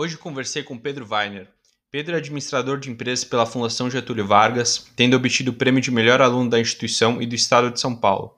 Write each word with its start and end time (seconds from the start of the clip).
Hoje 0.00 0.16
conversei 0.16 0.62
com 0.62 0.78
Pedro 0.78 1.06
Weiner. 1.06 1.46
Pedro 1.90 2.14
é 2.14 2.16
administrador 2.16 2.80
de 2.80 2.90
empresas 2.90 3.22
pela 3.22 3.44
Fundação 3.44 3.90
Getúlio 3.90 4.26
Vargas, 4.26 4.90
tendo 4.96 5.14
obtido 5.14 5.50
o 5.50 5.54
prêmio 5.54 5.82
de 5.82 5.90
melhor 5.90 6.22
aluno 6.22 6.48
da 6.48 6.58
instituição 6.58 7.20
e 7.20 7.26
do 7.26 7.34
estado 7.34 7.70
de 7.70 7.78
São 7.78 7.94
Paulo. 7.94 8.34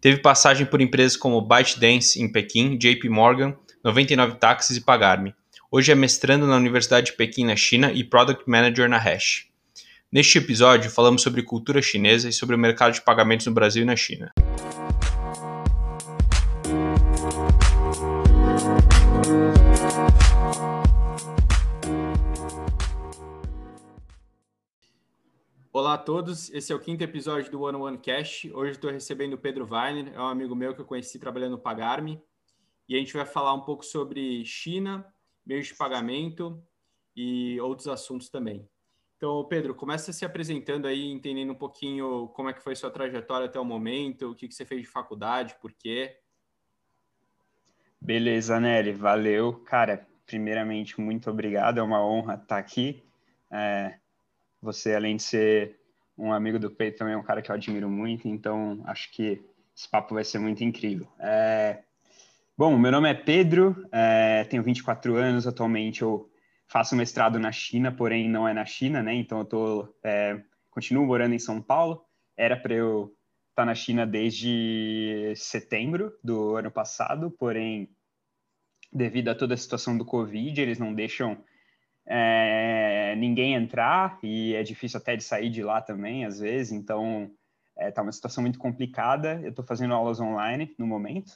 Teve 0.00 0.22
passagem 0.22 0.64
por 0.64 0.80
empresas 0.80 1.14
como 1.14 1.42
ByteDance 1.42 2.18
em 2.18 2.32
Pequim, 2.32 2.78
JP 2.78 3.10
Morgan, 3.10 3.54
99 3.84 4.36
Táxis 4.36 4.78
e 4.78 4.80
Pagarme. 4.80 5.34
Hoje 5.70 5.92
é 5.92 5.94
mestrando 5.94 6.46
na 6.46 6.56
Universidade 6.56 7.08
de 7.08 7.12
Pequim, 7.12 7.44
na 7.44 7.56
China, 7.56 7.92
e 7.92 8.02
Product 8.02 8.44
Manager 8.46 8.88
na 8.88 8.96
Hash. 8.96 9.48
Neste 10.10 10.38
episódio, 10.38 10.90
falamos 10.90 11.20
sobre 11.20 11.42
cultura 11.42 11.82
chinesa 11.82 12.26
e 12.26 12.32
sobre 12.32 12.56
o 12.56 12.58
mercado 12.58 12.94
de 12.94 13.02
pagamentos 13.02 13.44
no 13.44 13.52
Brasil 13.52 13.82
e 13.82 13.86
na 13.86 13.96
China. 13.96 14.32
Todos, 26.06 26.48
esse 26.52 26.72
é 26.72 26.74
o 26.74 26.78
quinto 26.78 27.02
episódio 27.02 27.50
do 27.50 27.62
One 27.62 27.78
One 27.78 27.98
Cash. 27.98 28.46
Hoje 28.54 28.70
estou 28.70 28.92
recebendo 28.92 29.32
o 29.32 29.38
Pedro 29.38 29.66
Weiner, 29.68 30.14
é 30.14 30.20
um 30.20 30.28
amigo 30.28 30.54
meu 30.54 30.72
que 30.72 30.80
eu 30.80 30.84
conheci 30.84 31.18
trabalhando 31.18 31.52
no 31.52 31.58
Pagarme. 31.58 32.22
E 32.88 32.94
a 32.94 32.98
gente 33.00 33.12
vai 33.12 33.26
falar 33.26 33.52
um 33.52 33.62
pouco 33.62 33.84
sobre 33.84 34.44
China, 34.44 35.04
meios 35.44 35.66
de 35.66 35.74
pagamento 35.74 36.62
e 37.16 37.60
outros 37.60 37.88
assuntos 37.88 38.28
também. 38.28 38.68
Então, 39.16 39.44
Pedro, 39.46 39.74
começa 39.74 40.12
se 40.12 40.24
apresentando 40.24 40.86
aí, 40.86 41.10
entendendo 41.10 41.50
um 41.50 41.56
pouquinho 41.56 42.28
como 42.28 42.50
é 42.50 42.52
que 42.52 42.62
foi 42.62 42.76
sua 42.76 42.88
trajetória 42.92 43.46
até 43.46 43.58
o 43.58 43.64
momento, 43.64 44.30
o 44.30 44.34
que, 44.36 44.46
que 44.46 44.54
você 44.54 44.64
fez 44.64 44.82
de 44.82 44.86
faculdade, 44.86 45.56
por 45.60 45.72
quê. 45.72 46.20
Beleza, 48.00 48.60
Nelly, 48.60 48.92
valeu. 48.92 49.54
Cara, 49.64 50.06
primeiramente, 50.24 51.00
muito 51.00 51.28
obrigado, 51.28 51.78
é 51.78 51.82
uma 51.82 52.00
honra 52.00 52.34
estar 52.34 52.58
aqui. 52.58 53.02
É 53.50 53.98
você, 54.62 54.94
além 54.94 55.16
de 55.16 55.22
ser 55.22 55.75
um 56.16 56.32
amigo 56.32 56.58
do 56.58 56.70
Peito, 56.70 56.98
também 56.98 57.14
é 57.14 57.16
um 57.16 57.22
cara 57.22 57.42
que 57.42 57.50
eu 57.50 57.54
admiro 57.54 57.90
muito, 57.90 58.26
então 58.26 58.82
acho 58.86 59.10
que 59.12 59.44
esse 59.76 59.88
papo 59.88 60.14
vai 60.14 60.24
ser 60.24 60.38
muito 60.38 60.64
incrível. 60.64 61.06
É... 61.18 61.82
Bom, 62.56 62.78
meu 62.78 62.90
nome 62.90 63.10
é 63.10 63.14
Pedro, 63.14 63.86
é... 63.92 64.44
tenho 64.44 64.62
24 64.62 65.16
anos, 65.16 65.46
atualmente 65.46 66.02
eu 66.02 66.30
faço 66.66 66.96
mestrado 66.96 67.38
na 67.38 67.52
China, 67.52 67.92
porém 67.92 68.28
não 68.28 68.48
é 68.48 68.54
na 68.54 68.64
China, 68.64 69.02
né? 69.02 69.14
Então 69.14 69.40
eu 69.40 69.44
tô, 69.44 69.94
é... 70.02 70.40
continuo 70.70 71.04
morando 71.04 71.34
em 71.34 71.38
São 71.38 71.60
Paulo, 71.60 72.02
era 72.36 72.56
para 72.56 72.74
eu 72.74 73.14
estar 73.50 73.62
tá 73.62 73.64
na 73.64 73.74
China 73.74 74.06
desde 74.06 75.34
setembro 75.36 76.12
do 76.24 76.56
ano 76.56 76.70
passado, 76.70 77.30
porém, 77.30 77.90
devido 78.90 79.28
a 79.28 79.34
toda 79.34 79.54
a 79.54 79.56
situação 79.58 79.96
do 79.98 80.04
Covid, 80.04 80.58
eles 80.58 80.78
não 80.78 80.94
deixam 80.94 81.42
é, 82.06 83.14
ninguém 83.16 83.54
entrar 83.54 84.18
e 84.22 84.54
é 84.54 84.62
difícil 84.62 84.98
até 84.98 85.16
de 85.16 85.24
sair 85.24 85.50
de 85.50 85.62
lá 85.62 85.82
também, 85.82 86.24
às 86.24 86.38
vezes. 86.38 86.72
Então, 86.72 87.30
é, 87.76 87.90
tá 87.90 88.02
uma 88.02 88.12
situação 88.12 88.42
muito 88.42 88.58
complicada. 88.58 89.40
Eu 89.42 89.50
estou 89.50 89.64
fazendo 89.64 89.94
aulas 89.94 90.20
online 90.20 90.74
no 90.78 90.86
momento. 90.86 91.32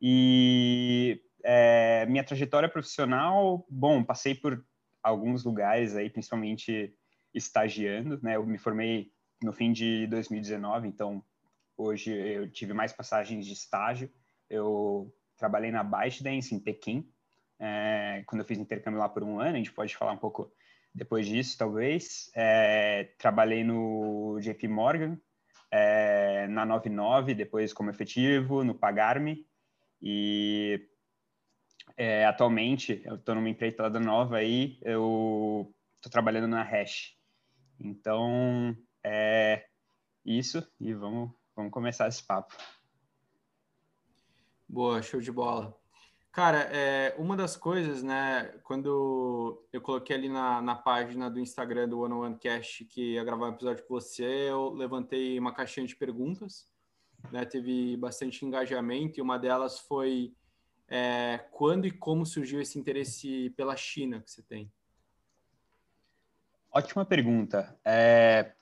E 0.00 1.20
é, 1.44 2.06
minha 2.06 2.24
trajetória 2.24 2.68
profissional, 2.68 3.66
bom, 3.68 4.02
passei 4.04 4.34
por 4.34 4.64
alguns 5.02 5.44
lugares 5.44 5.94
aí, 5.96 6.10
principalmente 6.10 6.94
estagiando, 7.32 8.18
né? 8.22 8.36
Eu 8.36 8.46
me 8.46 8.58
formei 8.58 9.10
no 9.42 9.52
fim 9.52 9.72
de 9.72 10.06
2019, 10.06 10.88
então 10.88 11.22
hoje 11.76 12.10
eu 12.12 12.50
tive 12.50 12.72
mais 12.72 12.92
passagens 12.92 13.46
de 13.46 13.52
estágio. 13.52 14.10
Eu 14.48 15.14
trabalhei 15.36 15.70
na 15.70 15.84
ByteDance 15.84 16.54
em 16.54 16.58
Pequim, 16.58 17.08
é, 17.58 18.22
quando 18.26 18.40
eu 18.40 18.46
fiz 18.46 18.58
intercâmbio 18.58 19.00
lá 19.00 19.08
por 19.08 19.22
um 19.22 19.40
ano, 19.40 19.54
a 19.54 19.58
gente 19.58 19.72
pode 19.72 19.96
falar 19.96 20.12
um 20.12 20.18
pouco 20.18 20.52
depois 20.94 21.26
disso, 21.26 21.56
talvez. 21.58 22.30
É, 22.34 23.12
trabalhei 23.18 23.62
no 23.62 24.38
JP 24.40 24.68
Morgan, 24.68 25.18
é, 25.70 26.46
na 26.48 26.64
99, 26.64 27.34
depois 27.34 27.72
como 27.72 27.90
efetivo, 27.90 28.64
no 28.64 28.74
Pagarme, 28.74 29.46
e 30.00 30.88
é, 31.96 32.24
atualmente 32.26 33.02
eu 33.04 33.16
estou 33.16 33.34
numa 33.34 33.48
empreitada 33.48 34.00
nova 34.00 34.36
aí, 34.38 34.78
eu 34.82 35.72
estou 35.96 36.10
trabalhando 36.10 36.48
na 36.48 36.62
Hash. 36.62 37.16
Então, 37.78 38.76
é 39.04 39.66
isso, 40.24 40.66
e 40.80 40.92
vamos, 40.94 41.30
vamos 41.54 41.72
começar 41.72 42.08
esse 42.08 42.22
papo. 42.22 42.56
Boa, 44.68 45.00
show 45.02 45.20
de 45.20 45.30
bola. 45.30 45.78
Cara, 46.36 46.68
é, 46.70 47.14
uma 47.16 47.34
das 47.34 47.56
coisas, 47.56 48.02
né, 48.02 48.52
quando 48.62 49.64
eu 49.72 49.80
coloquei 49.80 50.14
ali 50.14 50.28
na, 50.28 50.60
na 50.60 50.74
página 50.74 51.30
do 51.30 51.40
Instagram 51.40 51.88
do 51.88 52.00
One 52.00 52.12
One 52.12 52.38
Cast 52.38 52.84
que 52.84 53.14
ia 53.14 53.24
gravar 53.24 53.46
um 53.46 53.54
episódio 53.54 53.82
com 53.86 53.94
você, 53.94 54.50
eu 54.50 54.68
levantei 54.74 55.38
uma 55.38 55.54
caixinha 55.54 55.86
de 55.86 55.96
perguntas, 55.96 56.68
né, 57.32 57.46
teve 57.46 57.96
bastante 57.96 58.44
engajamento 58.44 59.18
e 59.18 59.22
uma 59.22 59.38
delas 59.38 59.80
foi 59.80 60.34
é, 60.86 61.38
quando 61.52 61.86
e 61.86 61.90
como 61.90 62.26
surgiu 62.26 62.60
esse 62.60 62.78
interesse 62.78 63.48
pela 63.56 63.74
China 63.74 64.20
que 64.20 64.30
você 64.30 64.42
tem? 64.42 64.70
Ótima 66.70 67.06
pergunta. 67.06 67.80
É, 67.82 68.52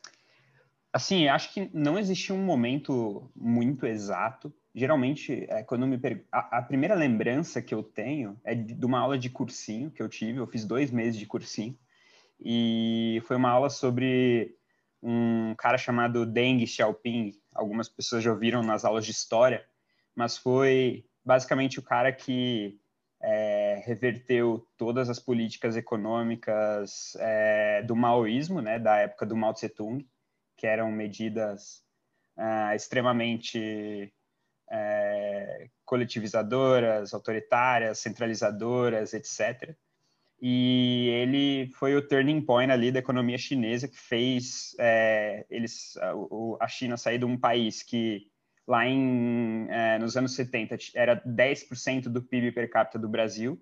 assim, 0.92 1.26
acho 1.26 1.52
que 1.52 1.68
não 1.74 1.98
existe 1.98 2.32
um 2.32 2.38
momento 2.38 3.28
muito 3.34 3.84
exato 3.84 4.54
geralmente, 4.74 5.46
é, 5.48 5.62
quando 5.62 5.86
me 5.86 5.96
per... 5.96 6.24
a, 6.32 6.58
a, 6.58 6.62
primeira 6.62 6.94
lembrança 6.94 7.62
que 7.62 7.74
eu 7.74 7.82
tenho 7.82 8.38
é 8.44 8.54
de, 8.54 8.74
de, 8.74 8.86
uma 8.86 8.98
aula 8.98 9.16
de 9.16 9.30
cursinho 9.30 9.90
que 9.90 10.02
eu 10.02 10.08
tive. 10.08 10.38
Eu 10.38 10.46
fiz 10.46 10.64
dois 10.64 10.90
meses 10.90 11.18
de 11.18 11.26
cursinho 11.26 11.78
e 12.40 13.22
foi 13.26 13.36
uma 13.36 13.50
aula 13.50 13.70
sobre 13.70 14.56
um 15.02 15.54
cara 15.56 15.78
chamado 15.78 16.26
Deng 16.26 16.66
Xiaoping. 16.66 17.32
Algumas 17.54 17.88
pessoas 17.88 18.24
já 18.24 18.32
ouviram 18.32 18.62
nas 18.62 18.84
aulas 18.84 19.04
de 19.04 19.12
história, 19.12 19.64
mas 20.14 20.36
foi 20.36 21.06
basicamente 21.24 21.78
o 21.78 21.82
cara 21.82 22.12
que 22.12 22.80
é, 23.22 23.82
reverteu 23.86 24.66
todas 24.76 25.08
as 25.08 25.18
políticas 25.18 25.76
econômicas 25.76 27.16
é, 27.20 27.82
do 27.82 27.94
maoísmo, 27.94 28.60
né, 28.60 28.78
da 28.78 28.96
época 28.98 29.24
do 29.24 29.36
Mao 29.36 29.54
Tse 29.54 29.68
Tung, 29.68 30.06
que 30.56 30.66
eram 30.66 30.90
medidas 30.90 31.82
ah, 32.36 32.74
extremamente 32.74 34.12
é, 34.70 35.68
coletivizadoras, 35.84 37.12
autoritárias, 37.14 37.98
centralizadoras, 37.98 39.12
etc. 39.14 39.74
E 40.40 41.08
ele 41.08 41.70
foi 41.74 41.96
o 41.96 42.06
turning 42.06 42.40
point 42.40 42.70
ali 42.70 42.92
da 42.92 42.98
economia 42.98 43.38
chinesa 43.38 43.88
que 43.88 43.98
fez 43.98 44.74
é, 44.78 45.46
eles, 45.48 45.96
a, 45.96 46.12
a, 46.64 46.68
China 46.68 46.96
sair 46.96 47.18
de 47.18 47.24
um 47.24 47.38
país 47.38 47.82
que 47.82 48.26
lá 48.66 48.86
em, 48.86 49.66
é, 49.70 49.98
nos 49.98 50.16
anos 50.16 50.34
70 50.34 50.76
era 50.94 51.20
10% 51.24 52.04
do 52.04 52.22
PIB 52.22 52.52
per 52.52 52.68
capita 52.68 52.98
do 52.98 53.08
Brasil, 53.08 53.58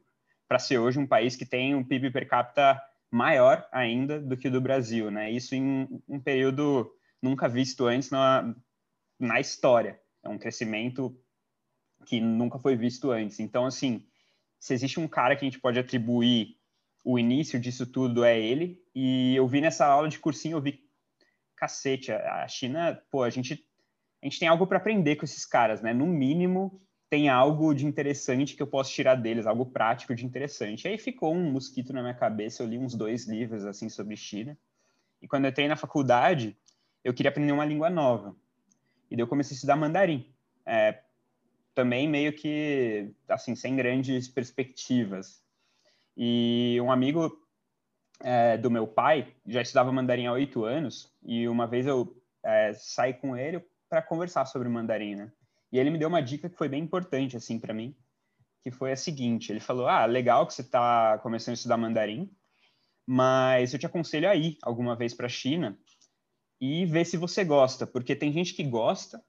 para 0.48 0.58
ser 0.58 0.78
hoje 0.78 0.98
um 0.98 1.06
país 1.06 1.36
que 1.36 1.46
tem 1.46 1.74
um 1.74 1.84
PIB 1.84 2.10
per 2.10 2.26
capita 2.26 2.80
maior 3.10 3.66
ainda 3.70 4.20
do 4.20 4.36
que 4.36 4.48
o 4.48 4.50
do 4.50 4.60
Brasil, 4.60 5.10
né? 5.10 5.30
Isso 5.30 5.54
em 5.54 5.88
um 6.08 6.18
período 6.18 6.90
nunca 7.22 7.48
visto 7.48 7.86
antes 7.86 8.10
na, 8.10 8.54
na 9.20 9.38
história. 9.38 10.00
É 10.22 10.28
um 10.28 10.38
crescimento 10.38 11.16
que 12.06 12.20
nunca 12.20 12.58
foi 12.58 12.76
visto 12.76 13.10
antes. 13.10 13.40
Então, 13.40 13.66
assim, 13.66 14.04
se 14.58 14.74
existe 14.74 14.98
um 15.00 15.08
cara 15.08 15.36
que 15.36 15.44
a 15.44 15.48
gente 15.48 15.60
pode 15.60 15.78
atribuir 15.78 16.56
o 17.04 17.18
início 17.18 17.58
disso 17.58 17.86
tudo 17.86 18.24
é 18.24 18.38
ele. 18.38 18.80
E 18.94 19.34
eu 19.34 19.46
vi 19.46 19.60
nessa 19.60 19.86
aula 19.86 20.08
de 20.08 20.18
cursinho, 20.18 20.56
eu 20.56 20.62
vi, 20.62 20.80
cacete, 21.56 22.12
a 22.12 22.46
China, 22.48 23.00
pô, 23.10 23.22
a 23.22 23.30
gente, 23.30 23.64
a 24.22 24.26
gente 24.26 24.38
tem 24.38 24.48
algo 24.48 24.66
para 24.66 24.78
aprender 24.78 25.16
com 25.16 25.24
esses 25.24 25.44
caras, 25.44 25.80
né? 25.80 25.92
No 25.92 26.06
mínimo, 26.06 26.80
tem 27.08 27.28
algo 27.28 27.74
de 27.74 27.86
interessante 27.86 28.56
que 28.56 28.62
eu 28.62 28.66
posso 28.66 28.92
tirar 28.92 29.16
deles, 29.16 29.46
algo 29.46 29.66
prático 29.66 30.14
de 30.14 30.24
interessante. 30.24 30.88
aí 30.88 30.96
ficou 30.96 31.34
um 31.34 31.50
mosquito 31.50 31.92
na 31.92 32.00
minha 32.00 32.14
cabeça, 32.14 32.62
eu 32.62 32.66
li 32.66 32.78
uns 32.78 32.94
dois 32.94 33.26
livros, 33.26 33.64
assim, 33.64 33.88
sobre 33.88 34.16
China. 34.16 34.56
E 35.20 35.28
quando 35.28 35.44
eu 35.44 35.50
entrei 35.50 35.68
na 35.68 35.76
faculdade, 35.76 36.56
eu 37.04 37.12
queria 37.12 37.30
aprender 37.30 37.52
uma 37.52 37.64
língua 37.64 37.90
nova. 37.90 38.34
E 39.12 39.14
daí 39.14 39.22
eu 39.22 39.28
comecei 39.28 39.54
a 39.54 39.56
estudar 39.56 39.76
mandarim. 39.76 40.26
É, 40.64 41.02
também 41.74 42.08
meio 42.08 42.32
que, 42.32 43.14
assim, 43.28 43.54
sem 43.54 43.76
grandes 43.76 44.26
perspectivas. 44.26 45.44
E 46.16 46.78
um 46.80 46.90
amigo 46.90 47.30
é, 48.20 48.56
do 48.56 48.70
meu 48.70 48.86
pai 48.86 49.34
já 49.46 49.60
estudava 49.60 49.92
mandarim 49.92 50.26
há 50.26 50.32
oito 50.32 50.64
anos, 50.64 51.14
e 51.22 51.46
uma 51.46 51.66
vez 51.66 51.86
eu 51.86 52.16
é, 52.42 52.72
saí 52.72 53.12
com 53.12 53.36
ele 53.36 53.62
para 53.86 54.00
conversar 54.00 54.46
sobre 54.46 54.66
mandarim, 54.70 55.14
né? 55.14 55.30
E 55.70 55.78
ele 55.78 55.90
me 55.90 55.98
deu 55.98 56.08
uma 56.08 56.22
dica 56.22 56.48
que 56.48 56.56
foi 56.56 56.68
bem 56.68 56.82
importante, 56.82 57.36
assim, 57.36 57.58
para 57.58 57.74
mim, 57.74 57.94
que 58.62 58.70
foi 58.70 58.92
a 58.92 58.96
seguinte: 58.96 59.52
ele 59.52 59.60
falou, 59.60 59.88
ah, 59.88 60.06
legal 60.06 60.46
que 60.46 60.54
você 60.54 60.62
está 60.62 61.18
começando 61.18 61.52
a 61.52 61.56
estudar 61.56 61.76
mandarim, 61.76 62.34
mas 63.06 63.74
eu 63.74 63.78
te 63.78 63.84
aconselho 63.84 64.30
a 64.30 64.34
ir 64.34 64.56
alguma 64.62 64.96
vez 64.96 65.12
para 65.12 65.26
a 65.26 65.30
China 65.30 65.78
e 66.62 66.86
ver 66.86 67.04
se 67.04 67.16
você 67.16 67.42
gosta, 67.42 67.88
porque 67.88 68.14
tem 68.14 68.30
gente 68.30 68.54
que 68.54 68.62
gosta 68.62 69.20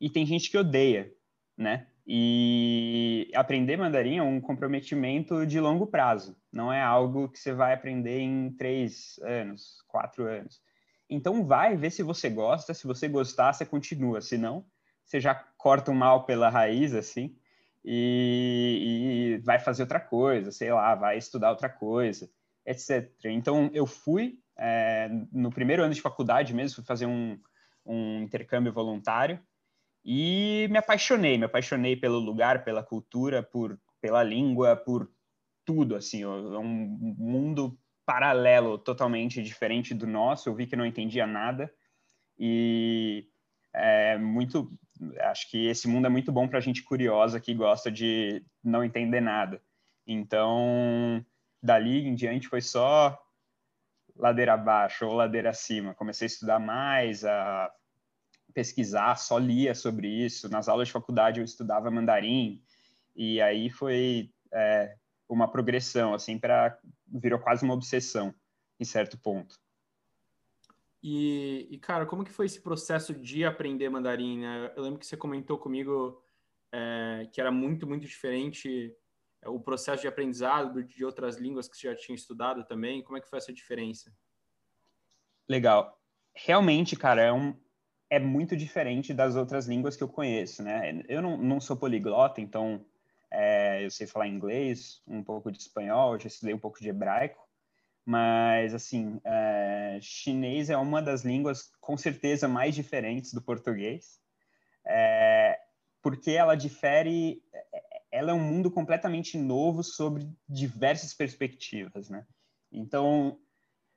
e 0.00 0.08
tem 0.08 0.24
gente 0.24 0.50
que 0.50 0.56
odeia, 0.56 1.12
né? 1.54 1.86
E 2.06 3.30
aprender 3.34 3.76
mandarim 3.76 4.16
é 4.16 4.22
um 4.22 4.40
comprometimento 4.40 5.44
de 5.46 5.60
longo 5.60 5.86
prazo, 5.86 6.34
não 6.50 6.72
é 6.72 6.80
algo 6.80 7.28
que 7.28 7.38
você 7.38 7.52
vai 7.52 7.74
aprender 7.74 8.20
em 8.20 8.50
três 8.52 9.20
anos, 9.22 9.84
quatro 9.86 10.24
anos. 10.24 10.62
Então 11.06 11.44
vai 11.44 11.76
ver 11.76 11.90
se 11.90 12.02
você 12.02 12.30
gosta, 12.30 12.72
se 12.72 12.86
você 12.86 13.06
gostar, 13.08 13.52
você 13.52 13.66
continua, 13.66 14.22
se 14.22 14.38
não, 14.38 14.64
você 15.04 15.20
já 15.20 15.34
corta 15.34 15.90
o 15.90 15.94
mal 15.94 16.24
pela 16.24 16.48
raiz, 16.48 16.94
assim, 16.94 17.36
e, 17.84 19.34
e 19.36 19.38
vai 19.44 19.58
fazer 19.58 19.82
outra 19.82 20.00
coisa, 20.00 20.50
sei 20.50 20.72
lá, 20.72 20.94
vai 20.94 21.18
estudar 21.18 21.50
outra 21.50 21.68
coisa, 21.68 22.30
etc. 22.64 23.12
Então 23.26 23.68
eu 23.74 23.86
fui, 23.86 24.39
é, 24.60 25.10
no 25.32 25.50
primeiro 25.50 25.82
ano 25.82 25.94
de 25.94 26.02
faculdade 26.02 26.52
mesmo, 26.52 26.76
fui 26.76 26.84
fazer 26.84 27.06
um, 27.06 27.40
um 27.84 28.22
intercâmbio 28.22 28.72
voluntário, 28.72 29.40
e 30.04 30.68
me 30.70 30.78
apaixonei, 30.78 31.38
me 31.38 31.44
apaixonei 31.44 31.96
pelo 31.96 32.18
lugar, 32.18 32.62
pela 32.62 32.82
cultura, 32.82 33.42
por, 33.42 33.78
pela 34.00 34.22
língua, 34.22 34.76
por 34.76 35.10
tudo, 35.64 35.96
assim, 35.96 36.22
é 36.22 36.28
um 36.28 37.16
mundo 37.18 37.78
paralelo, 38.04 38.78
totalmente 38.78 39.42
diferente 39.42 39.94
do 39.94 40.06
nosso. 40.06 40.48
Eu 40.48 40.54
vi 40.54 40.66
que 40.66 40.76
não 40.76 40.86
entendia 40.86 41.26
nada 41.26 41.72
e 42.38 43.28
é 43.74 44.16
muito, 44.18 44.72
acho 45.20 45.50
que 45.50 45.66
esse 45.66 45.86
mundo 45.86 46.06
é 46.06 46.10
muito 46.10 46.32
bom 46.32 46.48
para 46.48 46.60
gente 46.60 46.82
curiosa 46.82 47.38
que 47.38 47.54
gosta 47.54 47.90
de 47.90 48.42
não 48.64 48.82
entender 48.82 49.20
nada. 49.20 49.62
Então, 50.06 51.24
dali 51.62 52.06
em 52.06 52.14
diante 52.14 52.48
foi 52.48 52.62
só 52.62 53.16
ladeira 54.16 54.54
abaixo 54.54 55.06
ou 55.06 55.14
ladeira 55.14 55.50
acima. 55.50 55.94
Comecei 55.94 56.26
a 56.26 56.30
estudar 56.30 56.58
mais, 56.58 57.24
a 57.24 57.72
pesquisar, 58.52 59.16
só 59.16 59.38
lia 59.38 59.74
sobre 59.74 60.08
isso. 60.08 60.48
Nas 60.48 60.68
aulas 60.68 60.88
de 60.88 60.92
faculdade 60.92 61.40
eu 61.40 61.44
estudava 61.44 61.90
mandarim 61.90 62.62
e 63.14 63.40
aí 63.40 63.70
foi 63.70 64.30
é, 64.52 64.96
uma 65.28 65.50
progressão, 65.50 66.14
assim, 66.14 66.38
para 66.38 66.78
virou 67.06 67.38
quase 67.38 67.64
uma 67.64 67.74
obsessão 67.74 68.34
em 68.78 68.84
certo 68.84 69.18
ponto. 69.18 69.58
E, 71.02 71.66
e, 71.70 71.78
cara, 71.78 72.04
como 72.04 72.24
que 72.24 72.30
foi 72.30 72.46
esse 72.46 72.60
processo 72.60 73.14
de 73.14 73.44
aprender 73.44 73.88
mandarim? 73.88 74.40
Né? 74.40 74.72
Eu 74.76 74.82
lembro 74.82 74.98
que 74.98 75.06
você 75.06 75.16
comentou 75.16 75.58
comigo 75.58 76.22
é, 76.72 77.26
que 77.32 77.40
era 77.40 77.50
muito, 77.50 77.86
muito 77.86 78.06
diferente 78.06 78.94
o 79.46 79.60
processo 79.60 80.02
de 80.02 80.08
aprendizado 80.08 80.82
de 80.82 81.04
outras 81.04 81.36
línguas 81.36 81.68
que 81.68 81.76
você 81.76 81.88
já 81.88 81.96
tinha 81.96 82.14
estudado 82.14 82.64
também. 82.64 83.02
Como 83.02 83.16
é 83.16 83.20
que 83.20 83.28
foi 83.28 83.38
essa 83.38 83.52
diferença? 83.52 84.12
Legal. 85.48 85.98
Realmente, 86.34 86.94
cara, 86.94 87.22
é 87.22 87.32
um, 87.32 87.54
é 88.08 88.18
muito 88.18 88.56
diferente 88.56 89.14
das 89.14 89.36
outras 89.36 89.66
línguas 89.66 89.96
que 89.96 90.02
eu 90.02 90.08
conheço, 90.08 90.62
né? 90.62 91.02
Eu 91.08 91.22
não, 91.22 91.36
não 91.36 91.60
sou 91.60 91.76
poliglota, 91.76 92.40
então 92.40 92.84
é, 93.30 93.84
eu 93.84 93.90
sei 93.90 94.06
falar 94.06 94.26
inglês, 94.26 95.00
um 95.06 95.22
pouco 95.22 95.50
de 95.50 95.58
espanhol, 95.58 96.18
já 96.18 96.26
estudei 96.26 96.52
um 96.52 96.58
pouco 96.58 96.80
de 96.80 96.88
hebraico, 96.88 97.48
mas 98.04 98.74
assim, 98.74 99.20
é, 99.24 99.98
chinês 100.02 100.68
é 100.68 100.76
uma 100.76 101.00
das 101.00 101.22
línguas 101.22 101.70
com 101.80 101.96
certeza 101.96 102.48
mais 102.48 102.74
diferentes 102.74 103.32
do 103.32 103.40
português, 103.40 104.20
é, 104.84 105.58
porque 106.02 106.32
ela 106.32 106.56
difere, 106.56 107.42
ela 108.10 108.32
é 108.32 108.34
um 108.34 108.42
mundo 108.42 108.70
completamente 108.70 109.38
novo 109.38 109.82
sobre 109.82 110.28
diversas 110.48 111.14
perspectivas, 111.14 112.10
né? 112.10 112.26
Então, 112.72 113.38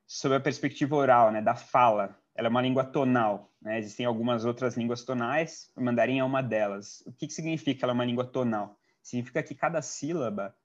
sobre 0.06 0.38
a 0.38 0.42
perspectiva 0.42 0.96
oral, 0.96 1.32
né, 1.32 1.42
da 1.42 1.56
fala, 1.56 2.16
ela 2.36 2.48
é 2.48 2.50
uma 2.50 2.62
língua 2.62 2.84
tonal, 2.84 3.52
né? 3.62 3.80
Existem 3.80 4.06
algumas 4.06 4.46
outras 4.46 4.76
línguas 4.76 5.04
tonais, 5.04 5.72
o 5.76 5.82
mandarim 5.82 6.20
é 6.20 6.24
uma 6.24 6.42
delas. 6.42 7.02
O 7.06 7.14
que, 7.14 7.28
que 7.28 7.34
significa 7.34 7.78
que 7.78 7.86
ela 7.86 7.94
é 7.94 7.96
uma 7.96 8.06
língua 8.06 8.26
tonal? 8.26 8.78
Significa 9.02 9.44
que 9.44 9.56
cada 9.56 9.82
sílaba 9.82 10.56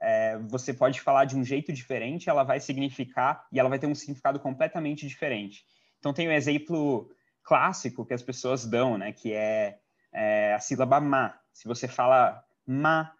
é, 0.00 0.38
você 0.38 0.72
pode 0.72 1.00
falar 1.00 1.24
de 1.24 1.36
um 1.36 1.44
jeito 1.44 1.72
diferente, 1.72 2.30
ela 2.30 2.44
vai 2.44 2.60
significar 2.60 3.46
e 3.52 3.58
ela 3.58 3.68
vai 3.68 3.78
ter 3.78 3.86
um 3.86 3.94
significado 3.94 4.38
completamente 4.38 5.06
diferente. 5.06 5.64
Então 5.98 6.12
tem 6.12 6.28
um 6.28 6.32
exemplo 6.32 7.10
clássico 7.42 8.04
que 8.04 8.14
as 8.14 8.22
pessoas 8.22 8.64
dão, 8.64 8.96
né? 8.96 9.12
Que 9.12 9.32
é, 9.32 9.78
é 10.12 10.54
a 10.54 10.60
sílaba 10.60 11.00
ma. 11.00 11.38
Se 11.52 11.66
você 11.66 11.88
fala 11.88 12.44
ma, 12.68 13.14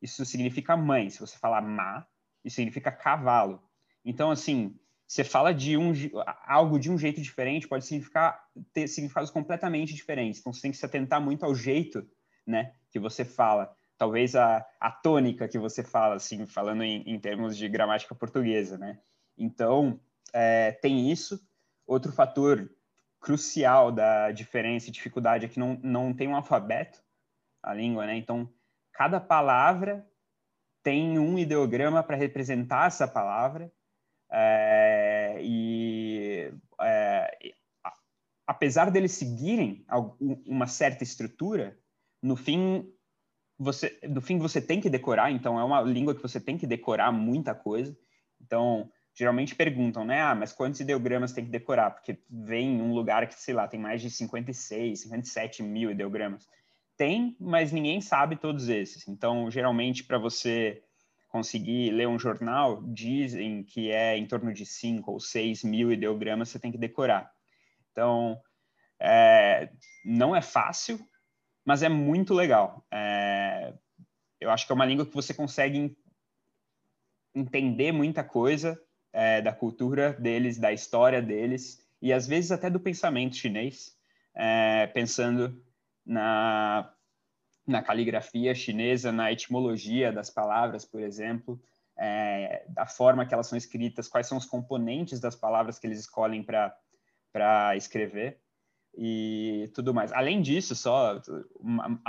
isso 0.00 0.24
significa 0.24 0.76
mãe. 0.76 1.10
Se 1.10 1.18
você 1.18 1.36
fala 1.36 1.60
ma, 1.60 2.06
isso 2.44 2.56
significa 2.56 2.92
cavalo. 2.92 3.60
Então, 4.04 4.30
assim, 4.30 4.78
você 5.06 5.24
fala 5.24 5.52
de 5.52 5.76
um, 5.76 5.92
algo 6.46 6.78
de 6.78 6.90
um 6.90 6.96
jeito 6.96 7.20
diferente, 7.20 7.68
pode 7.68 7.84
significar 7.84 8.42
ter 8.72 8.86
significados 8.86 9.30
completamente 9.30 9.92
diferentes. 9.92 10.40
Então, 10.40 10.52
você 10.52 10.62
tem 10.62 10.70
que 10.70 10.76
se 10.76 10.86
atentar 10.86 11.20
muito 11.20 11.44
ao 11.44 11.54
jeito 11.54 12.08
né, 12.46 12.72
que 12.90 12.98
você 12.98 13.24
fala. 13.24 13.74
Talvez 13.98 14.34
a, 14.34 14.64
a 14.80 14.90
tônica 14.90 15.48
que 15.48 15.58
você 15.58 15.82
fala, 15.82 16.14
assim, 16.16 16.46
falando 16.46 16.82
em, 16.82 17.02
em 17.02 17.18
termos 17.18 17.56
de 17.56 17.68
gramática 17.68 18.14
portuguesa, 18.14 18.78
né? 18.78 18.98
Então, 19.36 20.00
é, 20.32 20.72
tem 20.72 21.10
isso. 21.10 21.40
Outro 21.86 22.12
fator 22.12 22.70
crucial 23.20 23.92
da 23.92 24.32
diferença 24.32 24.88
e 24.88 24.92
dificuldade 24.92 25.44
é 25.44 25.48
que 25.48 25.58
não, 25.58 25.78
não 25.82 26.12
tem 26.12 26.26
um 26.26 26.34
alfabeto, 26.34 27.00
a 27.62 27.72
língua, 27.72 28.06
né? 28.06 28.16
Então, 28.16 28.52
cada 28.92 29.20
palavra 29.20 30.06
tem 30.82 31.18
um 31.18 31.38
ideograma 31.38 32.02
para 32.02 32.16
representar 32.16 32.88
essa 32.88 33.06
palavra 33.06 33.72
é, 34.30 35.38
e 35.42 36.52
é, 36.80 37.54
apesar 38.46 38.90
deles 38.90 39.12
seguirem 39.12 39.84
uma 40.46 40.66
certa 40.66 41.04
estrutura, 41.04 41.78
no 42.22 42.34
fim 42.34 42.90
você, 43.58 43.98
no 44.08 44.20
fim 44.20 44.38
você 44.38 44.60
tem 44.60 44.80
que 44.80 44.90
decorar. 44.90 45.30
Então 45.30 45.58
é 45.58 45.64
uma 45.64 45.80
língua 45.82 46.14
que 46.14 46.22
você 46.22 46.40
tem 46.40 46.58
que 46.58 46.66
decorar 46.66 47.12
muita 47.12 47.54
coisa. 47.54 47.96
Então 48.40 48.90
geralmente 49.14 49.54
perguntam, 49.54 50.04
né? 50.04 50.22
Ah, 50.22 50.34
mas 50.34 50.52
quantos 50.52 50.80
ideogramas 50.80 51.32
tem 51.32 51.44
que 51.44 51.50
decorar? 51.50 51.90
Porque 51.90 52.18
vem 52.30 52.80
um 52.80 52.94
lugar 52.94 53.28
que 53.28 53.34
sei 53.34 53.54
lá 53.54 53.68
tem 53.68 53.78
mais 53.78 54.00
de 54.00 54.10
56, 54.10 55.02
57 55.02 55.62
mil 55.62 55.90
ideogramas. 55.90 56.48
Tem, 57.02 57.36
mas 57.40 57.72
ninguém 57.72 58.00
sabe 58.00 58.36
todos 58.36 58.68
esses. 58.68 59.08
Então 59.08 59.50
geralmente 59.50 60.04
para 60.04 60.18
você 60.18 60.80
conseguir 61.26 61.90
ler 61.90 62.06
um 62.06 62.16
jornal, 62.16 62.80
dizem 62.80 63.64
que 63.64 63.90
é 63.90 64.16
em 64.16 64.24
torno 64.24 64.54
de 64.54 64.64
5 64.64 65.10
ou 65.10 65.18
6 65.18 65.64
mil 65.64 65.90
ideogramas 65.90 66.50
você 66.50 66.60
tem 66.60 66.70
que 66.70 66.78
decorar. 66.78 67.28
Então, 67.90 68.40
é, 69.00 69.68
não 70.04 70.36
é 70.36 70.40
fácil, 70.40 71.04
mas 71.64 71.82
é 71.82 71.88
muito 71.88 72.34
legal. 72.34 72.86
É, 72.88 73.74
eu 74.40 74.48
acho 74.52 74.64
que 74.64 74.70
é 74.70 74.74
uma 74.76 74.86
língua 74.86 75.04
que 75.04 75.12
você 75.12 75.34
consegue 75.34 75.98
entender 77.34 77.90
muita 77.90 78.22
coisa 78.22 78.80
é, 79.12 79.42
da 79.42 79.52
cultura 79.52 80.12
deles, 80.12 80.56
da 80.56 80.72
história 80.72 81.20
deles, 81.20 81.84
e 82.00 82.12
às 82.12 82.28
vezes 82.28 82.52
até 82.52 82.70
do 82.70 82.78
pensamento 82.78 83.34
chinês, 83.34 83.98
é, 84.36 84.86
pensando 84.86 85.60
na 86.04 86.92
na 87.66 87.82
caligrafia 87.82 88.54
chinesa, 88.54 89.12
na 89.12 89.30
etimologia 89.30 90.12
das 90.12 90.28
palavras, 90.28 90.84
por 90.84 91.00
exemplo, 91.00 91.60
é, 91.98 92.64
da 92.68 92.86
forma 92.86 93.24
que 93.26 93.32
elas 93.32 93.46
são 93.46 93.56
escritas, 93.56 94.08
quais 94.08 94.26
são 94.26 94.36
os 94.36 94.46
componentes 94.46 95.20
das 95.20 95.36
palavras 95.36 95.78
que 95.78 95.86
eles 95.86 96.00
escolhem 96.00 96.42
para 96.42 97.76
escrever 97.76 98.40
e 98.96 99.70
tudo 99.74 99.94
mais. 99.94 100.12
Além 100.12 100.42
disso, 100.42 100.74
só 100.74 101.20
uma, 101.58 102.00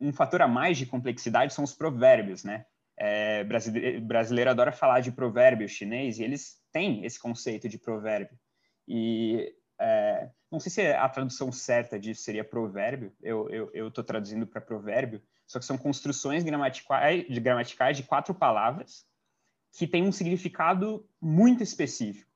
um 0.00 0.12
fator 0.12 0.42
a 0.42 0.48
mais 0.48 0.76
de 0.76 0.86
complexidade 0.86 1.54
são 1.54 1.64
os 1.64 1.74
provérbios, 1.74 2.44
né? 2.44 2.66
É, 2.96 3.42
brasileiro, 3.42 4.00
brasileiro 4.02 4.50
adora 4.50 4.70
falar 4.70 5.00
de 5.00 5.10
provérbio 5.10 5.68
chinês 5.68 6.18
e 6.18 6.22
eles 6.22 6.60
têm 6.70 7.04
esse 7.04 7.18
conceito 7.18 7.68
de 7.68 7.78
provérbio. 7.78 8.38
E 8.86 9.52
é, 9.80 10.30
não 10.54 10.60
sei 10.60 10.70
se 10.70 10.86
a 10.92 11.08
tradução 11.08 11.50
certa 11.50 11.98
disso 11.98 12.22
seria 12.22 12.44
provérbio, 12.44 13.12
eu 13.20 13.88
estou 13.88 14.04
traduzindo 14.04 14.46
para 14.46 14.60
provérbio, 14.60 15.20
só 15.46 15.58
que 15.58 15.64
são 15.64 15.76
construções 15.76 16.44
gramaticais 16.44 17.26
de, 17.28 17.40
gramaticais 17.40 17.96
de 17.96 18.04
quatro 18.04 18.32
palavras 18.32 19.04
que 19.72 19.86
têm 19.86 20.04
um 20.04 20.12
significado 20.12 21.04
muito 21.20 21.62
específico, 21.62 22.30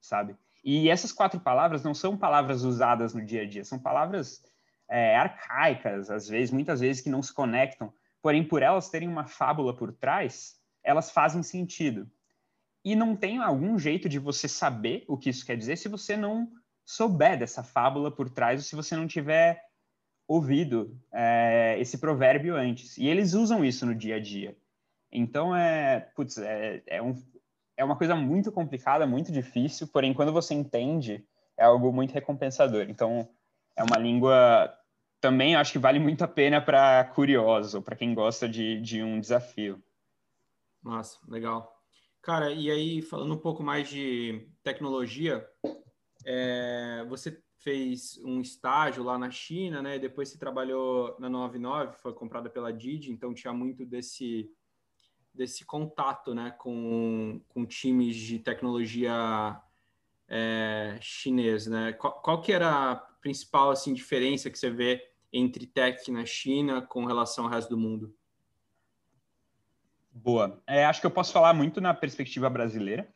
sabe? 0.00 0.34
E 0.64 0.88
essas 0.88 1.12
quatro 1.12 1.38
palavras 1.38 1.84
não 1.84 1.92
são 1.92 2.16
palavras 2.16 2.64
usadas 2.64 3.12
no 3.12 3.24
dia 3.24 3.42
a 3.42 3.46
dia, 3.46 3.64
são 3.64 3.78
palavras 3.78 4.42
é, 4.88 5.14
arcaicas, 5.16 6.10
às 6.10 6.26
vezes, 6.26 6.50
muitas 6.50 6.80
vezes 6.80 7.02
que 7.02 7.10
não 7.10 7.22
se 7.22 7.34
conectam, 7.34 7.92
porém, 8.22 8.42
por 8.42 8.62
elas 8.62 8.88
terem 8.88 9.08
uma 9.08 9.26
fábula 9.26 9.76
por 9.76 9.92
trás, 9.92 10.58
elas 10.82 11.10
fazem 11.10 11.42
sentido. 11.42 12.10
E 12.82 12.96
não 12.96 13.14
tem 13.14 13.38
algum 13.38 13.78
jeito 13.78 14.08
de 14.08 14.18
você 14.18 14.48
saber 14.48 15.04
o 15.06 15.18
que 15.18 15.28
isso 15.28 15.44
quer 15.44 15.56
dizer 15.56 15.76
se 15.76 15.88
você 15.88 16.16
não 16.16 16.50
souber 16.88 17.38
dessa 17.38 17.62
fábula 17.62 18.10
por 18.10 18.30
trás 18.30 18.60
ou 18.60 18.64
se 18.64 18.74
você 18.74 18.96
não 18.96 19.06
tiver 19.06 19.62
ouvido 20.26 20.98
é, 21.12 21.76
esse 21.78 21.98
provérbio 21.98 22.56
antes. 22.56 22.96
E 22.96 23.06
eles 23.06 23.34
usam 23.34 23.62
isso 23.62 23.84
no 23.84 23.94
dia 23.94 24.16
a 24.16 24.18
dia. 24.18 24.56
Então, 25.12 25.54
é, 25.54 26.00
putz, 26.16 26.38
é, 26.38 26.82
é, 26.86 27.02
um, 27.02 27.14
é 27.76 27.84
uma 27.84 27.94
coisa 27.94 28.16
muito 28.16 28.50
complicada, 28.50 29.06
muito 29.06 29.30
difícil, 29.30 29.86
porém, 29.88 30.14
quando 30.14 30.32
você 30.32 30.54
entende, 30.54 31.22
é 31.58 31.64
algo 31.64 31.92
muito 31.92 32.14
recompensador. 32.14 32.86
Então, 32.88 33.28
é 33.76 33.82
uma 33.82 33.98
língua 33.98 34.74
também 35.20 35.56
acho 35.56 35.72
que 35.72 35.78
vale 35.78 35.98
muito 35.98 36.24
a 36.24 36.28
pena 36.28 36.58
para 36.58 37.04
curioso, 37.04 37.82
para 37.82 37.96
quem 37.96 38.14
gosta 38.14 38.48
de, 38.48 38.80
de 38.80 39.02
um 39.02 39.20
desafio. 39.20 39.82
Nossa, 40.82 41.18
legal. 41.28 41.70
Cara, 42.22 42.50
e 42.50 42.70
aí, 42.70 43.02
falando 43.02 43.34
um 43.34 43.38
pouco 43.38 43.62
mais 43.62 43.90
de 43.90 44.48
tecnologia, 44.62 45.46
é, 46.30 47.06
você 47.08 47.42
fez 47.56 48.20
um 48.22 48.42
estágio 48.42 49.02
lá 49.02 49.18
na 49.18 49.30
China, 49.30 49.80
né? 49.80 49.98
Depois 49.98 50.28
você 50.28 50.36
trabalhou 50.36 51.16
na 51.18 51.28
99, 51.30 51.96
foi 51.96 52.12
comprada 52.12 52.50
pela 52.50 52.70
Didi, 52.70 53.10
então 53.10 53.32
tinha 53.32 53.52
muito 53.52 53.86
desse 53.86 54.50
desse 55.32 55.64
contato, 55.64 56.34
né, 56.34 56.50
com, 56.58 57.40
com 57.46 57.64
times 57.64 58.16
de 58.16 58.40
tecnologia 58.40 59.56
é, 60.26 60.98
chinês, 61.00 61.68
né? 61.68 61.92
Qual, 61.92 62.20
qual, 62.20 62.42
que 62.42 62.52
era 62.52 62.90
a 62.90 62.96
principal 62.96 63.70
assim 63.70 63.94
diferença 63.94 64.50
que 64.50 64.58
você 64.58 64.68
vê 64.68 65.00
entre 65.32 65.64
tech 65.64 66.10
na 66.10 66.26
China 66.26 66.82
com 66.82 67.04
relação 67.04 67.44
ao 67.44 67.50
resto 67.50 67.70
do 67.70 67.78
mundo? 67.78 68.12
Boa. 70.10 70.60
É, 70.66 70.84
acho 70.84 71.00
que 71.00 71.06
eu 71.06 71.10
posso 71.10 71.32
falar 71.32 71.54
muito 71.54 71.80
na 71.80 71.94
perspectiva 71.94 72.50
brasileira, 72.50 73.08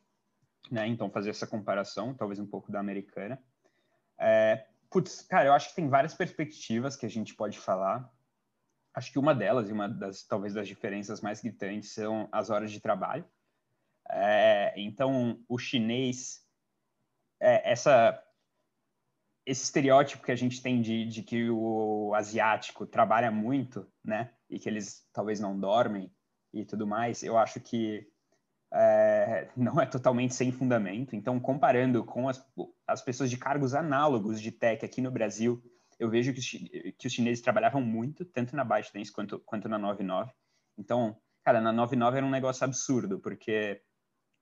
né? 0.71 0.87
Então 0.87 1.09
fazer 1.09 1.29
essa 1.29 1.47
comparação, 1.47 2.13
talvez 2.13 2.39
um 2.39 2.47
pouco 2.47 2.71
da 2.71 2.79
americana. 2.79 3.41
É, 4.19 4.65
putz, 4.89 5.21
cara, 5.21 5.47
eu 5.47 5.53
acho 5.53 5.69
que 5.69 5.75
tem 5.75 5.89
várias 5.89 6.13
perspectivas 6.13 6.95
que 6.95 7.05
a 7.05 7.09
gente 7.09 7.35
pode 7.35 7.59
falar. 7.59 8.09
Acho 8.93 9.11
que 9.11 9.19
uma 9.19 9.33
delas, 9.33 9.69
e 9.69 9.73
uma 9.73 9.89
das 9.89 10.23
talvez 10.23 10.53
das 10.53 10.67
diferenças 10.67 11.21
mais 11.21 11.41
gritantes, 11.41 11.91
são 11.91 12.29
as 12.31 12.49
horas 12.49 12.71
de 12.71 12.79
trabalho. 12.79 13.25
É, 14.09 14.73
então, 14.77 15.43
o 15.47 15.57
chinês, 15.57 16.45
é, 17.41 17.71
essa, 17.71 18.21
esse 19.45 19.63
estereótipo 19.63 20.23
que 20.23 20.31
a 20.31 20.35
gente 20.35 20.61
tem 20.61 20.81
de, 20.81 21.05
de 21.05 21.23
que 21.23 21.49
o 21.49 22.13
asiático 22.13 22.85
trabalha 22.85 23.31
muito, 23.31 23.91
né, 24.03 24.31
e 24.49 24.59
que 24.59 24.69
eles 24.69 25.07
talvez 25.11 25.39
não 25.39 25.59
dormem 25.59 26.13
e 26.53 26.63
tudo 26.63 26.85
mais, 26.85 27.23
eu 27.23 27.37
acho 27.37 27.59
que 27.59 28.12
é, 28.73 29.47
não 29.55 29.79
é 29.79 29.85
totalmente 29.85 30.33
sem 30.33 30.51
fundamento. 30.51 31.15
Então, 31.15 31.39
comparando 31.39 32.03
com 32.03 32.27
as, 32.27 32.43
as 32.87 33.01
pessoas 33.01 33.29
de 33.29 33.37
cargos 33.37 33.75
análogos 33.75 34.41
de 34.41 34.51
tech 34.51 34.83
aqui 34.83 34.99
no 34.99 35.11
Brasil, 35.11 35.63
eu 35.99 36.09
vejo 36.09 36.33
que 36.33 36.39
os, 36.39 36.47
que 36.97 37.07
os 37.07 37.13
chineses 37.13 37.43
trabalhavam 37.43 37.81
muito, 37.81 38.25
tanto 38.25 38.55
na 38.55 38.63
ByteDance 38.63 39.11
quanto, 39.11 39.39
quanto 39.39 39.69
na 39.69 39.77
99. 39.77 40.31
Então, 40.77 41.15
cara, 41.43 41.61
na 41.61 41.71
99 41.71 42.17
era 42.17 42.25
um 42.25 42.31
negócio 42.31 42.65
absurdo, 42.65 43.19
porque 43.19 43.79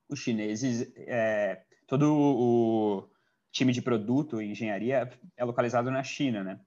os 0.09 0.19
chineses, 0.19 0.91
é, 0.95 1.63
todo 1.85 2.13
o 2.13 3.09
time 3.51 3.73
de 3.73 3.81
produto 3.81 4.41
e 4.41 4.51
engenharia 4.51 5.11
é 5.35 5.43
localizado 5.43 5.91
na 5.91 6.03
China, 6.03 6.41
né? 6.41 6.59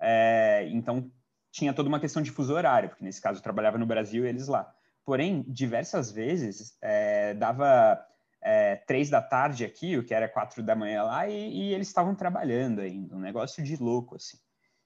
É, 0.00 0.66
então, 0.70 1.12
tinha 1.50 1.74
toda 1.74 1.90
uma 1.90 2.00
questão 2.00 2.22
de 2.22 2.30
fuso 2.30 2.54
horário, 2.54 2.88
porque 2.88 3.04
nesse 3.04 3.20
caso 3.20 3.38
eu 3.38 3.42
trabalhava 3.42 3.76
no 3.76 3.86
Brasil 3.86 4.24
e 4.24 4.28
eles 4.28 4.48
lá. 4.48 4.74
Porém, 5.04 5.42
diversas 5.48 6.10
vezes 6.12 6.76
é, 6.80 7.34
dava 7.34 8.00
é, 8.42 8.76
três 8.76 9.10
da 9.10 9.22
tarde 9.22 9.64
aqui, 9.64 9.96
o 9.96 10.04
que 10.04 10.14
era 10.14 10.28
quatro 10.28 10.62
da 10.62 10.74
manhã 10.74 11.04
lá, 11.04 11.28
e, 11.28 11.32
e 11.34 11.74
eles 11.74 11.88
estavam 11.88 12.14
trabalhando 12.14 12.80
ainda, 12.80 13.14
um 13.14 13.20
negócio 13.20 13.62
de 13.62 13.76
louco, 13.76 14.16
assim. 14.16 14.38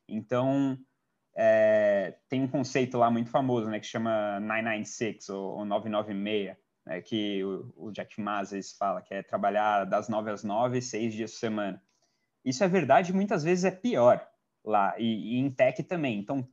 Então, 0.08 0.78
é, 1.34 2.16
tem 2.28 2.42
um 2.42 2.48
conceito 2.48 2.96
lá 2.96 3.10
muito 3.10 3.30
famoso, 3.30 3.68
né, 3.68 3.80
que 3.80 3.86
chama 3.86 4.40
996 4.40 5.28
ou, 5.30 5.58
ou 5.58 5.64
996, 5.64 6.56
né, 6.86 7.00
que 7.00 7.44
o, 7.44 7.72
o 7.76 7.90
Jack 7.92 8.20
Ma 8.20 8.40
às 8.40 8.50
vezes 8.52 8.76
fala, 8.76 9.02
que 9.02 9.12
é 9.12 9.22
trabalhar 9.22 9.84
das 9.84 10.08
nove 10.08 10.30
às 10.30 10.44
nove, 10.44 10.80
seis 10.80 11.12
dias 11.12 11.32
por 11.32 11.38
semana. 11.38 11.82
Isso 12.44 12.62
é 12.62 12.68
verdade, 12.68 13.12
muitas 13.12 13.42
vezes 13.42 13.64
é 13.64 13.70
pior 13.70 14.26
lá, 14.64 14.94
e, 14.98 15.34
e 15.34 15.38
em 15.38 15.50
tech 15.50 15.82
também. 15.82 16.18
Então, 16.18 16.48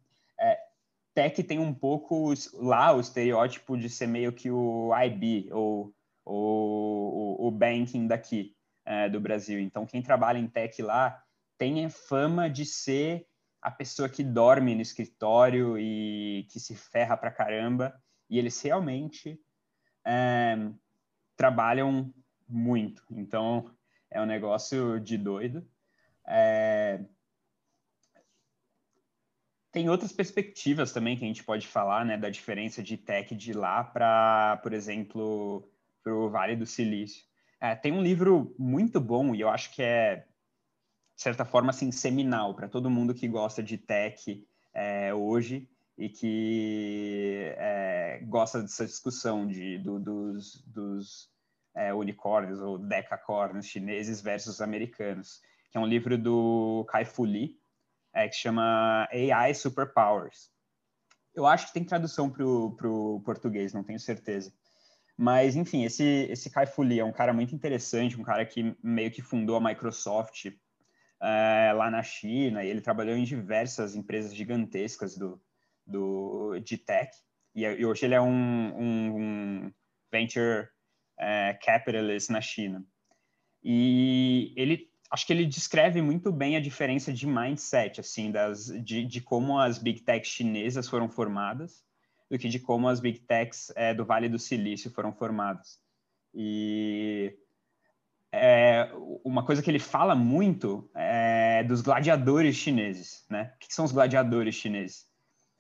tech 1.14 1.42
tem 1.44 1.60
um 1.60 1.74
pouco 1.74 2.34
lá 2.54 2.94
o 2.94 3.00
estereótipo 3.00 3.78
de 3.78 3.90
ser 3.90 4.08
meio 4.08 4.32
que 4.34 4.50
o 4.50 4.92
IB 4.96 5.50
ou, 5.52 5.94
o, 6.26 7.48
o 7.48 7.52
banking 7.52 8.08
daqui 8.08 8.56
é, 8.86 9.10
do 9.10 9.20
Brasil. 9.20 9.60
Então, 9.60 9.86
quem 9.86 10.02
trabalha 10.02 10.38
em 10.38 10.48
tech 10.48 10.82
lá 10.82 11.24
tem 11.58 11.86
a 11.86 11.90
fama 11.90 12.50
de 12.50 12.66
ser 12.66 13.28
a 13.62 13.72
pessoa 13.72 14.10
que 14.10 14.24
dorme 14.24 14.76
no 14.76 14.82
escritório 14.82 15.78
e 15.78 16.46
que 16.50 16.60
se 16.60 16.76
ferra 16.76 17.16
pra 17.16 17.32
caramba. 17.32 17.94
E 18.30 18.38
eles 18.38 18.62
realmente 18.62 19.40
é, 20.06 20.58
trabalham 21.38 22.14
muito. 22.48 23.04
Então, 23.12 23.70
é 24.10 24.22
um 24.22 24.26
negócio 24.26 25.00
de 25.00 25.18
doido. 25.18 25.66
É, 26.26 27.04
tem 29.74 29.90
outras 29.90 30.12
perspectivas 30.12 30.94
também 30.94 31.18
que 31.18 31.26
a 31.26 31.28
gente 31.28 31.44
pode 31.44 31.68
falar, 31.68 32.06
né, 32.06 32.16
da 32.16 32.30
diferença 32.30 32.82
de 32.84 32.96
tech 32.96 33.36
de 33.36 33.54
lá 33.54 33.84
para, 33.84 34.58
por 34.58 34.72
exemplo, 34.72 35.68
para 36.04 36.14
o 36.14 36.30
Vale 36.30 36.56
do 36.56 36.66
Silício. 36.66 37.26
É, 37.60 37.76
tem 37.76 37.92
um 37.92 38.02
livro 38.02 38.56
muito 38.58 39.02
bom 39.02 39.34
e 39.34 39.42
eu 39.42 39.50
acho 39.50 39.74
que 39.74 39.82
é, 39.82 40.28
de 41.16 41.22
certa 41.22 41.44
forma, 41.44 41.72
assim, 41.72 41.92
seminal 41.92 42.54
para 42.54 42.70
todo 42.70 42.90
mundo 42.90 43.16
que 43.16 43.28
gosta 43.28 43.64
de 43.64 43.80
tech 43.80 44.48
é, 44.76 45.12
hoje 45.12 45.68
e 45.98 46.08
que 46.08 47.52
é, 47.58 48.22
gosta 48.28 48.62
dessa 48.62 48.86
discussão 48.86 49.48
de, 49.48 49.80
do, 49.80 50.00
dos, 50.00 50.64
dos 50.68 51.32
é, 51.76 51.92
unicórnios 51.92 52.60
ou 52.60 52.78
decacórnios 52.78 53.66
chineses 53.66 54.22
versus 54.22 54.62
americanos, 54.62 55.42
que 55.72 55.80
é 55.80 55.82
um 55.82 55.88
livro 55.88 56.16
do 56.16 56.86
Kai 56.90 57.06
Fu 57.06 57.24
Lee, 57.24 57.60
é, 58.14 58.28
que 58.28 58.36
chama 58.36 59.08
AI 59.12 59.54
Superpowers. 59.54 60.52
Eu 61.36 61.48
acho 61.48 61.68
que 61.68 61.74
tem 61.74 61.84
tradução 61.84 62.30
para 62.30 62.46
o 62.46 63.22
português, 63.26 63.74
não 63.74 63.84
tenho 63.84 64.00
certeza. 64.00 64.54
Mas, 65.18 65.56
enfim, 65.56 65.84
esse, 65.84 66.04
esse 66.04 66.50
Kai 66.50 66.66
Fu 66.66 66.82
Lee 66.82 67.00
é 67.00 67.06
um 67.06 67.12
cara 67.12 67.34
muito 67.34 67.54
interessante, 67.54 68.20
um 68.20 68.24
cara 68.24 68.46
que 68.46 68.76
meio 68.84 69.12
que 69.12 69.22
fundou 69.22 69.56
a 69.56 69.62
Microsoft 69.62 70.52
é, 71.22 71.72
lá 71.74 71.90
na 71.90 72.04
China, 72.04 72.64
e 72.64 72.70
ele 72.70 72.82
trabalhou 72.82 73.16
em 73.16 73.24
diversas 73.24 73.96
empresas 73.96 74.34
gigantescas 74.34 75.18
do, 75.18 75.42
do, 75.86 76.60
de 76.60 76.78
tech, 76.78 77.12
e, 77.56 77.62
e 77.62 77.86
hoje 77.86 78.06
ele 78.06 78.16
é 78.16 78.22
um, 78.22 78.28
um, 78.28 79.18
um 79.18 79.74
venture 80.12 80.68
é, 81.18 81.58
capitalist 81.64 82.30
na 82.30 82.42
China. 82.42 82.84
E 83.64 84.54
ele 84.58 84.93
acho 85.14 85.28
que 85.28 85.32
ele 85.32 85.46
descreve 85.46 86.02
muito 86.02 86.32
bem 86.32 86.56
a 86.56 86.60
diferença 86.60 87.14
de 87.14 87.28
mindset, 87.28 88.00
assim, 88.00 88.32
das, 88.32 88.66
de, 88.66 89.06
de 89.06 89.22
como 89.22 89.60
as 89.60 89.78
big 89.78 90.02
techs 90.02 90.34
chinesas 90.34 90.90
foram 90.90 91.08
formadas 91.08 91.84
do 92.32 92.40
que 92.40 92.50
de 92.50 92.60
como 92.60 92.88
as 92.90 93.00
big 93.00 93.20
techs 93.20 93.72
é, 93.76 93.94
do 93.94 94.04
Vale 94.04 94.28
do 94.28 94.40
Silício 94.40 94.90
foram 94.90 95.14
formadas. 95.14 95.80
E 96.34 97.38
é, 98.32 98.90
uma 99.24 99.46
coisa 99.46 99.62
que 99.62 99.70
ele 99.70 99.78
fala 99.78 100.16
muito 100.16 100.90
é 100.96 101.64
dos 101.64 101.82
gladiadores 101.82 102.56
chineses, 102.56 103.24
né? 103.30 103.54
O 103.56 103.60
que 103.60 103.72
são 103.72 103.86
os 103.86 103.92
gladiadores 103.92 104.56
chineses? 104.56 105.06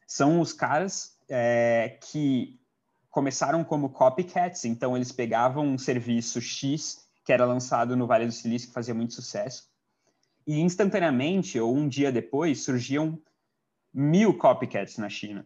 São 0.08 0.42
os 0.42 0.52
caras 0.52 1.16
é, 1.30 2.00
que 2.10 2.60
começaram 3.12 3.64
como 3.64 3.92
copycats, 3.92 4.66
então 4.66 4.96
eles 4.96 5.12
pegavam 5.12 5.68
um 5.68 5.78
serviço 5.78 6.42
X 6.42 7.08
que 7.24 7.32
era 7.32 7.46
lançado 7.46 7.96
no 7.96 8.08
Vale 8.08 8.26
do 8.26 8.32
Silício, 8.32 8.68
que 8.68 8.74
fazia 8.74 8.94
muito 8.94 9.14
sucesso. 9.14 9.70
E 10.46 10.60
instantaneamente, 10.60 11.60
ou 11.60 11.76
um 11.76 11.88
dia 11.88 12.12
depois, 12.12 12.64
surgiam 12.64 13.20
mil 13.94 14.38
copycats 14.38 14.98
na 14.98 15.10
China. 15.10 15.46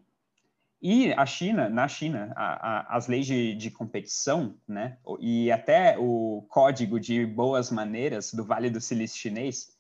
E 0.82 1.12
a 1.14 1.26
China, 1.26 1.70
na 1.70 1.88
China, 1.88 2.32
a, 2.36 2.94
a, 2.94 2.98
as 2.98 3.08
leis 3.08 3.26
de, 3.26 3.56
de, 3.56 3.72
competição, 3.72 4.56
né, 4.68 4.98
e 5.20 5.52
até 5.52 5.98
o 5.98 6.46
código 6.50 7.00
de 7.00 7.26
boas 7.26 7.72
maneiras 7.72 8.32
do 8.32 8.44
Vale 8.44 8.70
do 8.70 8.80
Silício 8.80 9.18
chinês 9.18 9.76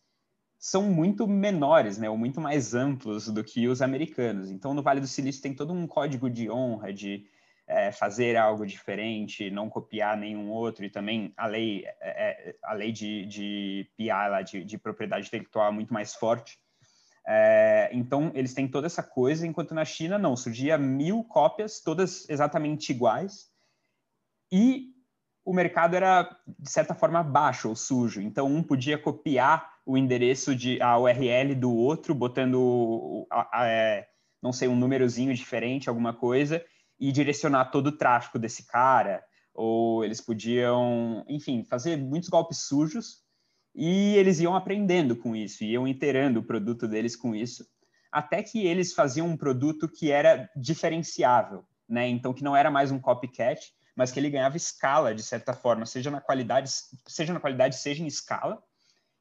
são 0.57 0.83
muito 0.89 1.27
menores, 1.27 1.99
né, 1.99 2.09
ou 2.09 2.17
muito 2.17 2.41
mais 2.41 2.73
amplos 2.73 3.27
do 3.27 3.43
que 3.43 3.67
os 3.67 3.79
americanos. 3.81 4.49
Então, 4.49 4.73
no 4.73 4.81
Vale 4.81 4.99
do 4.99 5.07
Silício 5.07 5.41
tem 5.41 5.53
todo 5.53 5.71
um 5.71 5.85
código 5.85 6.29
de 6.31 6.49
honra, 6.49 6.91
de 6.91 7.27
é, 7.67 7.91
fazer 7.91 8.37
algo 8.37 8.65
diferente, 8.65 9.51
não 9.51 9.69
copiar 9.69 10.15
nenhum 10.15 10.49
outro, 10.49 10.85
e 10.85 10.89
também 10.89 11.33
a 11.35 11.45
lei, 11.45 11.85
é, 12.01 12.51
é 12.51 12.55
a 12.63 12.73
lei 12.73 12.91
de, 12.91 13.25
de 13.25 13.89
PI, 13.97 14.43
de, 14.45 14.63
de 14.63 14.77
propriedade 14.77 15.27
intelectual, 15.27 15.67
é 15.67 15.71
muito 15.71 15.93
mais 15.93 16.15
forte. 16.15 16.57
É, 17.27 17.89
então, 17.91 18.31
eles 18.33 18.53
têm 18.53 18.69
toda 18.69 18.87
essa 18.87 19.03
coisa, 19.03 19.45
enquanto 19.45 19.75
na 19.75 19.83
China, 19.83 20.17
não, 20.17 20.37
surgia 20.37 20.77
mil 20.77 21.25
cópias, 21.25 21.81
todas 21.81 22.27
exatamente 22.29 22.89
iguais, 22.91 23.51
e 24.49 24.93
o 25.43 25.53
mercado 25.53 25.95
era, 25.95 26.29
de 26.59 26.71
certa 26.71 26.93
forma, 26.93 27.21
baixo 27.21 27.67
ou 27.67 27.75
sujo. 27.75 28.21
Então, 28.21 28.47
um 28.47 28.63
podia 28.63 28.97
copiar 28.97 29.77
o 29.85 29.97
endereço 29.97 30.55
de 30.55 30.81
a 30.81 30.97
URL 30.97 31.53
do 31.55 31.73
outro, 31.73 32.15
botando, 32.15 33.27
a, 33.29 33.61
a, 33.61 33.67
é, 33.67 34.07
não 34.41 34.53
sei, 34.53 34.69
um 34.69 34.75
númerozinho 34.75 35.33
diferente, 35.33 35.89
alguma 35.89 36.13
coisa, 36.13 36.63
e 36.99 37.11
direcionar 37.11 37.65
todo 37.65 37.87
o 37.87 37.97
tráfego 37.97 38.39
desse 38.39 38.65
cara, 38.65 39.23
ou 39.53 40.03
eles 40.03 40.21
podiam, 40.21 41.25
enfim, 41.27 41.63
fazer 41.63 41.97
muitos 41.97 42.29
golpes 42.29 42.59
sujos 42.59 43.23
e 43.75 44.15
eles 44.15 44.39
iam 44.39 44.55
aprendendo 44.55 45.15
com 45.15 45.35
isso, 45.35 45.63
iam 45.63 45.87
inteirando 45.87 46.39
o 46.39 46.43
produto 46.43 46.87
deles 46.87 47.15
com 47.15 47.35
isso, 47.35 47.65
até 48.11 48.41
que 48.41 48.65
eles 48.65 48.93
faziam 48.93 49.27
um 49.27 49.37
produto 49.37 49.87
que 49.87 50.11
era 50.11 50.49
diferenciável, 50.55 51.63
né? 51.87 52.07
Então 52.07 52.33
que 52.33 52.43
não 52.43 52.55
era 52.55 52.71
mais 52.71 52.91
um 52.91 52.99
copycat, 52.99 53.71
mas 53.95 54.11
que 54.11 54.19
ele 54.19 54.29
ganhava 54.29 54.57
escala 54.57 55.13
de 55.13 55.23
certa 55.23 55.53
forma, 55.53 55.85
seja 55.85 56.11
na 56.11 56.21
qualidade, 56.21 56.69
seja 57.07 57.33
na 57.33 57.39
qualidade, 57.39 57.75
seja 57.77 58.03
em 58.03 58.07
escala, 58.07 58.61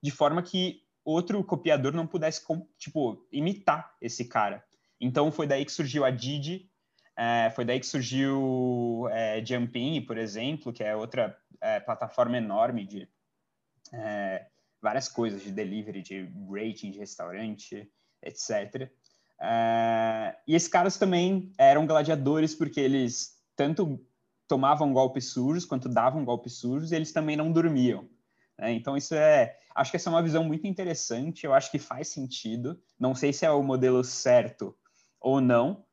de 0.02 0.11
forma 0.11 0.42
que 0.42 0.83
outro 1.04 1.42
copiador 1.45 1.92
não 1.92 2.06
pudesse 2.06 2.42
tipo 2.78 3.26
imitar 3.33 3.95
esse 4.00 4.25
cara. 4.25 4.62
Então 5.00 5.33
foi 5.33 5.47
daí 5.47 5.64
que 5.64 5.73
surgiu 5.73 6.04
a 6.04 6.11
Didi, 6.11 6.71
é, 7.17 7.51
foi 7.51 7.65
daí 7.65 7.81
que 7.81 7.87
surgiu 7.87 9.09
é, 9.11 9.43
Jumpin, 9.45 10.03
por 10.03 10.19
exemplo, 10.19 10.73
que 10.73 10.85
é 10.85 10.95
outra 10.95 11.37
é, 11.61 11.81
plataforma 11.81 12.37
enorme 12.37 12.85
de 12.85 13.09
é, 13.93 14.47
várias 14.83 15.09
coisas, 15.09 15.43
de 15.43 15.51
delivery, 15.51 16.03
de 16.03 16.31
rating 16.51 16.91
de 16.91 16.99
restaurante, 16.99 17.91
etc. 18.23 18.91
É, 19.41 20.37
e 20.47 20.55
esses 20.55 20.69
caras 20.69 20.99
também 20.99 21.53
eram 21.57 21.87
gladiadores 21.87 22.55
porque 22.55 22.81
eles 22.81 23.43
tanto 23.55 23.99
tomavam 24.47 24.93
golpes 24.93 25.31
sujos 25.31 25.65
quanto 25.65 25.89
davam 25.89 26.25
golpes 26.25 26.59
sujos 26.59 26.93
e 26.93 26.97
eles 26.97 27.13
também 27.13 27.37
não 27.37 27.51
dormiam. 27.51 28.07
Né? 28.59 28.73
Então 28.73 28.95
isso 28.95 29.15
é, 29.15 29.57
acho 29.75 29.91
que 29.91 29.97
essa 29.97 30.11
é 30.11 30.13
uma 30.13 30.23
visão 30.23 30.45
muito 30.45 30.67
interessante. 30.67 31.47
Eu 31.47 31.55
acho 31.55 31.71
que 31.71 31.79
faz 31.79 32.09
sentido. 32.09 32.79
Não 32.99 33.15
sei 33.15 33.33
se 33.33 33.47
é 33.47 33.51
o 33.51 33.63
modelo 33.63 34.05
certo 34.05 34.77
ou 35.19 35.41
não, 35.41 35.86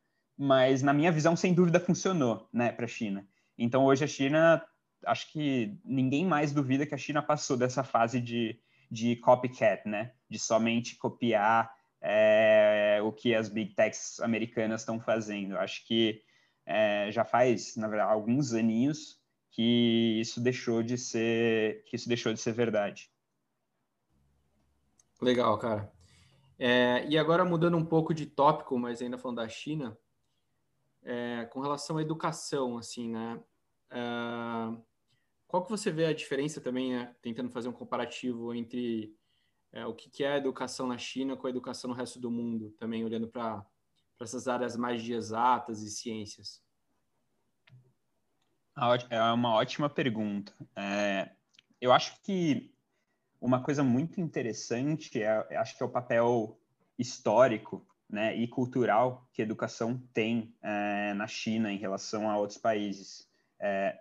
mas 0.44 0.84
na 0.84 0.92
minha 0.92 1.10
visão 1.10 1.38
sem 1.38 1.54
dúvida 1.54 1.80
funcionou, 1.80 2.50
né, 2.52 2.70
para 2.70 2.84
a 2.84 2.88
China. 2.88 3.26
Então 3.58 3.86
hoje 3.86 4.04
a 4.04 4.08
China, 4.08 4.62
acho 5.06 5.32
que 5.32 5.78
ninguém 5.86 6.26
mais 6.26 6.52
duvida 6.52 6.86
que 6.86 6.94
a 6.94 6.98
China 6.98 7.22
passou 7.22 7.56
dessa 7.56 7.82
fase 7.82 8.20
de, 8.20 8.60
de 8.92 9.16
copycat, 9.16 9.88
né, 9.88 10.12
de 10.30 10.38
somente 10.38 10.98
copiar 10.98 11.74
é, 12.02 13.00
o 13.02 13.14
que 13.14 13.34
as 13.34 13.48
big 13.48 13.74
techs 13.74 14.20
americanas 14.20 14.82
estão 14.82 15.00
fazendo. 15.00 15.58
Acho 15.58 15.88
que 15.88 16.22
é, 16.66 17.10
já 17.10 17.24
faz, 17.24 17.78
na 17.78 17.88
verdade, 17.88 18.12
alguns 18.12 18.54
aninhos 18.54 19.22
que 19.50 20.20
isso 20.20 20.42
deixou 20.42 20.84
de 20.84 20.98
ser 20.98 21.86
que 21.86 21.96
isso 21.96 22.10
deixou 22.10 22.34
de 22.34 22.42
ser 22.42 22.52
verdade. 22.52 23.10
Legal, 25.22 25.58
cara. 25.58 25.90
É, 26.60 27.06
e 27.08 27.18
agora 27.18 27.46
mudando 27.46 27.78
um 27.78 27.86
pouco 27.86 28.14
de 28.14 28.26
tópico, 28.26 28.78
mas 28.78 29.02
ainda 29.02 29.18
falando 29.18 29.38
da 29.38 29.48
China, 29.48 29.98
é, 31.04 31.46
com 31.46 31.60
relação 31.60 31.98
à 31.98 32.02
educação, 32.02 32.78
assim, 32.78 33.10
né? 33.10 33.42
É, 33.92 34.78
qual 35.48 35.64
que 35.64 35.70
você 35.70 35.92
vê 35.92 36.06
a 36.06 36.14
diferença 36.14 36.60
também, 36.60 36.94
né? 36.94 37.16
tentando 37.22 37.52
fazer 37.52 37.70
um 37.70 37.74
comparativo 37.74 38.54
entre 38.54 39.16
é, 39.72 39.86
o 39.86 39.94
que, 39.94 40.10
que 40.10 40.24
é 40.24 40.34
a 40.34 40.38
educação 40.38 40.88
na 40.88 40.98
China 40.98 41.38
com 41.38 41.46
a 41.46 41.50
educação 41.50 41.90
no 41.90 41.96
resto 41.96 42.20
do 42.20 42.32
mundo, 42.32 42.72
também 42.80 43.06
olhando 43.06 43.28
para 43.28 43.66
essas 44.20 44.48
áreas 44.48 44.76
mais 44.76 45.04
de 45.04 45.14
exatas 45.14 45.82
e 45.84 45.92
ciências? 45.92 46.64
É 49.10 49.22
uma 49.32 49.54
ótima 49.54 49.90
pergunta. 49.90 50.52
É, 50.76 51.36
eu 51.80 51.94
acho 51.94 52.20
que 52.24 52.74
uma 53.40 53.62
coisa 53.62 53.84
muito 53.84 54.20
interessante, 54.20 55.22
é, 55.22 55.58
acho 55.58 55.78
que 55.78 55.84
é 55.84 55.86
o 55.86 55.92
papel 55.92 56.60
histórico 56.98 57.86
né, 58.10 58.36
e 58.36 58.48
cultural 58.48 59.28
que 59.34 59.42
educação 59.42 60.02
tem 60.14 60.54
é, 60.62 61.14
na 61.14 61.28
China 61.28 61.72
em 61.72 61.78
relação 61.78 62.30
a 62.30 62.38
outros 62.38 62.58
países. 62.58 63.28
É, 63.60 63.98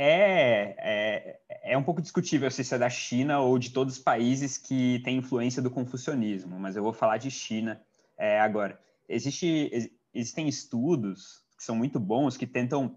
é, 0.00 0.76
é, 0.78 1.40
é, 1.72 1.76
um 1.76 1.82
pouco 1.82 2.00
discutível 2.00 2.48
se 2.52 2.62
isso 2.62 2.72
é 2.72 2.78
da 2.78 2.88
China 2.88 3.40
ou 3.40 3.58
de 3.58 3.70
todos 3.70 3.96
os 3.96 4.00
países 4.00 4.56
que 4.56 5.00
têm 5.00 5.16
influência 5.16 5.60
do 5.60 5.72
confucionismo, 5.72 6.56
mas 6.58 6.76
eu 6.76 6.84
vou 6.84 6.92
falar 6.92 7.18
de 7.18 7.32
China 7.32 7.82
é, 8.16 8.38
agora. 8.38 8.80
Existe, 9.08 9.90
existem 10.14 10.46
estudos 10.46 11.42
que 11.56 11.64
são 11.64 11.74
muito 11.74 11.98
bons 11.98 12.36
que 12.36 12.46
tentam 12.46 12.96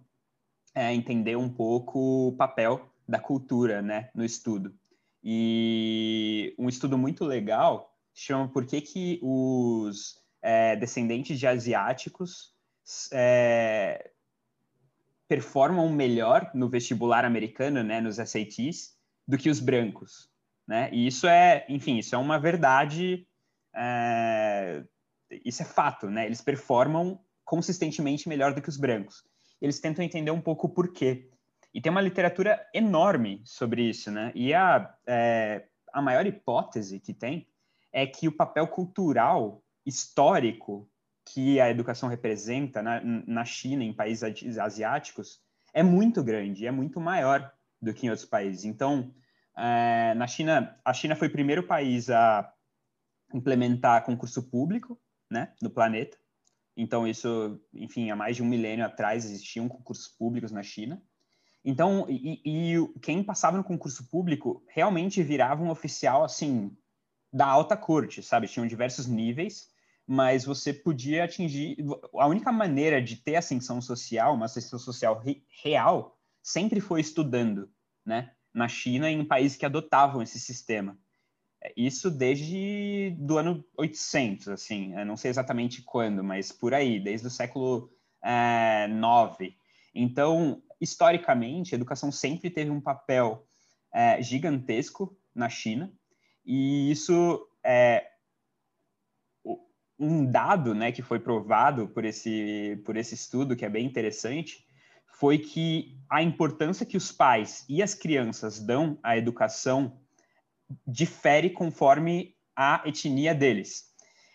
é, 0.75 0.94
entender 0.94 1.36
um 1.36 1.50
pouco 1.50 2.27
o 2.27 2.34
papel 2.34 2.88
da 3.08 3.20
cultura 3.20 3.82
né, 3.82 4.12
no 4.13 4.24
estudo. 4.24 4.72
E 5.24 6.56
um 6.58 6.69
estudo 6.69 7.00
muito 7.00 7.26
legal 7.26 7.90
chama 8.13 8.47
Por 8.47 8.65
que, 8.65 8.82
que 8.82 9.19
os 9.21 10.17
é, 10.41 10.76
descendentes 10.76 11.39
de 11.39 11.47
asiáticos 11.47 12.54
é, 13.13 14.12
performam 15.28 15.89
melhor 15.89 16.52
no 16.54 16.69
vestibular 16.69 17.24
americano, 17.24 17.84
né, 17.84 18.02
nos 18.02 18.17
SATs, 18.17 18.97
do 19.28 19.38
que 19.38 19.50
os 19.50 19.60
brancos, 19.60 20.30
né? 20.67 20.89
E 20.91 21.08
isso 21.08 21.28
é, 21.28 21.65
enfim, 21.69 21.97
isso 21.97 22.15
é 22.15 22.17
uma 22.17 22.38
verdade, 22.38 23.26
é, 23.74 24.84
isso 25.45 25.62
é 25.62 25.65
fato, 25.65 26.10
né? 26.10 26.26
Eles 26.26 26.41
performam 26.41 27.19
consistentemente 27.45 28.28
melhor 28.28 28.54
do 28.54 28.62
que 28.62 28.69
os 28.69 28.78
brancos. 28.78 29.24
Eles 29.62 29.80
tentam 29.80 30.04
entender 30.04 30.32
um 30.32 30.41
pouco 30.41 30.67
o 30.67 30.69
porquê. 30.69 31.30
E 31.74 31.80
tem 31.80 31.91
uma 31.91 32.02
literatura 32.02 32.60
enorme 32.74 33.41
sobre 33.45 33.84
isso, 33.84 34.12
né? 34.12 34.32
E 34.36 34.54
a, 34.54 34.93
é, 35.08 35.65
a 35.93 36.02
maior 36.02 36.26
hipótese 36.26 37.00
que 37.00 37.13
tem 37.13 37.47
é 37.91 38.06
que 38.06 38.27
o 38.27 38.32
papel 38.32 38.67
cultural 38.67 39.63
histórico 39.86 40.89
que 41.25 41.60
a 41.60 41.69
educação 41.69 42.10
representa 42.10 42.82
na, 42.82 43.01
na 43.01 43.45
China, 43.45 43.84
em 43.84 43.93
países 43.93 44.58
asiáticos, 44.58 45.39
é 45.73 45.84
muito 45.84 46.23
grande, 46.23 46.65
é 46.65 46.71
muito 46.71 46.99
maior 46.99 47.51
do 47.82 47.93
que 47.93 48.06
em 48.06 48.10
outros 48.10 48.27
países. 48.27 48.65
Então, 48.65 49.13
é, 49.58 50.13
na 50.15 50.27
China, 50.27 50.77
a 50.84 50.93
China 50.93 51.15
foi 51.15 51.27
o 51.27 51.32
primeiro 51.32 51.63
país 51.63 52.10
a 52.10 52.51
implementar 53.34 54.04
concurso 54.04 54.43
público, 54.43 54.99
né, 55.30 55.54
no 55.62 55.69
planeta. 55.69 56.17
Então, 56.75 57.08
isso, 57.08 57.60
enfim, 57.73 58.10
há 58.10 58.15
mais 58.15 58.36
de 58.36 58.43
um 58.43 58.47
milênio 58.47 58.86
atrás 58.86 59.25
existiam 59.25 59.67
concursos 59.67 60.08
públicos 60.08 60.51
na 60.51 60.63
China. 60.63 61.01
Então, 61.63 62.08
e, 62.10 62.41
e 62.43 62.99
quem 63.01 63.23
passava 63.23 63.58
no 63.58 63.63
concurso 63.63 64.10
público 64.10 64.63
realmente 64.67 65.21
virava 65.21 65.63
um 65.63 65.69
oficial, 65.69 66.23
assim, 66.23 66.75
da 67.32 67.46
alta 67.46 67.78
corte, 67.78 68.22
sabe? 68.22 68.48
Tinham 68.48 68.67
diversos 68.67 69.08
níveis 69.08 69.72
mas 70.12 70.44
você 70.44 70.74
podia 70.74 71.24
atingir. 71.24 71.78
A 72.15 72.28
única 72.28 72.52
maneira 72.52 73.02
de 73.02 73.15
ter 73.15 73.38
ascensão 73.38 73.82
social, 73.82 74.34
uma 74.34 74.46
ascensão 74.46 74.78
social 74.78 75.17
re, 75.20 75.41
real, 75.63 76.17
sempre 76.44 76.82
foi 76.82 77.00
estudando, 77.00 77.70
né? 78.06 78.32
Na 78.54 78.67
China 78.67 79.10
e 79.10 79.13
em 79.13 79.24
países 79.24 79.58
que 79.58 79.65
adotavam 79.65 80.22
esse 80.22 80.38
sistema. 80.38 80.98
Isso 81.78 82.12
desde 82.12 83.15
do 83.20 83.38
ano 83.38 83.63
800, 83.78 84.50
assim, 84.50 84.94
não 85.06 85.15
sei 85.15 85.30
exatamente 85.30 85.82
quando, 85.82 86.22
mas 86.22 86.52
por 86.52 86.74
aí, 86.74 87.00
desde 87.00 87.28
o 87.28 87.32
século 87.32 87.89
é, 88.22 88.88
9. 88.88 89.56
Então, 89.96 90.62
historicamente, 90.82 91.74
a 91.74 91.78
educação 91.78 92.12
sempre 92.12 92.50
teve 92.50 92.70
um 92.70 92.82
papel 92.82 93.46
é, 93.94 94.22
gigantesco 94.22 95.15
na 95.34 95.48
China, 95.48 95.89
e 96.45 96.91
isso 96.91 97.47
é, 97.63 98.08
um 99.99 100.25
dado 100.25 100.73
né, 100.73 100.91
que 100.91 101.04
foi 101.04 101.19
provado 101.19 101.88
por 101.88 102.04
esse, 102.04 102.82
por 102.84 102.97
esse 102.97 103.13
estudo, 103.13 103.56
que 103.56 103.63
é 103.63 103.69
bem 103.69 103.86
interessante, 103.86 104.65
foi 105.06 105.38
que 105.38 105.95
a 106.10 106.23
importância 106.23 106.86
que 106.86 106.97
os 106.97 107.12
pais 107.12 107.63
e 107.69 107.84
as 107.84 107.93
crianças 107.93 108.60
dão 108.60 108.97
à 109.04 109.15
educação 109.15 109.99
difere 110.88 111.51
conforme 111.51 112.36
a 112.56 112.82
etnia 112.86 113.36
deles. 113.36 113.93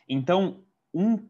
Então, 0.09 0.65
um, 0.95 1.29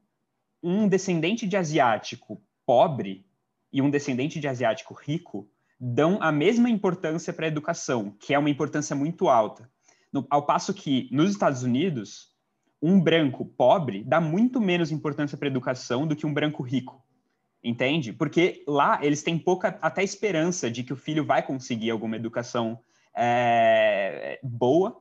um 0.63 0.87
descendente 0.87 1.47
de 1.47 1.57
asiático 1.57 2.43
pobre 2.67 3.25
e 3.73 3.81
um 3.81 3.89
descendente 3.89 4.39
de 4.39 4.49
asiático 4.49 4.93
rico 4.93 5.49
dão 5.81 6.19
a 6.21 6.31
mesma 6.31 6.69
importância 6.69 7.33
para 7.33 7.47
a 7.47 7.49
educação, 7.49 8.11
que 8.21 8.35
é 8.35 8.39
uma 8.39 8.51
importância 8.51 8.95
muito 8.95 9.29
alta. 9.29 9.71
No, 10.17 10.27
ao 10.31 10.47
passo 10.47 10.73
que, 10.73 11.09
nos 11.13 11.31
Estados 11.31 11.63
Unidos, 11.63 12.31
um 12.81 12.99
branco 12.99 13.45
pobre 13.45 14.03
dá 14.03 14.19
muito 14.19 14.61
menos 14.63 14.91
importância 14.91 15.37
para 15.37 15.47
a 15.47 15.51
educação 15.51 16.07
do 16.07 16.17
que 16.17 16.27
um 16.27 16.33
branco 16.33 16.63
rico. 16.63 17.05
Entende? 17.63 18.15
Porque 18.15 18.65
lá 18.67 18.99
eles 19.03 19.23
têm 19.23 19.39
pouca 19.39 19.79
até 19.83 20.03
esperança 20.03 20.71
de 20.71 20.83
que 20.83 20.93
o 20.93 20.97
filho 20.97 21.25
vai 21.25 21.45
conseguir 21.45 21.91
alguma 21.91 22.17
educação 22.17 22.79
é, 23.15 24.41
boa, 24.43 24.97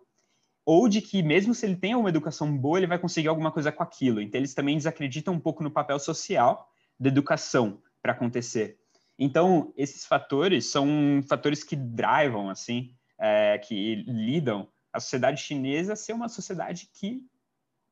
ou 0.66 0.90
de 0.90 1.02
que 1.02 1.24
mesmo 1.24 1.54
se 1.54 1.66
ele 1.66 1.78
tem 1.78 1.96
uma 1.96 2.10
educação 2.10 2.58
boa, 2.58 2.78
ele 2.78 2.88
vai 2.88 3.00
conseguir 3.00 3.30
alguma 3.30 3.52
coisa 3.52 3.72
com 3.72 3.84
aquilo. 3.84 4.20
Então 4.20 4.40
eles 4.40 4.54
também 4.54 4.76
desacreditam 4.76 5.34
um 5.34 5.40
pouco 5.40 5.64
no 5.64 5.72
papel 5.72 5.98
social 5.98 6.68
da 7.00 7.08
educação 7.08 7.82
para 8.02 8.12
acontecer. 8.12 8.78
Então 9.18 9.72
esses 9.78 10.06
fatores 10.06 10.70
são 10.70 11.22
fatores 11.30 11.64
que 11.64 11.76
drivam 11.76 12.50
assim, 12.50 12.94
é, 13.18 13.58
que 13.60 13.96
lidam 14.08 14.68
a 14.96 15.00
sociedade 15.00 15.42
chinesa 15.42 15.96
ser 15.96 16.14
uma 16.14 16.30
sociedade 16.30 16.90
que 16.94 17.22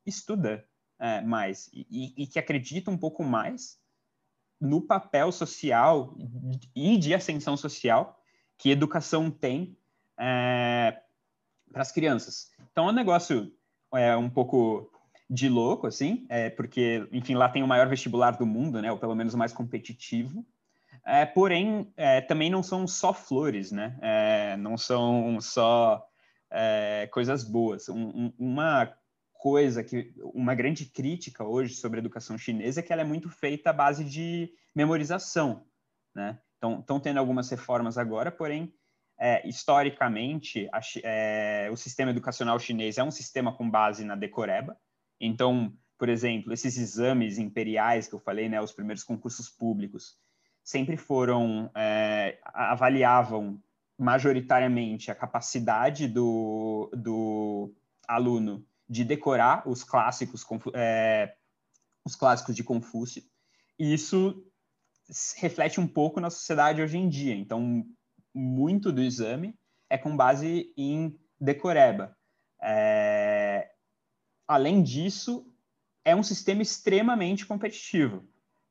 estuda 0.06 0.66
é, 0.98 1.20
mais 1.20 1.68
e, 1.72 2.14
e, 2.16 2.26
que 2.26 2.38
acredita 2.38 2.90
um 2.90 2.96
pouco 2.96 3.22
mais 3.22 3.78
no 4.58 4.80
papel 4.80 5.30
social 5.30 6.16
e 6.74 6.96
de 6.96 7.14
ascensão 7.14 7.56
social 7.56 8.18
que 8.56 8.70
educação 8.70 9.30
tem 9.30 9.76
é, 10.18 10.98
para 11.70 11.82
as 11.82 11.92
crianças. 11.92 12.50
Então, 12.72 12.88
é 12.88 12.90
um 12.90 12.94
negócio 12.94 13.52
é, 13.92 14.16
um 14.16 14.30
pouco 14.30 14.90
de 15.28 15.48
louco, 15.48 15.86
assim, 15.86 16.24
é, 16.30 16.48
porque, 16.48 17.06
enfim, 17.12 17.34
lá 17.34 17.48
tem 17.48 17.62
o 17.62 17.68
maior 17.68 17.88
vestibular 17.88 18.30
do 18.32 18.46
mundo, 18.46 18.80
né? 18.80 18.90
Ou 18.90 18.98
pelo 18.98 19.14
menos 19.14 19.34
o 19.34 19.38
mais 19.38 19.52
competitivo. 19.52 20.44
É, 21.04 21.26
porém, 21.26 21.92
é, 21.96 22.20
também 22.22 22.48
não 22.48 22.62
são 22.62 22.86
só 22.86 23.12
flores, 23.12 23.70
né? 23.72 23.98
É, 24.00 24.56
não 24.56 24.78
são 24.78 25.38
só 25.40 26.06
é, 26.54 27.08
coisas 27.08 27.42
boas. 27.44 27.88
Um, 27.88 28.08
um, 28.08 28.32
uma 28.38 28.96
coisa 29.32 29.82
que, 29.84 30.14
uma 30.32 30.54
grande 30.54 30.86
crítica 30.86 31.44
hoje 31.44 31.74
sobre 31.74 31.98
a 31.98 32.02
educação 32.02 32.38
chinesa 32.38 32.80
é 32.80 32.82
que 32.82 32.92
ela 32.92 33.02
é 33.02 33.04
muito 33.04 33.28
feita 33.28 33.70
à 33.70 33.72
base 33.72 34.04
de 34.04 34.50
memorização, 34.74 35.66
né? 36.14 36.38
Então, 36.56 36.80
estão 36.80 36.98
tendo 36.98 37.18
algumas 37.18 37.50
reformas 37.50 37.98
agora, 37.98 38.32
porém, 38.32 38.72
é, 39.18 39.46
historicamente, 39.46 40.68
a, 40.72 40.80
é, 41.02 41.68
o 41.70 41.76
sistema 41.76 42.10
educacional 42.10 42.58
chinês 42.58 42.96
é 42.96 43.04
um 43.04 43.10
sistema 43.10 43.54
com 43.54 43.68
base 43.68 44.04
na 44.04 44.14
decoreba. 44.14 44.76
Então, 45.20 45.76
por 45.98 46.08
exemplo, 46.08 46.52
esses 46.52 46.78
exames 46.78 47.38
imperiais 47.38 48.08
que 48.08 48.14
eu 48.14 48.18
falei, 48.18 48.48
né, 48.48 48.60
os 48.60 48.72
primeiros 48.72 49.04
concursos 49.04 49.50
públicos, 49.50 50.16
sempre 50.62 50.96
foram 50.96 51.70
é, 51.76 52.38
avaliavam 52.44 53.62
majoritariamente 53.98 55.10
a 55.10 55.14
capacidade 55.14 56.08
do, 56.08 56.90
do 56.94 57.74
aluno 58.06 58.66
de 58.88 59.04
decorar 59.04 59.68
os 59.68 59.84
clássicos 59.84 60.44
é, 60.74 61.36
os 62.04 62.14
clássicos 62.16 62.54
de 62.54 62.64
Confúcio 62.64 63.22
e 63.78 63.92
isso 63.94 64.44
reflete 65.36 65.80
um 65.80 65.86
pouco 65.86 66.20
na 66.20 66.30
sociedade 66.30 66.82
hoje 66.82 66.98
em 66.98 67.08
dia 67.08 67.34
então 67.34 67.86
muito 68.34 68.90
do 68.90 69.00
exame 69.00 69.56
é 69.88 69.96
com 69.96 70.16
base 70.16 70.72
em 70.76 71.18
decoreba 71.40 72.16
é, 72.60 73.70
além 74.46 74.82
disso 74.82 75.50
é 76.04 76.16
um 76.16 76.22
sistema 76.22 76.62
extremamente 76.62 77.46
competitivo 77.46 78.28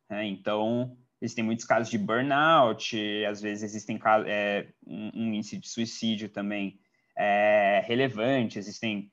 né? 0.10 0.26
então 0.26 0.98
existem 1.24 1.44
muitos 1.44 1.64
casos 1.64 1.90
de 1.90 1.98
burnout, 1.98 3.26
às 3.26 3.42
vezes 3.42 3.64
existem 3.64 3.98
é, 4.28 4.68
um, 4.86 5.12
um, 5.16 5.34
índice 5.34 5.58
de 5.58 5.70
suicídio 5.70 6.28
também 6.28 6.78
é, 7.18 7.82
relevante, 7.86 8.60
existem, 8.60 9.10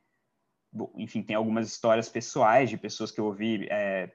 enfim, 0.96 1.22
tem 1.22 1.36
algumas 1.36 1.68
histórias 1.68 2.08
pessoais 2.08 2.68
de 2.68 2.76
pessoas 2.76 3.12
que 3.12 3.20
eu 3.20 3.26
ouvi 3.26 3.68
é, 3.70 4.10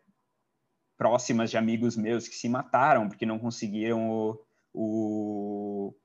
próximas 0.98 1.50
de 1.50 1.58
amigos 1.58 1.96
meus 1.96 2.28
que 2.28 2.36
se 2.36 2.50
mataram 2.50 3.08
porque 3.08 3.26
não 3.26 3.40
conseguiram 3.40 4.10
o, 4.10 4.46
o, 4.74 5.96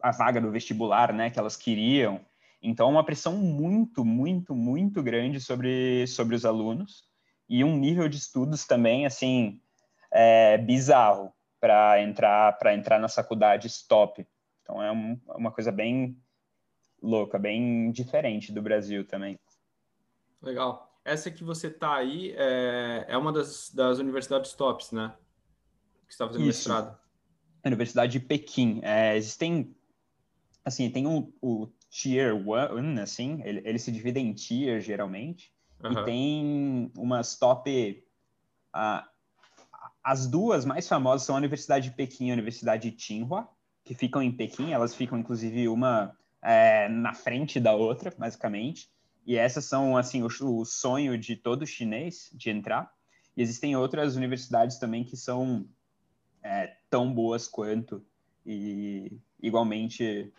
a 0.00 0.12
vaga 0.12 0.40
do 0.40 0.52
vestibular, 0.52 1.12
né, 1.12 1.28
que 1.28 1.40
elas 1.40 1.56
queriam. 1.56 2.24
Então, 2.62 2.88
uma 2.88 3.04
pressão 3.04 3.36
muito, 3.36 4.04
muito, 4.04 4.54
muito 4.54 5.02
grande 5.02 5.40
sobre, 5.40 6.06
sobre 6.06 6.36
os 6.36 6.44
alunos 6.44 7.02
e 7.48 7.64
um 7.64 7.76
nível 7.76 8.08
de 8.08 8.16
estudos 8.16 8.64
também, 8.64 9.06
assim, 9.06 9.60
é, 10.16 10.56
bizarro 10.56 11.30
para 11.60 12.02
entrar 12.02 12.58
para 12.58 12.74
entrar 12.74 12.98
nas 12.98 13.14
faculdades 13.14 13.82
top. 13.86 14.26
Então 14.62 14.82
é 14.82 14.90
um, 14.90 15.20
uma 15.28 15.52
coisa 15.52 15.70
bem 15.70 16.18
louca, 17.02 17.38
bem 17.38 17.92
diferente 17.92 18.50
do 18.50 18.62
Brasil 18.62 19.06
também. 19.06 19.38
Legal. 20.40 20.90
Essa 21.04 21.30
que 21.30 21.44
você 21.44 21.68
está 21.68 21.94
aí 21.94 22.32
é, 22.36 23.04
é 23.08 23.16
uma 23.16 23.30
das, 23.30 23.70
das 23.72 23.98
universidades 23.98 24.54
tops, 24.54 24.90
né? 24.90 25.14
Que 26.06 26.12
está 26.12 26.26
fazendo 26.26 26.48
Isso. 26.48 26.68
mestrado. 26.68 26.98
Universidade 27.64 28.12
de 28.12 28.20
Pequim. 28.20 28.80
É, 28.82 29.16
existem, 29.16 29.76
assim, 30.64 30.90
tem 30.90 31.06
o, 31.06 31.32
o 31.40 31.68
Tier 31.90 32.34
1, 32.34 33.02
assim, 33.02 33.40
ele, 33.44 33.60
ele 33.64 33.78
se 33.78 33.92
divide 33.92 34.18
em 34.18 34.32
tiers, 34.32 34.84
geralmente, 34.84 35.52
uhum. 35.84 35.92
e 35.92 36.04
tem 36.04 36.92
umas 36.96 37.36
top... 37.36 38.04
Uh, 38.74 39.15
as 40.06 40.28
duas 40.28 40.64
mais 40.64 40.86
famosas 40.86 41.26
são 41.26 41.34
a 41.34 41.38
Universidade 41.38 41.90
de 41.90 41.96
Pequim 41.96 42.28
e 42.28 42.30
a 42.30 42.34
Universidade 42.34 42.88
de 42.88 42.96
Tsinghua, 42.96 43.48
que 43.84 43.92
ficam 43.92 44.22
em 44.22 44.30
Pequim. 44.30 44.70
Elas 44.70 44.94
ficam, 44.94 45.18
inclusive, 45.18 45.66
uma 45.66 46.16
é, 46.40 46.88
na 46.88 47.12
frente 47.12 47.58
da 47.58 47.74
outra, 47.74 48.14
basicamente. 48.16 48.88
E 49.26 49.36
essas 49.36 49.64
são, 49.64 49.96
assim, 49.96 50.22
o, 50.22 50.28
o, 50.28 50.64
sonho 50.64 51.18
de 51.18 51.34
todo 51.34 51.66
chinês 51.66 52.30
de 52.32 52.50
entrar. 52.50 52.88
E 53.36 53.42
existem 53.42 53.74
outras 53.74 54.14
universidades 54.14 54.78
também 54.78 55.02
que 55.02 55.16
são 55.16 55.66
é, 56.40 56.76
tão 56.88 57.12
boas 57.12 57.48
quanto 57.48 58.00
e 58.46 59.10
igualmente 59.42 60.32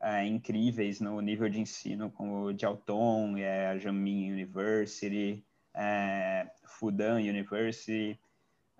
é, 0.00 0.24
incríveis 0.24 0.98
no 0.98 1.20
nível 1.20 1.50
de 1.50 1.60
ensino, 1.60 2.10
como 2.10 2.56
Jiaotong, 2.58 3.38
é, 3.38 3.66
a 3.66 3.76
Jiangmin 3.76 4.32
University, 4.32 5.44
é, 5.74 6.50
Fudan 6.64 7.16
University, 7.16 8.18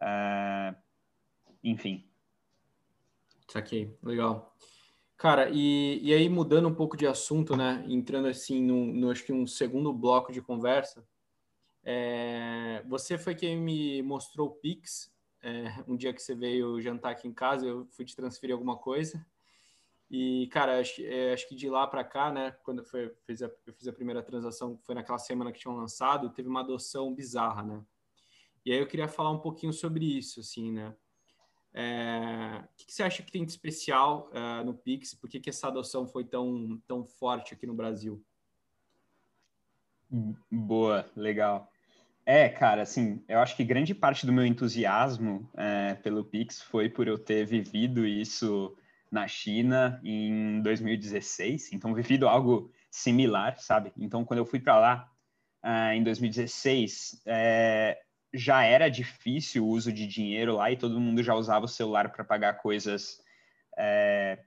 Uh, 0.00 0.76
enfim. 1.62 2.04
Saquei, 3.48 3.96
legal. 4.02 4.56
Cara, 5.16 5.50
e, 5.50 6.00
e 6.02 6.14
aí 6.14 6.28
mudando 6.28 6.68
um 6.68 6.74
pouco 6.74 6.96
de 6.96 7.06
assunto, 7.06 7.54
né? 7.56 7.84
Entrando 7.86 8.28
assim 8.28 8.62
no, 8.62 9.10
acho 9.10 9.24
que 9.24 9.32
um 9.32 9.46
segundo 9.46 9.92
bloco 9.92 10.32
de 10.32 10.40
conversa. 10.40 11.06
É, 11.84 12.82
você 12.86 13.18
foi 13.18 13.34
quem 13.34 13.56
me 13.56 14.02
mostrou 14.02 14.48
o 14.48 14.52
Pix. 14.52 15.12
É, 15.42 15.84
um 15.86 15.96
dia 15.96 16.12
que 16.12 16.22
você 16.22 16.34
veio 16.34 16.80
jantar 16.80 17.12
aqui 17.12 17.28
em 17.28 17.32
casa, 17.34 17.66
eu 17.66 17.86
fui 17.90 18.04
te 18.04 18.16
transferir 18.16 18.54
alguma 18.54 18.76
coisa. 18.76 19.24
E, 20.10 20.48
cara, 20.48 20.80
acho, 20.80 21.02
é, 21.02 21.32
acho 21.32 21.48
que 21.48 21.54
de 21.54 21.68
lá 21.70 21.86
para 21.86 22.02
cá, 22.02 22.32
né, 22.32 22.50
quando 22.64 22.84
foi, 22.84 23.14
fez 23.24 23.42
a, 23.42 23.50
eu 23.66 23.72
fiz 23.72 23.86
a 23.86 23.92
primeira 23.92 24.22
transação, 24.22 24.76
foi 24.84 24.94
naquela 24.94 25.18
semana 25.18 25.52
que 25.52 25.60
tinham 25.60 25.76
lançado, 25.76 26.30
teve 26.30 26.48
uma 26.48 26.60
adoção 26.60 27.14
bizarra, 27.14 27.62
né? 27.62 27.84
E 28.64 28.73
aí 28.73 28.79
eu 28.79 28.87
queria 28.87 29.09
falar 29.09 29.31
um 29.31 29.38
pouquinho 29.38 29.73
sobre 29.73 30.05
isso, 30.05 30.40
assim, 30.40 30.73
né? 30.73 30.94
É, 31.73 32.62
o 32.64 32.77
que, 32.77 32.92
você 32.92 33.03
acha 33.03 33.23
que 33.23 33.31
tem 33.31 33.44
de 33.44 33.51
especial 33.51 34.31
uh, 34.33 34.64
no 34.64 34.75
Pix? 34.75 35.14
Por 35.14 35.31
que, 35.31 35.38
que 35.38 35.51
essa 35.51 35.68
adoção 35.68 36.07
foi 36.07 36.25
tão, 36.25 36.81
tão 36.87 37.05
forte 37.05 37.55
aqui 37.55 37.66
no 37.66 37.75
Brasil? 37.75 38.23
Boa, 40.51 41.09
legal. 41.14 41.70
É, 42.27 42.49
cara, 42.49 42.83
assim, 42.83 43.25
eu 43.29 43.38
acho 43.38 43.57
que 43.57 43.64
grande 43.64 43.94
parte 43.94 44.27
do 44.27 44.33
meu 44.33 44.44
entusiasmo 44.44 45.49
é, 45.57 45.94
pelo 45.94 46.25
Pix 46.25 46.61
foi 46.61 46.88
por 46.88 47.07
eu 47.09 47.18
ter 47.18 47.46
vivido 47.46 48.07
isso 48.07 48.77
na 49.11 49.27
China 49.27 50.01
em 50.05 50.61
2016, 50.62 51.73
então 51.73 51.94
vivido 51.94 52.29
algo 52.29 52.70
similar, 52.90 53.59
sabe? 53.59 53.92
Então, 53.96 54.25
quando 54.25 54.38
eu 54.38 54.46
fui 54.46 54.61
para 54.61 54.79
lá 54.79 55.11
uh, 55.64 55.92
em 55.92 56.03
2016, 56.03 57.23
é, 57.27 58.01
já 58.32 58.62
era 58.62 58.88
difícil 58.88 59.64
o 59.64 59.68
uso 59.68 59.92
de 59.92 60.06
dinheiro 60.06 60.56
lá 60.56 60.70
e 60.70 60.76
todo 60.76 61.00
mundo 61.00 61.22
já 61.22 61.34
usava 61.34 61.64
o 61.64 61.68
celular 61.68 62.10
para 62.10 62.24
pagar 62.24 62.54
coisas 62.54 63.20
é, 63.76 64.38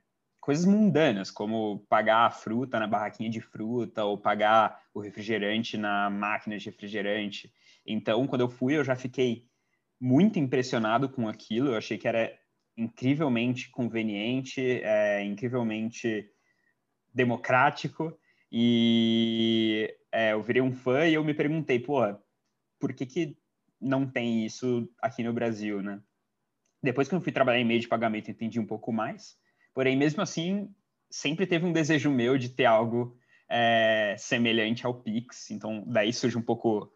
coisas 0.44 0.66
mundanas, 0.66 1.30
como 1.30 1.86
pagar 1.88 2.26
a 2.26 2.30
fruta 2.30 2.78
na 2.78 2.86
barraquinha 2.86 3.30
de 3.30 3.40
fruta 3.40 4.04
ou 4.04 4.18
pagar 4.18 4.78
o 4.92 5.00
refrigerante 5.00 5.78
na 5.78 6.10
máquina 6.10 6.58
de 6.58 6.66
refrigerante. 6.66 7.50
Então, 7.86 8.26
quando 8.26 8.42
eu 8.42 8.50
fui, 8.50 8.76
eu 8.76 8.84
já 8.84 8.94
fiquei 8.94 9.46
muito 9.98 10.38
impressionado 10.38 11.08
com 11.08 11.26
aquilo. 11.26 11.70
Eu 11.70 11.76
achei 11.78 11.96
que 11.96 12.06
era 12.06 12.30
incrivelmente 12.76 13.70
conveniente, 13.70 14.82
é, 14.82 15.24
incrivelmente 15.24 16.28
democrático. 17.14 18.14
E 18.52 19.96
é, 20.12 20.32
eu 20.32 20.42
virei 20.42 20.60
um 20.60 20.72
fã 20.72 21.06
e 21.06 21.14
eu 21.14 21.24
me 21.24 21.32
perguntei, 21.32 21.78
pô, 21.78 22.02
por 22.78 22.92
que, 22.92 23.06
que 23.06 23.38
não 23.84 24.06
tem 24.06 24.44
isso 24.44 24.88
aqui 25.00 25.22
no 25.22 25.32
Brasil, 25.32 25.82
né? 25.82 26.00
Depois 26.82 27.08
que 27.08 27.14
eu 27.14 27.20
fui 27.20 27.32
trabalhar 27.32 27.60
em 27.60 27.64
meio 27.64 27.80
de 27.80 27.88
pagamento, 27.88 28.30
entendi 28.30 28.58
um 28.58 28.66
pouco 28.66 28.92
mais. 28.92 29.36
Porém, 29.72 29.96
mesmo 29.96 30.22
assim, 30.22 30.74
sempre 31.10 31.46
teve 31.46 31.64
um 31.64 31.72
desejo 31.72 32.10
meu 32.10 32.36
de 32.36 32.48
ter 32.48 32.64
algo 32.64 33.16
é, 33.48 34.16
semelhante 34.18 34.84
ao 34.84 34.94
Pix. 34.94 35.50
Então, 35.50 35.84
daí 35.86 36.12
surge 36.12 36.36
um 36.36 36.42
pouco 36.42 36.92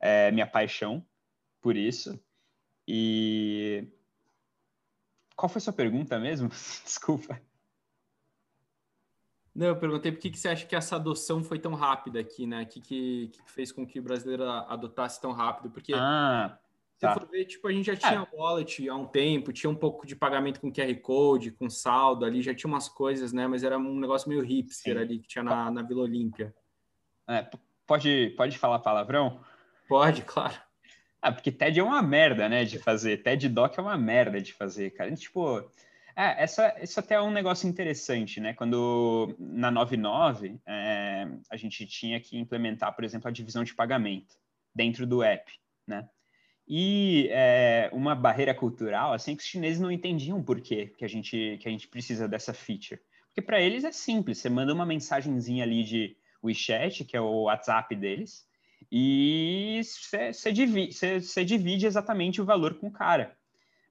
é, 0.00 0.30
minha 0.30 0.46
paixão 0.46 1.04
por 1.60 1.76
isso. 1.76 2.18
E 2.86 3.88
qual 5.34 5.48
foi 5.48 5.58
a 5.58 5.62
sua 5.62 5.72
pergunta 5.72 6.18
mesmo? 6.18 6.48
Desculpa. 6.84 7.40
Não, 9.56 9.68
eu 9.68 9.76
perguntei 9.76 10.12
por 10.12 10.20
que, 10.20 10.30
que 10.30 10.38
você 10.38 10.48
acha 10.48 10.66
que 10.66 10.76
essa 10.76 10.96
adoção 10.96 11.42
foi 11.42 11.58
tão 11.58 11.72
rápida 11.72 12.20
aqui, 12.20 12.46
né? 12.46 12.64
O 12.64 12.66
que, 12.66 12.78
que, 12.78 13.28
que, 13.28 13.50
fez 13.50 13.72
com 13.72 13.86
que 13.86 13.98
o 13.98 14.02
brasileiro 14.02 14.44
adotasse 14.44 15.18
tão 15.18 15.32
rápido? 15.32 15.70
Porque 15.70 15.94
ah, 15.94 16.58
tá. 16.98 17.14
se 17.14 17.18
for 17.18 17.26
ver, 17.26 17.46
tipo, 17.46 17.66
a 17.66 17.72
gente 17.72 17.86
já 17.86 17.96
tinha 17.96 18.28
é. 18.30 18.36
wallet 18.36 18.86
há 18.86 18.94
um 18.94 19.06
tempo, 19.06 19.54
tinha 19.54 19.70
um 19.70 19.74
pouco 19.74 20.06
de 20.06 20.14
pagamento 20.14 20.60
com 20.60 20.70
QR 20.70 20.94
Code, 21.00 21.52
com 21.52 21.70
saldo 21.70 22.26
ali, 22.26 22.42
já 22.42 22.54
tinha 22.54 22.68
umas 22.68 22.86
coisas, 22.86 23.32
né? 23.32 23.46
Mas 23.46 23.64
era 23.64 23.78
um 23.78 23.98
negócio 23.98 24.28
meio 24.28 24.42
hipster 24.42 24.94
Sim. 24.94 25.00
ali 25.00 25.18
que 25.20 25.26
tinha 25.26 25.42
na, 25.42 25.70
na 25.70 25.80
Vila 25.80 26.02
Olímpia. 26.02 26.54
É, 27.26 27.48
pode, 27.86 28.34
pode 28.36 28.58
falar 28.58 28.80
palavrão? 28.80 29.40
Pode, 29.88 30.20
claro. 30.20 30.54
Ah, 31.22 31.32
porque 31.32 31.50
TED 31.50 31.80
é 31.80 31.82
uma 31.82 32.02
merda, 32.02 32.46
né, 32.46 32.62
de 32.62 32.78
fazer. 32.78 33.22
TED 33.22 33.48
Doc 33.48 33.78
é 33.78 33.80
uma 33.80 33.96
merda 33.96 34.38
de 34.38 34.52
fazer, 34.52 34.90
cara. 34.90 35.10
Tipo, 35.14 35.64
é, 36.16 36.42
essa, 36.42 36.74
isso 36.82 36.98
até 36.98 37.16
é 37.16 37.20
um 37.20 37.30
negócio 37.30 37.68
interessante, 37.68 38.40
né? 38.40 38.54
Quando 38.54 39.36
na 39.38 39.70
99 39.70 40.58
é, 40.66 41.28
a 41.50 41.56
gente 41.58 41.84
tinha 41.86 42.18
que 42.18 42.38
implementar, 42.38 42.94
por 42.94 43.04
exemplo, 43.04 43.28
a 43.28 43.32
divisão 43.32 43.62
de 43.62 43.74
pagamento. 43.74 44.34
dentro 44.74 45.06
do 45.06 45.22
app, 45.22 45.52
né? 45.86 46.08
E 46.68 47.28
é, 47.30 47.90
uma 47.92 48.14
barreira 48.14 48.54
cultural, 48.54 49.12
assim, 49.12 49.36
que 49.36 49.42
os 49.42 49.48
chineses 49.48 49.80
não 49.80 49.90
entendiam 49.90 50.42
por 50.42 50.60
quê 50.60 50.92
que 50.98 51.04
a 51.04 51.08
gente, 51.08 51.58
que 51.60 51.68
a 51.68 51.70
gente 51.70 51.86
precisa 51.88 52.26
dessa 52.26 52.52
feature. 52.52 53.00
Porque 53.28 53.42
para 53.42 53.60
eles 53.60 53.84
é 53.84 53.92
simples, 53.92 54.38
você 54.38 54.48
manda 54.48 54.74
uma 54.74 54.86
mensagenzinha 54.86 55.64
ali 55.64 55.84
de 55.84 56.16
WeChat, 56.42 57.04
que 57.04 57.16
é 57.16 57.20
o 57.20 57.42
WhatsApp 57.42 57.94
deles, 57.94 58.46
e 58.90 59.80
você 59.82 60.52
divide, 60.52 60.96
divide 61.44 61.86
exatamente 61.86 62.40
o 62.40 62.44
valor 62.44 62.74
com 62.74 62.88
o 62.88 62.92
cara. 62.92 63.36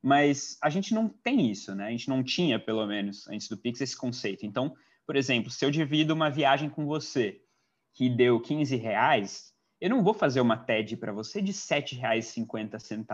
Mas 0.06 0.56
a 0.62 0.70
gente 0.70 0.94
não 0.94 1.10
tem 1.10 1.50
isso, 1.50 1.74
né? 1.74 1.88
A 1.88 1.90
gente 1.90 2.08
não 2.10 2.24
tinha, 2.24 2.60
pelo 2.60 2.86
menos, 2.86 3.28
antes 3.28 3.48
do 3.48 3.58
Pix, 3.58 3.82
esse 3.82 3.98
conceito. 3.98 4.46
Então, 4.46 4.76
por 5.04 5.16
exemplo, 5.16 5.50
se 5.50 5.66
eu 5.66 5.72
divido 5.72 6.14
uma 6.14 6.30
viagem 6.30 6.70
com 6.70 6.86
você 6.86 7.42
que 7.92 8.08
deu 8.08 8.40
15 8.40 8.76
reais, 8.76 9.52
eu 9.82 9.90
não 9.90 10.04
vou 10.04 10.14
fazer 10.14 10.42
uma 10.42 10.58
TED 10.58 10.96
para 10.98 11.12
você 11.12 11.42
de 11.42 11.52
R$ 11.52 11.58
7,50. 11.58 13.08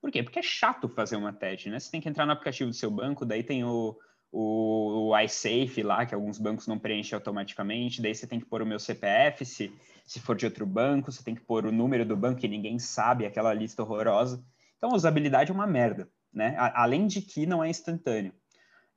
Por 0.00 0.10
quê? 0.10 0.20
Porque 0.20 0.40
é 0.40 0.42
chato 0.42 0.88
fazer 0.88 1.14
uma 1.14 1.32
TED, 1.32 1.70
né? 1.70 1.78
Você 1.78 1.92
tem 1.92 2.00
que 2.00 2.08
entrar 2.08 2.26
no 2.26 2.32
aplicativo 2.32 2.70
do 2.70 2.76
seu 2.76 2.90
banco, 2.90 3.24
daí 3.24 3.44
tem 3.44 3.62
o, 3.62 3.96
o, 4.32 5.10
o 5.10 5.20
iSafe 5.20 5.80
lá, 5.84 6.04
que 6.04 6.14
alguns 6.14 6.40
bancos 6.40 6.66
não 6.66 6.76
preenchem 6.76 7.14
automaticamente, 7.14 8.02
daí 8.02 8.12
você 8.12 8.26
tem 8.26 8.40
que 8.40 8.46
pôr 8.46 8.62
o 8.62 8.66
meu 8.66 8.80
CPF, 8.80 9.44
se, 9.44 9.72
se 10.04 10.18
for 10.18 10.34
de 10.34 10.44
outro 10.44 10.66
banco, 10.66 11.12
você 11.12 11.22
tem 11.22 11.36
que 11.36 11.40
pôr 11.42 11.66
o 11.66 11.70
número 11.70 12.04
do 12.04 12.16
banco 12.16 12.40
que 12.40 12.48
ninguém 12.48 12.80
sabe, 12.80 13.24
aquela 13.24 13.54
lista 13.54 13.80
horrorosa. 13.80 14.44
Então, 14.76 14.90
a 14.90 14.96
usabilidade 14.96 15.52
é 15.52 15.54
uma 15.54 15.66
merda, 15.66 16.10
né? 16.32 16.54
A, 16.58 16.82
além 16.82 17.06
de 17.06 17.20
que 17.22 17.46
não 17.46 17.62
é 17.62 17.68
instantâneo. 17.68 18.34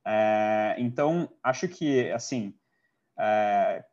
É, 0.06 0.76
então, 0.78 1.30
acho 1.44 1.68
que, 1.68 2.10
assim, 2.12 2.54
é, 3.18 3.84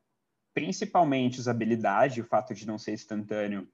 principalmente 0.55 1.41
usabilidade, 1.41 2.21
o 2.21 2.27
fato 2.27 2.55
de 2.55 2.67
não 2.67 2.79
ser 2.79 2.93
instantâneo, 2.93 3.69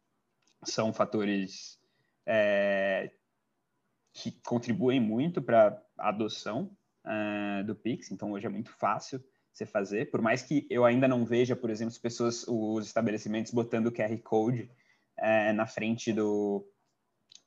são 0.65 0.93
fatores 0.93 1.79
é, 2.27 3.11
que 4.13 4.31
contribuem 4.45 5.01
muito 5.01 5.41
para 5.41 5.81
a 5.99 6.09
adoção 6.09 6.71
uh, 7.05 7.65
do 7.65 7.75
Pix. 7.75 8.11
Então, 8.11 8.33
hoje 8.33 8.47
é 8.47 8.51
muito 8.51 8.71
fácil 8.71 9.23
você 9.53 9.67
fazer, 9.67 10.11
por 10.11 10.23
mais 10.23 10.43
que 10.43 10.67
eu 10.71 10.85
ainda 10.85 11.07
não 11.07 11.27
veja, 11.27 11.55
por 11.55 11.69
exemplo, 11.69 11.93
as 11.93 11.99
pessoas, 11.99 12.45
os 12.49 12.87
estabelecimentos 12.87 13.53
botando 13.53 13.89
o 13.89 13.93
QR 13.93 14.17
Code 14.23 14.71
uh, 15.19 15.53
na 15.53 15.67
frente 15.67 16.13
do, 16.13 16.67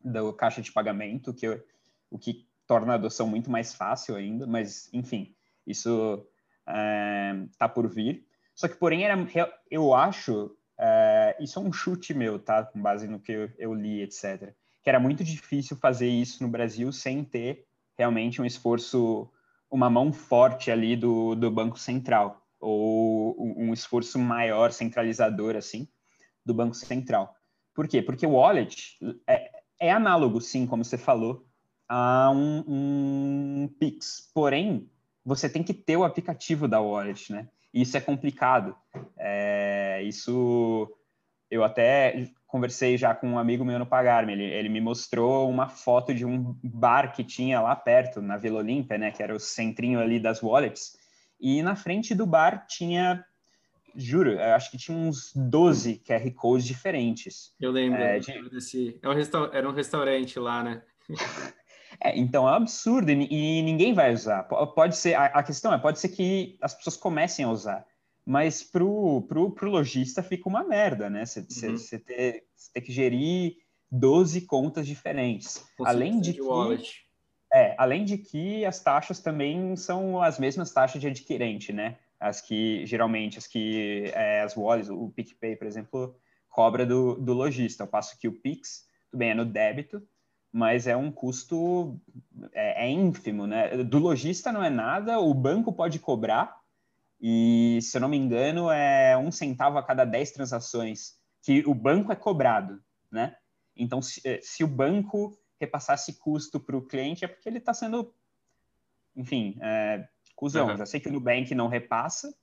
do 0.04 0.32
caixa 0.34 0.62
de 0.62 0.72
pagamento, 0.72 1.34
que 1.34 1.48
eu, 1.48 1.64
o 2.10 2.18
que 2.18 2.48
torna 2.68 2.94
a 2.94 2.96
adoção 2.96 3.28
muito 3.28 3.50
mais 3.50 3.74
fácil 3.74 4.16
ainda, 4.16 4.48
mas, 4.48 4.90
enfim, 4.94 5.36
isso 5.66 6.26
está 7.52 7.66
uh, 7.66 7.74
por 7.74 7.88
vir. 7.88 8.26
Só 8.54 8.68
que, 8.68 8.76
porém, 8.76 9.04
era, 9.04 9.16
eu 9.70 9.94
acho, 9.94 10.46
uh, 10.46 11.44
isso 11.44 11.60
é 11.60 11.62
um 11.62 11.72
chute 11.72 12.14
meu, 12.14 12.40
tá? 12.40 12.64
Com 12.64 12.82
base 12.82 13.08
no 13.08 13.20
que 13.20 13.32
eu, 13.32 13.52
eu, 13.58 13.74
li, 13.74 14.02
etc. 14.02 14.54
Que 14.84 14.90
era 14.90 15.00
muito 15.00 15.24
difícil 15.24 15.78
fazer 15.78 16.08
isso 16.08 16.42
no 16.44 16.50
Brasil 16.50 16.92
sem 16.92 17.24
ter 17.24 17.66
realmente 17.98 18.42
um 18.42 18.46
esforço, 18.46 19.30
uma 19.70 19.90
mão 19.90 20.12
forte 20.12 20.72
ali 20.72 20.96
do, 20.96 21.36
do 21.36 21.52
Banco 21.52 21.78
Central, 21.78 22.42
ou 22.60 23.36
um 23.40 23.74
esforço 23.74 24.18
maior, 24.18 24.72
centralizador, 24.72 25.56
assim, 25.56 25.88
do 26.46 26.54
Banco 26.54 26.76
Central. 26.76 27.36
Por 27.74 27.88
quê? 27.88 28.02
Porque 28.02 28.26
o 28.26 28.32
wallet 28.32 28.98
é, 29.28 29.52
é 29.80 29.92
análogo, 29.92 30.40
sim, 30.42 30.66
como 30.66 30.84
você 30.84 30.98
falou, 30.98 31.45
a 31.88 32.32
um, 32.32 32.64
um 32.68 33.70
Pix. 33.80 34.30
Porém, 34.34 34.90
você 35.24 35.50
tem 35.50 35.64
que 35.64 35.74
ter 35.74 35.98
o 35.98 36.04
aplicativo 36.04 36.68
da 36.68 36.82
wallet, 36.82 37.32
né? 37.32 37.48
isso 37.76 37.98
é 37.98 38.02
complicado. 38.02 38.74
É, 39.18 40.02
isso 40.04 40.90
eu 41.52 41.64
até 41.64 42.32
conversei 42.48 42.98
já 42.98 43.14
com 43.14 43.32
um 43.32 43.38
amigo 43.38 43.66
meu 43.66 43.78
no 43.78 43.86
Pagarme, 43.86 44.32
ele, 44.32 44.46
ele 44.46 44.70
me 44.70 44.80
mostrou 44.80 45.50
uma 45.50 45.68
foto 45.68 46.14
de 46.14 46.26
um 46.26 46.58
bar 46.64 47.12
que 47.14 47.22
tinha 47.22 47.60
lá 47.60 47.76
perto, 47.76 48.22
na 48.22 48.38
Vila 48.38 48.60
Olímpia, 48.60 48.98
né, 48.98 49.12
que 49.12 49.22
era 49.22 49.36
o 49.36 49.40
centrinho 49.40 50.00
ali 50.00 50.22
das 50.22 50.42
wallets, 50.42 50.98
e 51.38 51.62
na 51.62 51.76
frente 51.76 52.16
do 52.16 52.26
bar 52.26 52.66
tinha, 52.66 53.26
juro, 53.94 54.40
acho 54.40 54.72
que 54.72 54.78
tinha 54.78 54.98
uns 54.98 55.34
12 55.36 56.02
QR 56.08 56.32
Codes 56.32 56.66
diferentes. 56.66 57.54
Eu 57.60 57.72
lembro, 57.72 58.02
é, 58.02 58.20
de... 58.20 58.50
desse, 58.50 59.00
é 59.04 59.58
era 59.58 59.70
um 59.70 59.74
restaurante 59.74 60.40
lá, 60.40 60.64
né? 60.64 60.82
É, 62.00 62.18
então 62.18 62.48
é 62.48 62.52
um 62.52 62.56
absurdo 62.56 63.12
e, 63.12 63.60
e, 63.60 63.62
ninguém 63.62 63.94
vai 63.94 64.14
usar. 64.14 64.44
Pode 64.44 64.96
ser, 64.96 65.16
a, 65.16 65.26
a, 65.26 65.44
questão 65.44 65.74
é, 65.74 65.78
pode 65.78 66.00
ser 66.00 66.10
que 66.10 66.58
as 66.62 66.74
pessoas 66.74 66.98
comecem 66.98 67.46
a 67.46 67.50
usar, 67.50 67.86
mas 68.26 68.64
pro, 68.64 69.22
pro, 69.28 69.52
pro 69.52 69.70
lojista 69.70 70.24
fica 70.24 70.50
uma 70.50 70.64
merda, 70.64 71.10
né? 71.10 71.26
Você 71.26 71.40
uhum. 71.40 72.00
ter, 72.00 72.44
ter 72.74 72.82
que 72.82 72.92
gerir 72.92 73.58
12 73.92 74.42
contas 74.42 74.86
diferentes. 74.86 75.64
além 75.84 76.20
de, 76.20 76.34
de 76.34 76.40
que, 76.40 77.06
é, 77.54 77.76
além 77.78 78.04
de 78.04 78.18
que 78.18 78.66
as 78.66 78.80
taxas 78.80 79.20
também 79.20 79.76
são 79.76 80.22
as 80.22 80.40
mesmas 80.40 80.72
taxas 80.72 81.00
de 81.00 81.08
adquirente, 81.08 81.72
né? 81.72 81.98
As 82.20 82.42
que, 82.42 82.86
geralmente, 82.86 83.38
as 83.38 83.46
que 83.46 84.12
é, 84.14 84.42
as 84.42 84.56
wallets, 84.58 84.90
o 84.90 85.10
PicPay, 85.10 85.56
por 85.56 85.68
exemplo, 85.68 86.16
cobra 86.50 86.86
do, 86.86 87.16
do 87.16 87.34
lojista. 87.34 87.84
Ao 87.84 87.88
passo 87.88 88.18
que 88.18 88.28
o 88.28 88.32
Pix, 88.32 88.88
tudo 89.12 89.20
bem, 89.20 89.32
é 89.32 89.34
no 89.34 89.46
débito, 89.46 90.02
mas 90.56 90.88
é 90.88 90.96
um 90.96 91.12
custo 91.12 92.00
é, 92.54 92.86
é, 92.86 92.90
ínfimo, 92.90 93.46
né? 93.46 93.84
Do 93.84 94.00
lojista 94.00 94.54
não 94.54 94.64
é 94.64 94.70
nada, 94.70 95.20
o 95.20 95.34
banco 95.34 95.74
pode 95.74 96.00
cobrar, 96.00 96.58
e 97.20 97.78
se 97.82 97.98
eu 97.98 98.00
não 98.00 98.08
me 98.08 98.16
engano, 98.16 98.72
é 98.72 99.18
um 99.18 99.34
centavo 99.34 99.78
a 99.78 99.84
cada 99.84 100.06
10 100.06 100.32
transações 100.32 101.20
que 101.44 101.62
o 101.68 101.74
banco 101.74 102.10
é 102.10 102.16
cobrado, 102.16 102.82
né? 103.12 103.36
Então, 103.76 104.02
se, 104.02 104.22
eh, 104.24 104.40
se 104.42 104.64
o 104.64 104.68
banco 104.68 105.38
repassasse 105.60 106.14
custo 106.14 106.58
para 106.58 106.78
o 106.78 106.82
cliente, 106.82 107.26
é 107.26 107.28
porque 107.28 107.50
ele 107.50 107.58
está 107.58 107.74
sendo, 107.74 108.14
enfim, 109.14 109.58
é, 109.60 110.08
cuzão. 110.38 110.70
Uhum. 110.70 110.78
Já 110.78 110.86
sei 110.86 111.02
que 111.02 111.10
o 111.10 111.12
Nubank 111.12 111.54
não 111.54 111.68
repassa, 111.68 112.34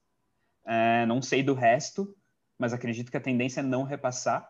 é, 0.67 1.03
não 1.07 1.19
sei 1.19 1.41
do 1.41 1.55
resto, 1.55 2.15
mas 2.59 2.73
acredito 2.73 3.09
que 3.09 3.17
a 3.17 3.21
tendência 3.21 3.61
é 3.61 3.63
não 3.63 3.81
repassar. 3.81 4.47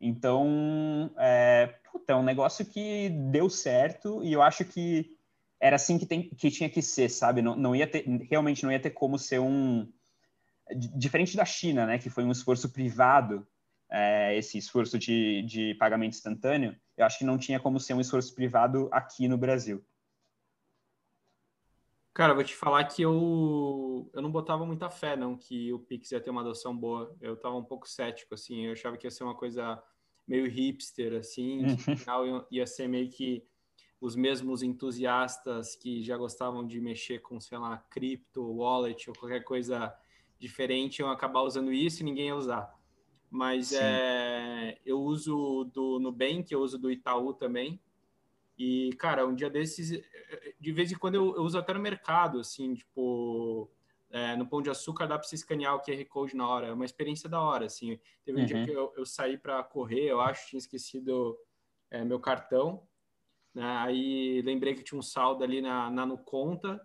Então, 0.00 1.14
é, 1.18 1.74
puta, 1.94 2.12
é 2.12 2.16
um 2.16 2.24
negócio 2.24 2.66
que 2.66 3.08
deu 3.30 3.48
certo 3.48 4.22
e 4.24 4.32
eu 4.32 4.42
acho 4.42 4.64
que 4.64 5.16
era 5.60 5.76
assim 5.76 5.96
que, 5.96 6.04
tem, 6.04 6.28
que 6.28 6.50
tinha 6.50 6.68
que 6.68 6.82
ser, 6.82 7.08
sabe? 7.08 7.40
Não, 7.40 7.54
não 7.54 7.74
ia 7.74 7.86
ter, 7.86 8.04
realmente 8.28 8.64
não 8.64 8.72
ia 8.72 8.80
ter 8.80 8.90
como 8.90 9.16
ser 9.16 9.38
um. 9.38 9.88
Diferente 10.96 11.36
da 11.36 11.44
China, 11.44 11.86
né? 11.86 11.98
Que 11.98 12.10
foi 12.10 12.24
um 12.24 12.32
esforço 12.32 12.72
privado, 12.72 13.46
é, 13.88 14.36
esse 14.36 14.58
esforço 14.58 14.98
de, 14.98 15.42
de 15.42 15.74
pagamento 15.74 16.14
instantâneo, 16.14 16.76
eu 16.96 17.06
acho 17.06 17.18
que 17.18 17.24
não 17.24 17.38
tinha 17.38 17.60
como 17.60 17.78
ser 17.78 17.94
um 17.94 18.00
esforço 18.00 18.34
privado 18.34 18.88
aqui 18.90 19.28
no 19.28 19.38
Brasil. 19.38 19.84
Cara, 22.12 22.34
vou 22.34 22.44
te 22.44 22.54
falar 22.54 22.84
que 22.84 23.02
eu, 23.02 24.10
eu 24.12 24.22
não 24.22 24.30
botava 24.30 24.66
muita 24.66 24.90
fé, 24.90 25.16
não, 25.16 25.36
que 25.36 25.72
o 25.72 25.78
Pix 25.78 26.10
ia 26.12 26.20
ter 26.20 26.30
uma 26.30 26.40
adoção 26.40 26.76
boa. 26.76 27.14
Eu 27.20 27.34
estava 27.34 27.56
um 27.56 27.64
pouco 27.64 27.88
cético, 27.88 28.34
assim. 28.34 28.66
Eu 28.66 28.72
achava 28.72 28.96
que 28.96 29.06
ia 29.06 29.10
ser 29.10 29.24
uma 29.24 29.34
coisa 29.34 29.82
meio 30.26 30.48
hipster, 30.48 31.14
assim, 31.14 31.64
uhum. 31.64 31.76
que 31.76 31.96
final 31.96 32.46
ia 32.50 32.66
ser 32.66 32.88
meio 32.88 33.08
que 33.10 33.44
os 34.00 34.14
mesmos 34.14 34.62
entusiastas 34.62 35.76
que 35.76 36.02
já 36.02 36.16
gostavam 36.16 36.66
de 36.66 36.80
mexer 36.80 37.20
com, 37.20 37.40
sei 37.40 37.58
lá, 37.58 37.78
cripto, 37.90 38.42
wallet 38.42 39.08
ou 39.08 39.16
qualquer 39.16 39.42
coisa 39.44 39.94
diferente 40.38 40.98
iam 40.98 41.10
acabar 41.10 41.40
usando 41.40 41.72
isso 41.72 42.02
e 42.02 42.04
ninguém 42.04 42.26
ia 42.26 42.36
usar. 42.36 42.74
Mas 43.30 43.72
é, 43.72 44.78
eu 44.84 45.00
uso 45.00 45.64
do 45.72 45.98
Nubank, 45.98 46.52
eu 46.52 46.60
uso 46.60 46.78
do 46.78 46.90
Itaú 46.90 47.32
também. 47.32 47.80
E, 48.56 48.90
cara, 48.98 49.26
um 49.26 49.34
dia 49.34 49.50
desses, 49.50 50.00
de 50.60 50.72
vez 50.72 50.92
em 50.92 50.96
quando 50.96 51.16
eu, 51.16 51.34
eu 51.34 51.42
uso 51.42 51.58
até 51.58 51.74
no 51.74 51.80
mercado, 51.80 52.38
assim, 52.38 52.74
tipo, 52.74 53.68
é, 54.14 54.36
no 54.36 54.46
Pão 54.46 54.62
de 54.62 54.70
Açúcar 54.70 55.08
dá 55.08 55.18
para 55.18 55.26
você 55.26 55.34
escanear 55.34 55.74
o 55.74 55.80
QR 55.80 56.04
Code 56.04 56.36
na 56.36 56.46
hora. 56.48 56.68
É 56.68 56.72
uma 56.72 56.84
experiência 56.84 57.28
da 57.28 57.40
hora, 57.40 57.66
assim. 57.66 57.98
Teve 58.24 58.38
um 58.38 58.42
uhum. 58.42 58.46
dia 58.46 58.64
que 58.64 58.70
eu, 58.70 58.92
eu 58.96 59.04
saí 59.04 59.36
para 59.36 59.60
correr, 59.64 60.04
eu 60.04 60.20
acho, 60.20 60.50
tinha 60.50 60.58
esquecido 60.58 61.36
é, 61.90 62.04
meu 62.04 62.20
cartão. 62.20 62.86
Né? 63.52 63.64
Aí 63.64 64.40
lembrei 64.42 64.72
que 64.72 64.84
tinha 64.84 64.96
um 64.96 65.02
saldo 65.02 65.42
ali 65.42 65.60
na, 65.60 65.90
na 65.90 66.06
no 66.06 66.16
conta. 66.16 66.80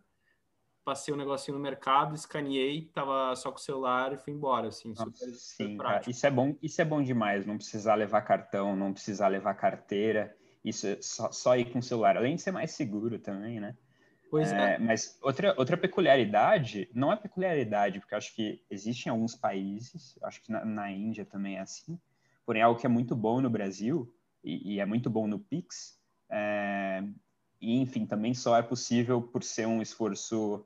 Passei 0.84 1.14
um 1.14 1.18
negocinho 1.18 1.56
no 1.56 1.62
mercado, 1.62 2.16
escaneei, 2.16 2.88
tava 2.88 3.36
só 3.36 3.52
com 3.52 3.58
o 3.58 3.62
celular 3.62 4.12
e 4.12 4.18
fui 4.18 4.34
embora, 4.34 4.70
assim. 4.70 4.90
Nossa, 4.90 5.06
super, 5.12 5.34
sim, 5.36 5.78
super 5.78 6.10
isso 6.10 6.26
é 6.26 6.32
bom, 6.32 6.56
isso 6.64 6.82
é 6.82 6.86
bom 6.86 7.04
demais. 7.04 7.46
Não 7.46 7.58
precisar 7.58 7.94
levar 7.94 8.24
cartão, 8.24 8.76
não 8.76 8.92
precisar 8.92 9.28
levar 9.28 9.54
carteira. 9.54 10.36
Isso 10.66 10.88
é 10.88 11.00
só, 11.00 11.32
só 11.32 11.56
ir 11.56 11.72
com 11.72 11.78
o 11.78 11.84
celular. 11.84 12.18
Além 12.18 12.38
de 12.38 12.42
ser 12.42 12.52
mais 12.52 12.72
seguro 12.72 13.20
também, 13.20 13.60
né? 13.60 13.78
Pois 14.30 14.52
é. 14.52 14.76
é. 14.76 14.78
Mas 14.78 15.18
outra, 15.22 15.54
outra 15.58 15.78
peculiaridade, 15.78 16.90
não 16.94 17.12
é 17.12 17.16
peculiaridade, 17.16 18.00
porque 18.00 18.16
acho 18.16 18.36
que 18.36 18.64
existem 18.70 19.10
alguns 19.10 19.36
países, 19.36 20.18
acho 20.24 20.42
que 20.42 20.52
na, 20.52 20.64
na, 20.64 20.92
Índia 20.92 21.26
também 21.26 21.58
é 21.58 21.62
assim, 21.62 22.00
porém 22.46 22.62
algo 22.62 22.80
que 22.80 22.86
é 22.86 22.90
muito 22.90 23.16
bom 23.16 23.42
no 23.42 23.50
Brasil, 23.50 24.14
e, 24.44 24.76
e 24.76 24.80
é 24.80 24.86
muito 24.86 25.10
bom 25.10 25.28
no 25.28 25.40
Pix, 25.40 26.00
é, 26.30 27.04
e 27.60 27.80
enfim, 27.80 28.06
também 28.06 28.34
só 28.34 28.58
é 28.58 28.62
possível 28.62 29.22
por 29.22 29.44
ser 29.44 29.68
um 29.68 29.82
esforço 29.82 30.66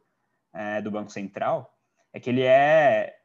é, 0.54 0.82
do 0.82 0.92
Banco 0.92 1.12
Central, 1.12 1.74
é 2.12 2.20
que 2.20 2.30
ele 2.30 2.44
é, 2.44 3.16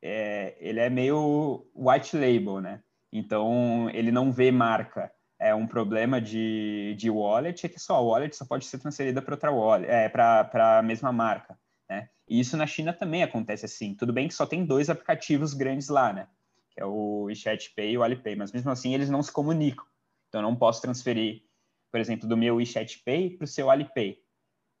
é, 0.00 0.56
ele 0.58 0.80
é 0.80 0.90
meio 0.90 1.66
white 1.74 2.16
label, 2.16 2.60
né? 2.60 2.82
Então, 3.12 3.90
ele 3.90 4.10
não 4.10 4.32
vê 4.32 4.50
marca. 4.50 5.12
É 5.42 5.54
um 5.54 5.66
problema 5.66 6.20
de, 6.20 6.94
de 6.96 7.10
wallet, 7.10 7.66
é 7.66 7.68
que 7.68 7.78
só 7.78 7.96
a 7.96 8.00
wallet 8.00 8.34
só 8.36 8.44
pode 8.44 8.64
ser 8.64 8.78
transferida 8.78 9.20
para 9.20 9.34
outra 9.34 9.50
wallet, 9.50 9.90
é, 9.90 10.08
para 10.08 10.78
a 10.78 10.82
mesma 10.82 11.12
marca. 11.12 11.58
Né? 11.90 12.08
E 12.28 12.38
isso 12.40 12.56
na 12.56 12.66
China 12.66 12.92
também 12.92 13.22
acontece 13.22 13.64
assim. 13.64 13.94
Tudo 13.94 14.12
bem 14.12 14.28
que 14.28 14.34
só 14.34 14.46
tem 14.46 14.64
dois 14.64 14.88
aplicativos 14.88 15.52
grandes 15.52 15.88
lá, 15.88 16.12
né? 16.12 16.28
Que 16.70 16.80
é 16.80 16.86
o 16.86 17.24
WeChat 17.24 17.74
Pay 17.74 17.92
e 17.92 17.98
o 17.98 18.02
Alipay, 18.02 18.36
mas 18.36 18.52
mesmo 18.52 18.70
assim 18.70 18.94
eles 18.94 19.10
não 19.10 19.22
se 19.22 19.32
comunicam. 19.32 19.84
Então, 20.28 20.40
eu 20.40 20.48
não 20.48 20.56
posso 20.56 20.80
transferir, 20.80 21.42
por 21.90 22.00
exemplo, 22.00 22.26
do 22.28 22.36
meu 22.36 22.56
WeChat 22.56 23.02
Pay 23.04 23.30
para 23.30 23.44
o 23.44 23.48
seu 23.48 23.70
Alipay. 23.70 24.18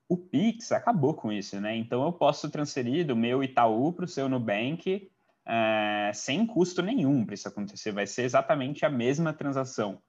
O 0.08 0.16
Pix 0.16 0.72
acabou 0.72 1.14
com 1.14 1.32
isso, 1.32 1.60
né? 1.60 1.76
Então, 1.76 2.02
eu 2.04 2.12
posso 2.12 2.48
transferir 2.50 3.06
do 3.06 3.16
meu 3.16 3.42
Itaú 3.42 3.92
para 3.92 4.04
o 4.04 4.08
seu 4.08 4.28
Nubank 4.28 5.10
uh, 5.46 6.14
sem 6.14 6.46
custo 6.46 6.82
nenhum 6.82 7.24
para 7.24 7.34
isso 7.34 7.48
acontecer. 7.48 7.92
Vai 7.92 8.06
ser 8.06 8.22
exatamente 8.22 8.86
a 8.86 8.90
mesma 8.90 9.32
transação. 9.32 10.00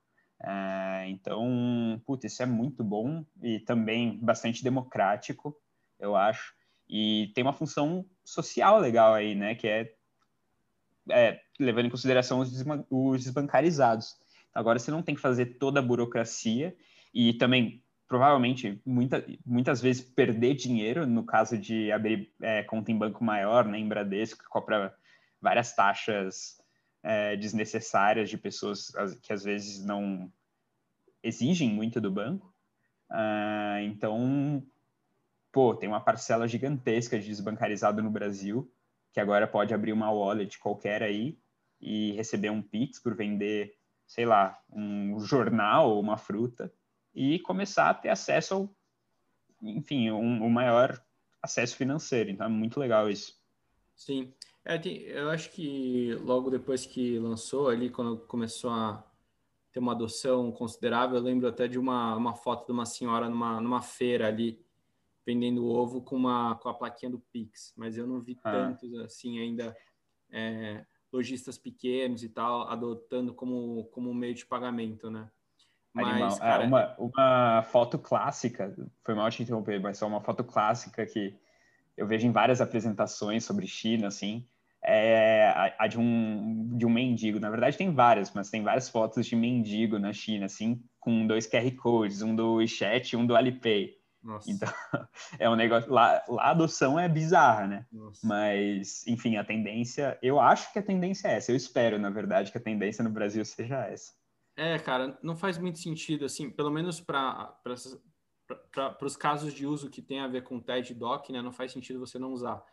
Uh, 0.43 1.07
então, 1.07 2.01
putz, 2.05 2.25
isso 2.25 2.43
é 2.43 2.45
muito 2.45 2.83
bom 2.83 3.25
e 3.41 3.59
também 3.59 4.19
bastante 4.21 4.63
democrático, 4.63 5.55
eu 5.99 6.15
acho. 6.15 6.53
E 6.89 7.31
tem 7.33 7.43
uma 7.43 7.53
função 7.53 8.05
social 8.23 8.77
legal 8.79 9.13
aí, 9.13 9.35
né? 9.35 9.55
Que 9.55 9.67
é, 9.67 9.93
é 11.09 11.39
levando 11.59 11.85
em 11.85 11.89
consideração 11.89 12.39
os, 12.39 12.51
os 12.89 13.23
desbancarizados. 13.23 14.17
Agora 14.53 14.77
você 14.77 14.91
não 14.91 15.01
tem 15.01 15.15
que 15.15 15.21
fazer 15.21 15.57
toda 15.57 15.79
a 15.79 15.83
burocracia 15.83 16.75
e 17.13 17.33
também 17.33 17.81
provavelmente 18.07 18.79
muita, 18.85 19.25
muitas 19.45 19.81
vezes 19.81 20.03
perder 20.03 20.55
dinheiro 20.55 21.07
no 21.07 21.23
caso 21.23 21.57
de 21.57 21.91
abrir 21.91 22.31
é, 22.41 22.61
conta 22.63 22.91
em 22.91 22.97
banco 22.97 23.23
maior, 23.23 23.65
né, 23.65 23.79
em 23.79 23.87
Bradesco, 23.87 24.43
que 24.43 24.49
cobra 24.49 24.93
várias 25.41 25.73
taxas 25.73 26.62
é, 27.03 27.35
desnecessárias 27.35 28.29
de 28.29 28.37
pessoas 28.37 28.91
que 29.21 29.33
às 29.33 29.43
vezes 29.43 29.83
não 29.83 30.31
exigem 31.21 31.69
muito 31.69 31.99
do 31.99 32.09
banco. 32.09 32.53
Uh, 33.11 33.79
então, 33.83 34.65
pô, 35.51 35.75
tem 35.75 35.87
uma 35.87 36.01
parcela 36.01 36.47
gigantesca 36.47 37.19
de 37.19 37.27
desbancarizado 37.27 38.01
no 38.01 38.09
Brasil, 38.09 38.71
que 39.11 39.19
agora 39.19 39.47
pode 39.47 39.73
abrir 39.73 39.93
uma 39.93 40.11
wallet 40.11 40.57
qualquer 40.59 41.03
aí 41.03 41.37
e 41.79 42.13
receber 42.13 42.49
um 42.49 42.61
Pix 42.61 42.99
por 42.99 43.13
vender, 43.13 43.77
sei 44.07 44.25
lá, 44.25 44.59
um 44.71 45.19
jornal 45.19 45.91
ou 45.91 45.99
uma 45.99 46.17
fruta 46.17 46.73
e 47.13 47.39
começar 47.39 47.89
a 47.89 47.93
ter 47.93 48.09
acesso 48.09 48.53
ao, 48.55 48.75
enfim, 49.61 50.09
um, 50.09 50.45
um 50.45 50.49
maior 50.49 50.99
acesso 51.41 51.75
financeiro. 51.75 52.29
Então 52.31 52.47
é 52.47 52.49
muito 52.49 52.79
legal 52.79 53.09
isso. 53.09 53.39
Sim. 53.95 54.33
É, 54.65 54.77
tem, 54.77 55.01
eu 55.01 55.29
acho 55.29 55.51
que 55.51 56.13
logo 56.21 56.49
depois 56.49 56.85
que 56.85 57.19
lançou 57.19 57.67
ali, 57.67 57.89
quando 57.89 58.17
começou 58.25 58.71
a 58.71 59.03
ter 59.71 59.79
uma 59.79 59.91
adoção 59.91 60.51
considerável, 60.51 61.17
eu 61.17 61.23
lembro 61.23 61.47
até 61.47 61.67
de 61.67 61.77
uma, 61.77 62.15
uma 62.15 62.33
foto 62.33 62.67
de 62.67 62.71
uma 62.71 62.85
senhora 62.85 63.29
numa, 63.29 63.59
numa 63.59 63.81
feira 63.81 64.27
ali, 64.27 64.63
vendendo 65.25 65.67
ovo 65.67 66.01
com, 66.01 66.15
uma, 66.15 66.55
com 66.55 66.69
a 66.69 66.73
plaquinha 66.73 67.11
do 67.11 67.19
Pix, 67.19 67.73
mas 67.75 67.97
eu 67.97 68.07
não 68.07 68.21
vi 68.21 68.37
ah. 68.43 68.51
tantos 68.51 68.93
assim 68.99 69.39
ainda 69.39 69.75
é, 70.31 70.85
lojistas 71.11 71.57
pequenos 71.57 72.23
e 72.23 72.29
tal 72.29 72.67
adotando 72.67 73.33
como, 73.33 73.85
como 73.85 74.13
meio 74.13 74.33
de 74.33 74.45
pagamento, 74.45 75.09
né? 75.09 75.29
Mas, 75.93 76.37
é, 76.37 76.39
cara, 76.39 76.63
é, 76.63 76.67
uma, 76.67 76.95
uma 76.97 77.63
foto 77.63 77.99
clássica, 77.99 78.75
foi 79.03 79.13
mal 79.13 79.29
te 79.29 79.43
interromper, 79.43 79.79
mas 79.79 80.01
é 80.01 80.05
uma 80.05 80.21
foto 80.21 80.43
clássica 80.43 81.05
que 81.05 81.37
eu 81.95 82.07
vejo 82.07 82.25
em 82.25 82.31
várias 82.31 82.61
apresentações 82.61 83.45
sobre 83.45 83.67
China, 83.67 84.07
assim, 84.07 84.47
é 84.83 85.49
a, 85.49 85.83
a, 85.85 85.87
de, 85.87 85.99
um, 85.99 86.77
de 86.77 86.85
um 86.85 86.89
mendigo. 86.89 87.39
Na 87.39 87.49
verdade, 87.49 87.77
tem 87.77 87.93
várias, 87.93 88.31
mas 88.33 88.49
tem 88.49 88.61
várias 88.61 88.89
fotos 88.89 89.25
de 89.25 89.35
mendigo 89.35 89.97
na 89.97 90.11
China, 90.13 90.45
assim, 90.45 90.83
com 90.99 91.25
dois 91.25 91.47
QR 91.47 91.69
Codes, 91.75 92.21
um 92.21 92.35
do 92.35 92.55
WeChat 92.55 93.13
e 93.13 93.17
um 93.17 93.25
do 93.25 93.35
Alipay. 93.35 93.97
Nossa. 94.23 94.49
Então, 94.49 94.69
é 95.37 95.49
um 95.49 95.55
negócio. 95.55 95.91
Lá, 95.91 96.23
lá 96.27 96.43
a 96.43 96.51
adoção 96.51 96.97
é 96.97 97.09
bizarra, 97.09 97.67
né? 97.67 97.85
Nossa. 97.91 98.25
Mas, 98.25 99.05
enfim, 99.05 99.35
a 99.35 99.43
tendência. 99.43 100.17
Eu 100.21 100.39
acho 100.39 100.71
que 100.71 100.79
a 100.79 100.83
tendência 100.83 101.27
é 101.27 101.35
essa. 101.35 101.51
Eu 101.51 101.55
espero, 101.55 101.99
na 101.99 102.09
verdade, 102.09 102.51
que 102.51 102.57
a 102.57 102.61
tendência 102.61 103.03
no 103.03 103.09
Brasil 103.09 103.43
seja 103.43 103.85
essa. 103.85 104.13
É, 104.55 104.77
cara, 104.77 105.17
não 105.21 105.35
faz 105.35 105.57
muito 105.57 105.79
sentido, 105.79 106.25
assim, 106.25 106.49
pelo 106.49 106.69
menos 106.69 107.01
para 107.01 107.57
os 109.01 109.17
casos 109.17 109.53
de 109.53 109.65
uso 109.65 109.89
que 109.89 110.01
tem 110.01 110.19
a 110.19 110.27
ver 110.27 110.43
com 110.43 110.59
TED 110.59 110.93
DOC, 110.93 111.31
né, 111.31 111.41
não 111.41 111.51
faz 111.51 111.71
sentido 111.71 111.99
você 111.99 112.19
não 112.19 112.31
usar. 112.31 112.63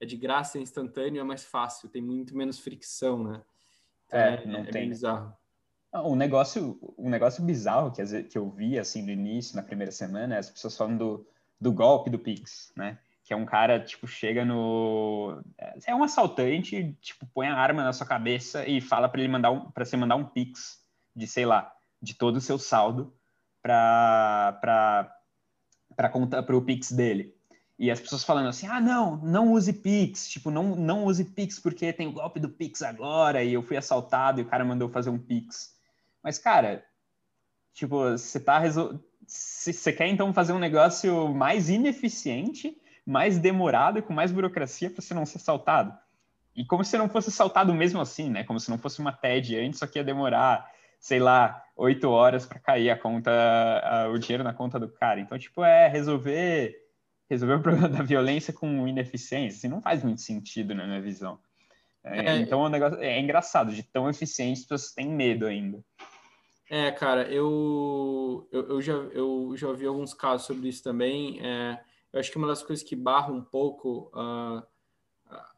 É 0.00 0.06
de 0.06 0.16
graça, 0.16 0.58
é 0.58 0.60
instantâneo, 0.60 1.20
é 1.20 1.24
mais 1.24 1.44
fácil, 1.44 1.88
tem 1.88 2.00
muito 2.00 2.36
menos 2.36 2.58
fricção, 2.58 3.24
né? 3.24 3.42
Então, 4.06 4.20
é, 4.20 4.34
é, 4.34 4.46
não 4.46 4.60
é 4.60 4.64
tem. 4.64 4.88
bizarro. 4.88 5.32
Um 5.94 6.14
negócio, 6.14 6.78
um 6.98 7.08
negócio 7.08 7.42
bizarro 7.42 7.90
que, 7.90 8.22
que 8.24 8.36
eu 8.36 8.48
vi 8.50 8.78
assim 8.78 9.02
no 9.02 9.10
início, 9.10 9.56
na 9.56 9.62
primeira 9.62 9.90
semana, 9.90 10.34
é 10.34 10.38
as 10.38 10.50
pessoas 10.50 10.76
falando 10.76 10.98
do, 10.98 11.26
do 11.60 11.72
golpe 11.72 12.10
do 12.10 12.18
Pix, 12.18 12.72
né? 12.76 12.98
Que 13.24 13.32
é 13.32 13.36
um 13.36 13.44
cara, 13.44 13.80
tipo, 13.80 14.06
chega 14.06 14.44
no. 14.44 15.42
É 15.86 15.94
um 15.94 16.02
assaltante, 16.02 16.96
tipo, 17.00 17.26
põe 17.26 17.46
a 17.46 17.56
arma 17.56 17.82
na 17.82 17.92
sua 17.92 18.06
cabeça 18.06 18.66
e 18.66 18.80
fala 18.80 19.08
para 19.08 19.20
ele 19.20 19.32
mandar 19.32 19.50
um, 19.50 19.70
para 19.70 19.84
você 19.84 19.96
mandar 19.96 20.16
um 20.16 20.24
Pix 20.24 20.82
de, 21.14 21.26
sei 21.26 21.44
lá, 21.44 21.74
de 22.00 22.14
todo 22.14 22.36
o 22.36 22.40
seu 22.40 22.58
saldo 22.58 23.14
para 23.62 25.12
para 25.96 26.08
conta 26.10 26.42
para 26.42 26.56
o 26.56 26.62
Pix 26.62 26.92
dele. 26.92 27.34
E 27.78 27.90
as 27.90 28.00
pessoas 28.00 28.24
falando 28.24 28.48
assim: 28.48 28.66
"Ah, 28.66 28.80
não, 28.80 29.16
não 29.18 29.52
use 29.52 29.72
Pix, 29.72 30.28
tipo, 30.28 30.50
não 30.50 30.74
não 30.74 31.04
use 31.04 31.24
Pix 31.24 31.60
porque 31.60 31.92
tem 31.92 32.08
o 32.08 32.12
golpe 32.12 32.40
do 32.40 32.48
Pix 32.48 32.82
agora 32.82 33.42
e 33.44 33.52
eu 33.52 33.62
fui 33.62 33.76
assaltado 33.76 34.40
e 34.40 34.42
o 34.42 34.46
cara 34.46 34.64
mandou 34.64 34.88
fazer 34.88 35.10
um 35.10 35.18
Pix". 35.18 35.76
Mas 36.22 36.38
cara, 36.38 36.84
tipo, 37.72 38.10
você 38.10 38.40
tá 38.40 38.58
resol... 38.58 38.98
você 39.26 39.92
quer 39.92 40.08
então 40.08 40.32
fazer 40.32 40.52
um 40.52 40.58
negócio 40.58 41.28
mais 41.28 41.70
ineficiente, 41.70 42.76
mais 43.06 43.38
demorado 43.38 44.02
com 44.02 44.12
mais 44.12 44.32
burocracia 44.32 44.90
para 44.90 45.00
você 45.00 45.14
não 45.14 45.24
ser 45.24 45.38
assaltado. 45.38 45.96
E 46.56 46.64
como 46.64 46.84
se 46.84 46.98
não 46.98 47.08
fosse 47.08 47.28
assaltado 47.28 47.72
mesmo 47.72 48.00
assim, 48.00 48.28
né? 48.30 48.42
Como 48.42 48.58
se 48.58 48.68
não 48.70 48.78
fosse 48.78 48.98
uma 49.00 49.12
TED 49.12 49.56
antes, 49.56 49.78
só 49.78 49.86
que 49.86 49.98
ia 49.98 50.04
demorar 50.04 50.68
sei 51.00 51.18
lá, 51.20 51.64
oito 51.76 52.10
horas 52.10 52.44
para 52.44 52.58
cair 52.58 52.90
a 52.90 52.98
conta, 52.98 53.30
o 54.12 54.18
dinheiro 54.18 54.44
na 54.44 54.52
conta 54.52 54.78
do 54.78 54.88
cara. 54.88 55.20
Então, 55.20 55.38
tipo, 55.38 55.62
é 55.62 55.88
resolver 55.88 56.87
resolver 57.28 57.54
o 57.54 57.62
problema 57.62 57.88
da 57.88 58.02
violência 58.02 58.52
com 58.52 58.86
ineficiência, 58.86 59.58
assim, 59.58 59.68
não 59.68 59.82
faz 59.82 60.02
muito 60.02 60.20
sentido 60.20 60.74
na 60.74 60.86
minha 60.86 61.00
visão. 61.00 61.38
É, 62.04 62.26
é, 62.26 62.36
então, 62.38 62.60
o 62.60 62.68
negócio 62.68 62.98
é 63.00 63.20
engraçado, 63.20 63.72
de 63.72 63.82
tão 63.82 64.08
eficiente, 64.08 64.60
as 64.60 64.66
pessoas 64.66 64.92
têm 64.92 65.08
medo 65.08 65.46
ainda. 65.46 65.84
É, 66.70 66.90
cara, 66.90 67.22
eu, 67.30 68.46
eu, 68.52 68.68
eu, 68.68 68.82
já, 68.82 68.92
eu 68.92 69.54
já 69.56 69.68
ouvi 69.68 69.86
alguns 69.86 70.12
casos 70.12 70.46
sobre 70.46 70.68
isso 70.68 70.82
também. 70.82 71.40
É, 71.44 71.80
eu 72.12 72.20
acho 72.20 72.30
que 72.30 72.36
uma 72.36 72.46
das 72.46 72.62
coisas 72.62 72.84
que 72.84 72.94
barra 72.94 73.32
um 73.32 73.42
pouco 73.42 74.10
uh, 74.14 74.62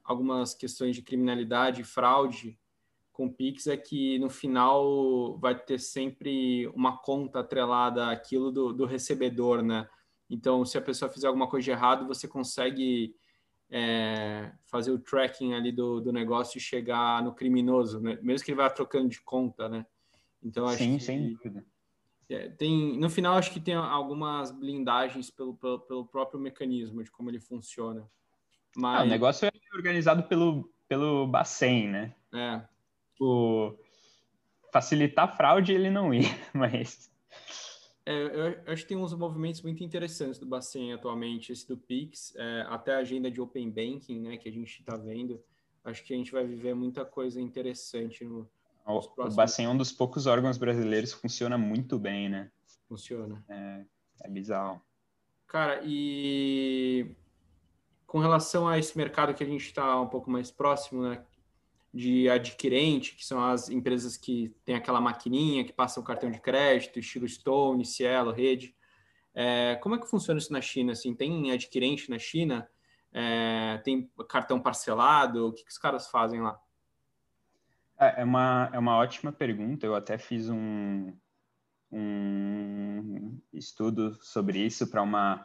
algumas 0.05 0.55
questões 0.55 0.95
de 0.95 1.03
criminalidade 1.03 1.81
e 1.81 1.85
fraude 1.85 2.59
com 3.13 3.29
Pix 3.29 3.67
é 3.67 3.77
que 3.77 4.19
no 4.19 4.31
final 4.31 5.37
vai 5.39 5.59
ter 5.59 5.79
sempre 5.79 6.67
uma 6.69 6.97
conta 6.97 7.41
atrelada 7.41 8.11
àquilo 8.11 8.51
do, 8.51 8.73
do 8.73 8.87
recebedor, 8.87 9.63
né? 9.63 9.89
Então, 10.31 10.65
se 10.65 10.79
a 10.79 10.83
pessoa 10.83 11.11
fizer 11.11 11.27
alguma 11.27 11.49
coisa 11.49 11.65
de 11.65 11.71
errado, 11.73 12.07
você 12.07 12.29
consegue 12.29 13.15
é, 13.69 14.53
fazer 14.67 14.93
o 14.93 14.99
tracking 14.99 15.55
ali 15.55 15.73
do, 15.73 16.01
do 16.01 16.13
negócio 16.13 16.57
e 16.57 16.61
chegar 16.61 17.23
no 17.23 17.35
criminoso, 17.35 18.01
né? 18.01 18.19
mesmo 18.23 18.45
que 18.45 18.53
ele 18.53 18.57
vá 18.57 18.71
trocando 18.71 19.09
de 19.09 19.21
conta, 19.21 19.69
né? 19.69 19.85
Então, 20.43 20.67
acho 20.67 20.79
Sim, 20.79 20.97
que, 20.97 21.05
sem 21.05 21.35
dúvida. 21.35 21.65
É, 22.29 22.49
tem, 22.49 22.97
no 22.97 23.11
final, 23.11 23.35
acho 23.35 23.53
que 23.53 23.61
tem 23.61 23.75
algumas 23.75 24.53
blindagens 24.53 25.31
pelo, 25.31 25.55
pelo, 25.57 25.81
pelo, 25.81 26.07
próprio 26.07 26.39
mecanismo 26.39 27.03
de 27.03 27.11
como 27.11 27.29
ele 27.29 27.41
funciona. 27.41 28.09
Mas... 28.77 29.01
Ah, 29.01 29.03
o 29.03 29.09
negócio 29.09 29.47
é 29.47 29.51
organizado 29.75 30.23
pelo, 30.23 30.73
pelo 30.87 31.27
Bacen, 31.27 31.89
né? 31.89 32.15
É 32.33 32.63
tipo, 33.21 33.79
facilitar 34.73 35.37
fraude 35.37 35.73
ele 35.73 35.91
não 35.91 36.15
ia, 36.15 36.23
mas. 36.55 37.11
É, 38.07 38.23
eu 38.67 38.73
acho 38.73 38.83
que 38.83 38.89
tem 38.89 38.97
uns 38.97 39.13
movimentos 39.15 39.63
muito 39.63 39.85
interessantes 39.85 40.39
do 40.39 40.47
Bacen 40.47 40.93
atualmente, 40.93 41.53
esse 41.53 41.69
do 41.69 41.77
Pix, 41.77 42.35
é, 42.37 42.65
até 42.69 42.95
a 42.95 42.99
agenda 42.99 43.31
de 43.31 43.41
Open 43.41 43.71
Banking, 43.71 44.21
né, 44.21 44.37
que 44.37 44.49
a 44.49 44.53
gente 44.53 44.81
está 44.81 44.97
vendo. 44.97 45.43
Acho 45.85 46.03
que 46.05 46.13
a 46.13 46.17
gente 46.17 46.33
vai 46.33 46.45
viver 46.47 46.75
muita 46.75 47.05
coisa 47.05 47.41
interessante 47.41 48.25
no. 48.25 48.49
O, 48.85 49.01
próximos... 49.01 49.35
o 49.35 49.37
Bacen 49.37 49.67
é 49.67 49.69
um 49.69 49.77
dos 49.77 49.93
poucos 49.93 50.27
órgãos 50.27 50.59
brasileiros 50.59 51.15
que 51.15 51.21
funciona 51.21 51.57
muito 51.57 51.99
bem, 51.99 52.29
né? 52.29 52.51
Funciona. 52.89 53.45
É, 53.49 53.85
é 54.25 54.29
bizarro. 54.29 54.81
Cara, 55.47 55.81
e 55.85 57.15
com 58.07 58.19
relação 58.19 58.67
a 58.67 58.79
esse 58.79 58.97
mercado 58.97 59.35
que 59.35 59.45
a 59.45 59.47
gente 59.47 59.67
está 59.67 60.01
um 60.01 60.09
pouco 60.09 60.31
mais 60.31 60.51
próximo, 60.51 61.03
né? 61.03 61.25
De 61.93 62.31
adquirente, 62.31 63.17
que 63.17 63.25
são 63.25 63.45
as 63.45 63.69
empresas 63.69 64.17
que 64.17 64.55
têm 64.65 64.77
aquela 64.77 65.01
maquininha 65.01 65.65
que 65.65 65.73
passa 65.73 65.99
o 65.99 66.05
cartão 66.05 66.31
de 66.31 66.41
crédito, 66.41 66.99
estilo 66.99 67.29
Stone, 67.29 67.85
Cielo, 67.85 68.31
Rede. 68.31 68.75
É, 69.35 69.77
como 69.77 69.97
é 69.97 69.99
que 69.99 70.09
funciona 70.09 70.39
isso 70.39 70.53
na 70.53 70.61
China? 70.61 70.93
Assim, 70.93 71.15
tem 71.15 71.51
adquirente 71.51 72.09
na 72.09 72.19
China? 72.19 72.69
É, 73.13 73.81
tem 73.85 74.09
cartão 74.29 74.61
parcelado? 74.61 75.49
O 75.49 75.53
que, 75.53 75.65
que 75.65 75.71
os 75.71 75.79
caras 75.79 76.09
fazem 76.09 76.41
lá? 76.41 76.61
É, 77.99 78.23
é 78.23 78.25
uma, 78.25 78.71
é 78.73 78.79
uma 78.79 78.97
ótima 78.97 79.33
pergunta. 79.33 79.85
Eu 79.85 79.97
até 79.97 80.17
fiz 80.17 80.49
um, 80.49 81.13
um 81.91 83.41
estudo 83.53 84.17
sobre 84.23 84.61
isso 84.61 84.89
para 84.89 85.03
uma, 85.03 85.45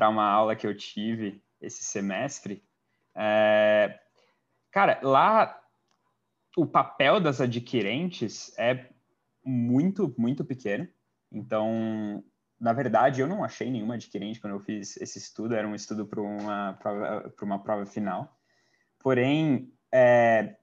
uma 0.00 0.24
aula 0.26 0.56
que 0.56 0.66
eu 0.66 0.74
tive 0.74 1.42
esse 1.60 1.84
semestre. 1.84 2.64
É, 3.14 4.00
cara, 4.70 4.98
lá 5.02 5.60
o 6.56 6.66
papel 6.66 7.20
das 7.20 7.40
adquirentes 7.40 8.56
é 8.58 8.88
muito, 9.44 10.14
muito 10.16 10.44
pequeno. 10.44 10.88
Então, 11.30 12.24
na 12.60 12.72
verdade, 12.72 13.20
eu 13.20 13.26
não 13.26 13.42
achei 13.42 13.70
nenhuma 13.70 13.94
adquirente 13.94 14.40
quando 14.40 14.54
eu 14.54 14.60
fiz 14.60 14.96
esse 14.98 15.18
estudo. 15.18 15.54
Era 15.54 15.66
um 15.66 15.74
estudo 15.74 16.06
para 16.06 16.20
uma 16.20 16.74
prova, 16.74 17.34
uma 17.42 17.62
prova 17.62 17.86
final. 17.86 18.36
Porém, 19.00 19.72
é, 19.92 20.56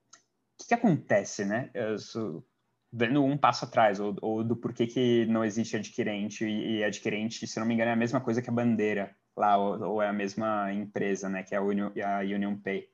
que, 0.62 0.68
que 0.68 0.74
acontece, 0.74 1.44
né? 1.46 1.70
Sou, 1.98 2.46
dando 2.92 3.24
um 3.24 3.38
passo 3.38 3.66
atrás, 3.66 4.00
ou, 4.00 4.16
ou, 4.22 4.44
do 4.44 4.56
porquê 4.56 4.86
que 4.86 5.26
não 5.26 5.44
existe 5.44 5.76
adquirente, 5.76 6.46
e, 6.46 6.78
e, 6.78 6.84
adquirente, 6.84 7.48
se 7.48 7.60
não 7.60 7.66
me 7.66 7.74
engano, 7.74 7.90
é 7.90 7.94
a 7.94 7.98
mesma 7.98 8.22
coisa 8.22 8.42
que 8.42 8.50
a 8.50 8.54
bandeira 8.54 9.16
lá, 9.36 9.58
ou, 9.58 9.82
ou 9.82 10.02
é 10.02 10.08
a 10.08 10.14
mesma 10.14 10.72
empresa, 10.74 11.30
né? 11.30 11.44
Que 11.44 11.56
é 11.56 11.58
a 11.58 11.62
Union, 11.62 11.92
a 12.04 12.20
Union 12.20 12.58
Pay. 12.58 12.88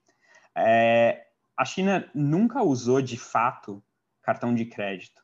É, 0.56 1.27
a 1.58 1.66
China 1.66 2.10
nunca 2.14 2.62
usou, 2.62 3.02
de 3.02 3.18
fato, 3.18 3.84
cartão 4.22 4.54
de 4.54 4.66
crédito, 4.66 5.22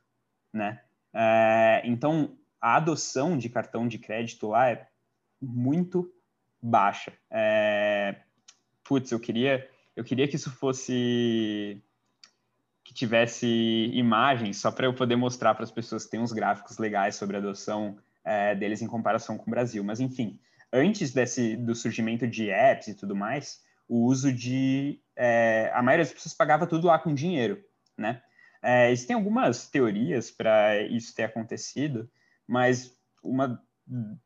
né? 0.52 0.82
É, 1.14 1.82
então, 1.86 2.36
a 2.60 2.78
adoção 2.78 3.38
de 3.38 3.50
cartão 3.50 3.88
de 3.88 4.00
crédito 4.00 4.48
lá 4.48 4.72
é 4.72 4.88
muito 5.40 6.12
baixa. 6.62 7.14
É, 7.30 8.16
putz, 8.84 9.12
eu 9.12 9.20
queria, 9.20 9.70
eu 9.96 10.04
queria 10.04 10.28
que 10.28 10.38
isso 10.38 10.50
fosse 10.50 11.84
que 12.84 12.94
tivesse 12.94 13.48
imagens, 13.94 14.58
só 14.58 14.72
para 14.72 14.88
eu 14.88 14.94
poder 14.94 15.16
mostrar 15.16 15.54
para 15.54 15.64
as 15.64 15.72
pessoas 15.72 16.04
que 16.04 16.12
tem 16.12 16.20
uns 16.20 16.34
gráficos 16.34 16.78
legais 16.78 17.16
sobre 17.16 17.38
a 17.38 17.40
adoção 17.40 17.98
é, 18.26 18.56
deles 18.56 18.82
em 18.82 18.88
comparação 18.88 19.38
com 19.38 19.48
o 19.48 19.52
Brasil. 19.52 19.84
Mas, 19.84 20.00
enfim, 20.00 20.40
antes 20.72 21.14
desse, 21.14 21.56
do 21.56 21.76
surgimento 21.76 22.28
de 22.28 22.50
apps 22.50 22.88
e 22.88 22.96
tudo 22.96 23.16
mais, 23.16 23.62
o 23.88 24.06
uso 24.06 24.32
de... 24.32 25.00
É, 25.16 25.72
a 25.74 25.82
maioria 25.82 26.06
das 26.06 26.14
pessoas 26.14 26.34
pagava 26.34 26.66
tudo 26.66 26.88
lá 26.88 26.98
com 26.98 27.14
dinheiro, 27.14 27.64
né? 27.98 28.22
É, 28.62 28.92
existem 28.92 29.16
algumas 29.16 29.70
teorias 29.70 30.32
para 30.32 30.82
isso 30.84 31.14
ter 31.14 31.24
acontecido, 31.24 32.10
mas 32.48 32.98
uma, 33.22 33.62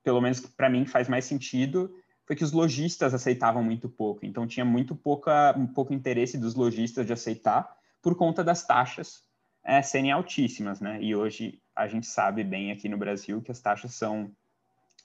pelo 0.03 0.21
menos 0.21 0.39
para 0.39 0.69
mim, 0.69 0.85
faz 0.85 1.09
mais 1.09 1.25
sentido 1.25 1.91
foi 2.25 2.35
que 2.35 2.43
os 2.43 2.51
lojistas 2.51 3.13
aceitavam 3.13 3.63
muito 3.63 3.87
pouco. 3.89 4.25
Então, 4.25 4.45
tinha 4.45 4.65
muito 4.65 4.93
pouca, 4.93 5.57
um 5.57 5.65
pouco 5.65 5.93
interesse 5.93 6.37
dos 6.37 6.55
lojistas 6.55 7.07
de 7.07 7.13
aceitar, 7.13 7.73
por 8.01 8.15
conta 8.15 8.43
das 8.43 8.65
taxas 8.65 9.23
é, 9.63 9.81
serem 9.81 10.11
altíssimas, 10.11 10.81
né? 10.81 11.01
E 11.01 11.15
hoje 11.15 11.61
a 11.75 11.87
gente 11.87 12.05
sabe 12.05 12.43
bem 12.43 12.71
aqui 12.71 12.89
no 12.89 12.97
Brasil 12.97 13.41
que 13.41 13.51
as 13.51 13.61
taxas 13.61 13.93
são 13.93 14.31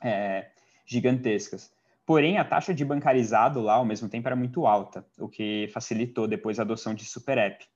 é, 0.02 0.50
gigantescas. 0.84 1.72
Porém, 2.12 2.36
a 2.36 2.44
taxa 2.44 2.74
de 2.74 2.84
bancarizado 2.84 3.62
lá, 3.62 3.76
ao 3.76 3.86
mesmo 3.86 4.06
tempo, 4.06 4.28
era 4.28 4.36
muito 4.36 4.66
alta, 4.66 5.02
o 5.18 5.30
que 5.30 5.66
facilitou 5.72 6.28
depois 6.28 6.58
a 6.58 6.62
adoção 6.62 6.92
de 6.92 7.06
Super 7.06 7.38
App. 7.38 7.66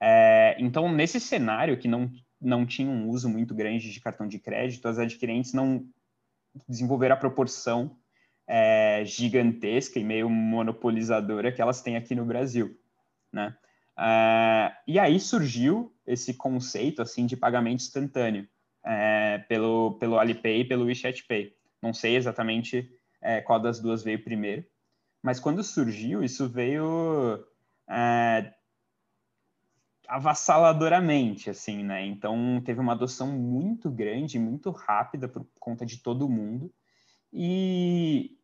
É, 0.00 0.54
então, 0.60 0.88
nesse 0.92 1.18
cenário 1.18 1.76
que 1.76 1.88
não, 1.88 2.08
não 2.40 2.64
tinha 2.64 2.88
um 2.88 3.08
uso 3.08 3.28
muito 3.28 3.52
grande 3.52 3.90
de 3.90 4.00
cartão 4.00 4.28
de 4.28 4.38
crédito, 4.38 4.86
as 4.86 5.00
adquirentes 5.00 5.52
não 5.52 5.84
desenvolveram 6.68 7.16
a 7.16 7.18
proporção 7.18 7.96
é, 8.46 9.02
gigantesca 9.04 9.98
e 9.98 10.04
meio 10.04 10.30
monopolizadora 10.30 11.50
que 11.50 11.60
elas 11.60 11.82
têm 11.82 11.96
aqui 11.96 12.14
no 12.14 12.24
Brasil, 12.24 12.78
né? 13.32 13.52
É, 13.98 14.72
e 14.86 14.96
aí 14.96 15.18
surgiu 15.18 15.92
esse 16.06 16.34
conceito 16.34 17.02
assim 17.02 17.26
de 17.26 17.36
pagamento 17.36 17.80
instantâneo 17.80 18.46
é, 18.84 19.38
pelo, 19.48 19.98
pelo 19.98 20.20
Alipay 20.20 20.60
e 20.60 20.64
pelo 20.64 20.84
WeChat 20.84 21.26
Pay. 21.26 21.52
Não 21.82 21.92
sei 21.92 22.14
exatamente 22.14 22.88
é, 23.22 23.40
qual 23.40 23.60
das 23.60 23.80
duas 23.80 24.02
veio 24.02 24.22
primeiro, 24.22 24.64
mas 25.22 25.40
quando 25.40 25.62
surgiu, 25.62 26.22
isso 26.22 26.48
veio 26.48 27.44
é, 27.88 28.52
avassaladoramente, 30.08 31.48
assim, 31.48 31.84
né? 31.84 32.04
Então 32.04 32.60
teve 32.64 32.80
uma 32.80 32.92
adoção 32.92 33.28
muito 33.28 33.90
grande, 33.90 34.38
muito 34.38 34.70
rápida 34.70 35.28
por 35.28 35.46
conta 35.58 35.86
de 35.86 35.98
todo 35.98 36.28
mundo. 36.28 36.72
E 37.32 38.36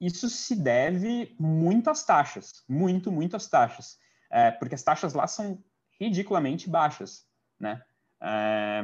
isso 0.00 0.28
se 0.30 0.54
deve 0.54 1.34
muito 1.38 1.90
às 1.90 2.04
taxas, 2.04 2.64
muito, 2.68 3.10
muito 3.10 3.36
às 3.36 3.48
taxas 3.48 3.98
é, 4.30 4.50
porque 4.50 4.74
as 4.74 4.82
taxas 4.82 5.14
lá 5.14 5.26
são 5.26 5.62
ridiculamente 5.98 6.68
baixas, 6.68 7.26
né? 7.58 7.82
É, 8.20 8.82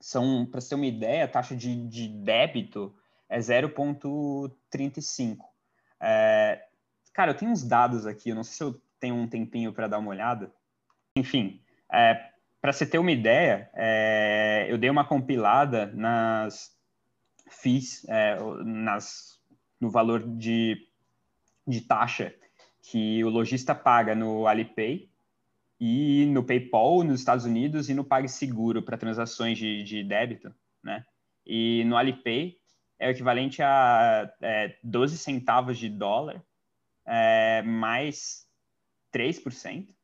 são, 0.00 0.46
para 0.46 0.60
ter 0.60 0.74
uma 0.74 0.86
ideia, 0.86 1.24
a 1.24 1.28
taxa 1.28 1.56
de, 1.56 1.88
de 1.88 2.08
débito 2.08 2.94
é 3.28 3.38
0,35. 3.38 5.38
É, 6.00 6.64
cara, 7.12 7.32
eu 7.32 7.36
tenho 7.36 7.50
uns 7.50 7.62
dados 7.62 8.06
aqui, 8.06 8.30
eu 8.30 8.36
não 8.36 8.44
sei 8.44 8.54
se 8.54 8.62
eu 8.62 8.80
tenho 8.98 9.14
um 9.14 9.28
tempinho 9.28 9.72
para 9.72 9.88
dar 9.88 9.98
uma 9.98 10.10
olhada. 10.10 10.52
Enfim, 11.16 11.60
é, 11.92 12.30
para 12.60 12.72
você 12.72 12.86
ter 12.86 12.98
uma 12.98 13.12
ideia, 13.12 13.70
é, 13.74 14.66
eu 14.68 14.78
dei 14.78 14.90
uma 14.90 15.04
compilada 15.04 15.86
nas 15.86 16.76
FIIs, 17.48 18.04
é, 18.08 18.36
nas, 18.64 19.40
no 19.80 19.90
valor 19.90 20.22
de, 20.36 20.88
de 21.66 21.80
taxa 21.80 22.34
que 22.82 23.22
o 23.24 23.28
lojista 23.28 23.74
paga 23.74 24.14
no 24.14 24.46
Alipay 24.46 25.10
e 25.80 26.26
no 26.26 26.42
PayPal 26.42 27.04
nos 27.04 27.20
Estados 27.20 27.44
Unidos 27.44 27.88
e 27.88 27.94
no 27.94 28.04
PagSeguro 28.04 28.82
para 28.82 28.96
transações 28.96 29.58
de, 29.58 29.82
de, 29.82 30.02
débito, 30.02 30.52
né? 30.82 31.04
E 31.46 31.84
no 31.84 31.96
Alipay 31.96 32.57
é 32.98 33.08
o 33.08 33.10
equivalente 33.10 33.62
a 33.62 34.32
é, 34.40 34.76
12 34.82 35.18
centavos 35.18 35.78
de 35.78 35.88
dólar 35.88 36.42
é, 37.06 37.62
mais 37.62 38.46
3%. 39.14 39.94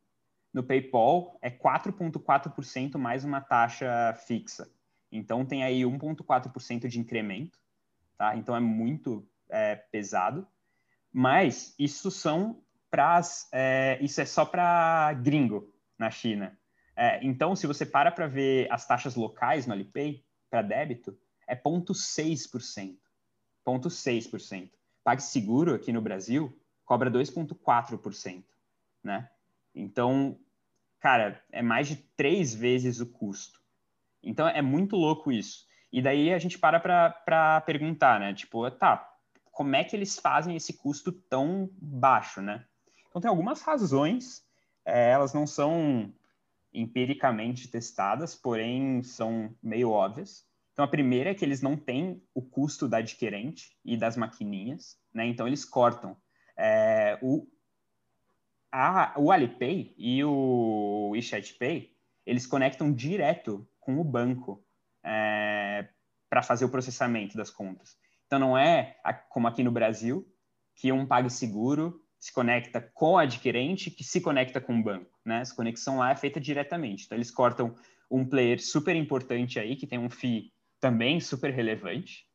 No 0.52 0.62
PayPal 0.62 1.36
é 1.42 1.50
4,4% 1.50 2.96
mais 2.96 3.24
uma 3.24 3.40
taxa 3.40 4.14
fixa. 4.26 4.70
Então 5.10 5.44
tem 5.44 5.64
aí 5.64 5.82
1,4% 5.82 6.86
de 6.86 7.00
incremento, 7.00 7.58
tá? 8.16 8.36
Então 8.36 8.54
é 8.54 8.60
muito 8.60 9.28
é, 9.48 9.74
pesado. 9.74 10.46
Mas 11.12 11.74
isso 11.78 12.10
são 12.10 12.62
para 12.90 13.20
é, 13.52 13.98
isso 14.00 14.20
é 14.20 14.24
só 14.24 14.44
para 14.44 15.12
gringo 15.14 15.72
na 15.98 16.10
China. 16.10 16.56
É, 16.96 17.18
então, 17.24 17.56
se 17.56 17.66
você 17.66 17.84
para 17.84 18.12
para 18.12 18.28
ver 18.28 18.70
as 18.70 18.86
taxas 18.86 19.16
locais 19.16 19.66
no 19.66 19.72
Alipay 19.72 20.24
para 20.48 20.62
débito, 20.62 21.18
é 21.46 21.56
0,6%. 21.56 22.96
0,6%. 23.66 24.70
PagSeguro 25.02 25.74
aqui 25.74 25.92
no 25.92 26.00
Brasil 26.00 26.58
cobra 26.84 27.10
2,4%, 27.10 28.44
né? 29.02 29.28
Então, 29.74 30.38
cara, 31.00 31.42
é 31.50 31.62
mais 31.62 31.88
de 31.88 31.96
três 32.16 32.54
vezes 32.54 33.00
o 33.00 33.06
custo. 33.06 33.60
Então, 34.22 34.46
é 34.48 34.62
muito 34.62 34.96
louco 34.96 35.32
isso. 35.32 35.66
E 35.92 36.00
daí 36.02 36.32
a 36.32 36.38
gente 36.38 36.58
para 36.58 36.80
para 36.80 37.60
perguntar, 37.62 38.18
né? 38.18 38.34
Tipo, 38.34 38.70
tá, 38.70 39.14
como 39.50 39.76
é 39.76 39.84
que 39.84 39.94
eles 39.94 40.18
fazem 40.18 40.56
esse 40.56 40.74
custo 40.74 41.12
tão 41.12 41.70
baixo, 41.80 42.40
né? 42.40 42.64
Então, 43.08 43.20
tem 43.20 43.28
algumas 43.28 43.62
razões, 43.62 44.44
é, 44.84 45.10
elas 45.10 45.32
não 45.32 45.46
são 45.46 46.12
empiricamente 46.72 47.68
testadas, 47.68 48.34
porém 48.34 49.02
são 49.02 49.54
meio 49.62 49.90
óbvias. 49.90 50.44
Então, 50.74 50.84
a 50.84 50.88
primeira 50.88 51.30
é 51.30 51.34
que 51.34 51.44
eles 51.44 51.62
não 51.62 51.76
têm 51.76 52.20
o 52.34 52.42
custo 52.42 52.88
da 52.88 52.96
adquirente 52.96 53.76
e 53.84 53.96
das 53.96 54.16
maquininhas, 54.16 54.98
né? 55.14 55.24
Então, 55.24 55.46
eles 55.46 55.64
cortam. 55.64 56.16
É, 56.58 57.16
o, 57.22 57.46
a, 58.72 59.14
o 59.16 59.30
Alipay 59.30 59.94
e 59.96 60.24
o 60.24 61.10
WeChat 61.12 61.54
Pay, 61.54 61.92
eles 62.26 62.44
conectam 62.44 62.92
direto 62.92 63.68
com 63.78 64.00
o 64.00 64.04
banco 64.04 64.66
é, 65.04 65.88
para 66.28 66.42
fazer 66.42 66.64
o 66.64 66.70
processamento 66.70 67.36
das 67.36 67.50
contas. 67.50 67.96
Então, 68.26 68.40
não 68.40 68.58
é 68.58 68.96
como 69.28 69.46
aqui 69.46 69.62
no 69.62 69.70
Brasil, 69.70 70.26
que 70.74 70.90
um 70.90 71.06
PagSeguro 71.06 72.02
se 72.18 72.32
conecta 72.32 72.80
com 72.80 73.12
o 73.12 73.18
adquirente 73.18 73.92
que 73.92 74.02
se 74.02 74.20
conecta 74.20 74.60
com 74.60 74.76
o 74.76 74.82
banco, 74.82 75.20
né? 75.24 75.40
Essa 75.40 75.54
conexão 75.54 75.98
lá 75.98 76.10
é 76.10 76.16
feita 76.16 76.40
diretamente. 76.40 77.04
Então, 77.04 77.16
eles 77.16 77.30
cortam 77.30 77.76
um 78.10 78.26
player 78.28 78.60
super 78.60 78.96
importante 78.96 79.60
aí, 79.60 79.76
que 79.76 79.86
tem 79.86 80.00
um 80.00 80.10
FII 80.10 80.53
também 80.84 81.18
super 81.18 81.50
relevante. 81.50 82.26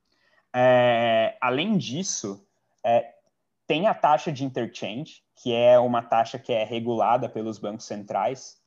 É, 0.51 1.37
além 1.39 1.77
disso, 1.77 2.43
é, 2.83 3.13
tem 3.67 3.85
a 3.85 3.93
taxa 3.93 4.31
de 4.31 4.43
interchange, 4.43 5.21
que 5.35 5.53
é 5.53 5.77
uma 5.77 6.01
taxa 6.01 6.39
que 6.39 6.51
é 6.51 6.63
regulada 6.63 7.29
pelos 7.29 7.59
bancos 7.59 7.85
centrais, 7.85 8.59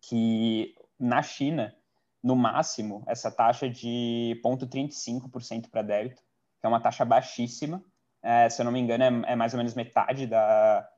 que 0.00 0.76
na 1.00 1.20
China, 1.20 1.74
no 2.22 2.36
máximo, 2.36 3.02
essa 3.08 3.28
taxa 3.28 3.68
de 3.68 4.40
0,35% 4.40 5.68
para 5.68 5.82
débito, 5.82 6.22
que 6.60 6.64
é 6.64 6.68
uma 6.68 6.80
taxa 6.80 7.04
baixíssima, 7.04 7.82
é, 8.22 8.48
se 8.48 8.62
eu 8.62 8.64
não 8.64 8.70
me 8.70 8.78
engano, 8.78 9.02
é, 9.02 9.32
é, 9.32 9.34
mais 9.34 9.52
ou 9.52 9.58
menos 9.58 9.74
metade 9.74 10.28
da, 10.28 10.88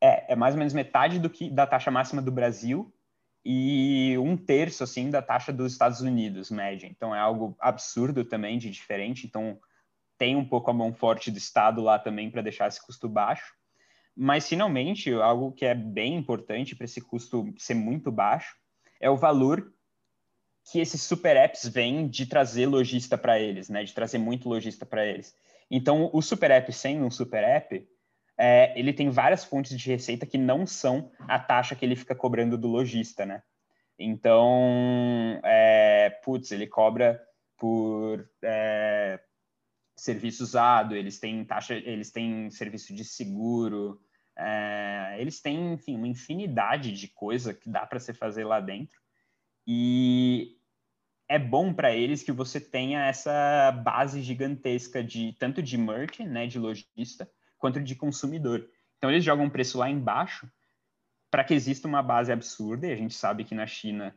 É, 0.00 0.32
é 0.32 0.36
mais 0.36 0.54
ou 0.54 0.58
menos 0.58 0.72
metade 0.72 1.18
do 1.18 1.28
que 1.28 1.50
da 1.50 1.66
taxa 1.66 1.90
máxima 1.90 2.22
do 2.22 2.32
Brasil 2.32 2.90
e 3.48 4.18
um 4.18 4.36
terço 4.36 4.82
assim 4.82 5.08
da 5.08 5.22
taxa 5.22 5.52
dos 5.52 5.70
Estados 5.70 6.00
Unidos 6.00 6.50
média. 6.50 6.88
Então 6.88 7.14
é 7.14 7.20
algo 7.20 7.56
absurdo 7.60 8.24
também 8.24 8.58
de 8.58 8.68
diferente. 8.68 9.24
Então 9.24 9.56
tem 10.18 10.34
um 10.34 10.44
pouco 10.44 10.68
a 10.68 10.74
mão 10.74 10.92
forte 10.92 11.30
do 11.30 11.38
Estado 11.38 11.80
lá 11.80 11.96
também 11.96 12.28
para 12.28 12.42
deixar 12.42 12.66
esse 12.66 12.84
custo 12.84 13.08
baixo. 13.08 13.54
Mas 14.16 14.48
finalmente 14.48 15.12
algo 15.12 15.52
que 15.52 15.64
é 15.64 15.74
bem 15.76 16.16
importante 16.16 16.74
para 16.74 16.86
esse 16.86 17.00
custo 17.00 17.54
ser 17.56 17.74
muito 17.74 18.10
baixo 18.10 18.56
é 19.00 19.08
o 19.08 19.16
valor 19.16 19.72
que 20.72 20.80
esses 20.80 21.00
super 21.02 21.36
apps 21.36 21.68
vêm 21.68 22.08
de 22.08 22.26
trazer 22.26 22.66
lojista 22.66 23.16
para 23.16 23.38
eles, 23.38 23.68
né? 23.68 23.84
De 23.84 23.94
trazer 23.94 24.18
muito 24.18 24.48
lojista 24.48 24.84
para 24.84 25.06
eles. 25.06 25.32
Então, 25.70 26.10
o 26.12 26.20
super 26.20 26.50
app 26.50 26.72
sendo 26.72 27.04
um 27.04 27.10
super 27.10 27.44
app, 27.44 27.86
é, 28.38 28.78
ele 28.78 28.92
tem 28.92 29.08
várias 29.08 29.44
fontes 29.44 29.78
de 29.78 29.90
receita 29.90 30.26
que 30.26 30.36
não 30.36 30.66
são 30.66 31.10
a 31.20 31.38
taxa 31.38 31.74
que 31.74 31.84
ele 31.84 31.96
fica 31.96 32.14
cobrando 32.14 32.58
do 32.58 32.68
lojista, 32.68 33.24
né? 33.24 33.42
Então, 33.98 35.40
é, 35.42 36.10
putz, 36.22 36.50
ele 36.52 36.66
cobra 36.66 37.20
por 37.56 38.28
é, 38.42 39.18
serviço 39.96 40.42
usado, 40.42 40.94
eles 40.94 41.18
têm 41.18 41.44
taxa, 41.44 41.74
eles 41.74 42.10
têm 42.10 42.50
serviço 42.50 42.94
de 42.94 43.04
seguro, 43.04 43.98
é, 44.36 45.16
eles 45.18 45.40
têm, 45.40 45.72
enfim, 45.72 45.96
uma 45.96 46.08
infinidade 46.08 46.92
de 46.92 47.08
coisa 47.08 47.54
que 47.54 47.70
dá 47.70 47.86
para 47.86 47.98
você 47.98 48.12
fazer 48.12 48.44
lá 48.44 48.60
dentro. 48.60 49.00
E 49.66 50.58
é 51.26 51.38
bom 51.38 51.72
para 51.72 51.94
eles 51.94 52.22
que 52.22 52.30
você 52.30 52.60
tenha 52.60 53.06
essa 53.06 53.72
base 53.82 54.20
gigantesca 54.20 55.02
de 55.02 55.32
tanto 55.38 55.62
de 55.62 55.78
merchant, 55.78 56.28
né, 56.28 56.46
de 56.46 56.58
lojista, 56.58 57.28
quanto 57.58 57.80
de 57.80 57.94
consumidor. 57.94 58.68
Então 58.98 59.10
eles 59.10 59.24
jogam 59.24 59.46
um 59.46 59.50
preço 59.50 59.78
lá 59.78 59.90
embaixo 59.90 60.50
para 61.30 61.44
que 61.44 61.54
exista 61.54 61.86
uma 61.86 62.02
base 62.02 62.32
absurda, 62.32 62.86
e 62.86 62.92
a 62.92 62.96
gente 62.96 63.14
sabe 63.14 63.44
que 63.44 63.54
na 63.54 63.66
China 63.66 64.14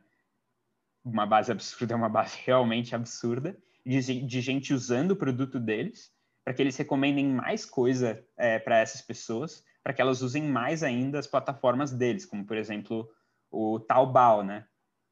uma 1.04 1.26
base 1.26 1.52
absurda 1.52 1.94
é 1.94 1.98
uma 1.98 2.10
base 2.10 2.38
realmente 2.46 2.96
absurda, 2.96 3.58
de, 3.86 4.22
de 4.22 4.42
gente 4.42 4.74
usando 4.74 5.12
o 5.12 5.16
produto 5.16 5.60
deles, 5.60 6.12
para 6.44 6.54
que 6.54 6.62
eles 6.62 6.78
recomendem 6.78 7.28
mais 7.28 7.66
coisa 7.66 8.24
é, 8.38 8.60
para 8.60 8.78
essas 8.78 9.02
pessoas, 9.02 9.64
para 9.84 9.94
que 9.94 10.02
elas 10.02 10.22
usem 10.22 10.44
mais 10.44 10.84
ainda 10.84 11.20
as 11.20 11.28
plataformas 11.28 11.92
deles, 11.92 12.26
como 12.26 12.46
por 12.46 12.58
exemplo 12.58 13.10
o 13.52 13.80
Taobao, 13.80 14.44
né? 14.44 14.66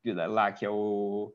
Lá 0.04 0.52
que 0.52 0.66
é 0.66 0.70
o 0.70 1.34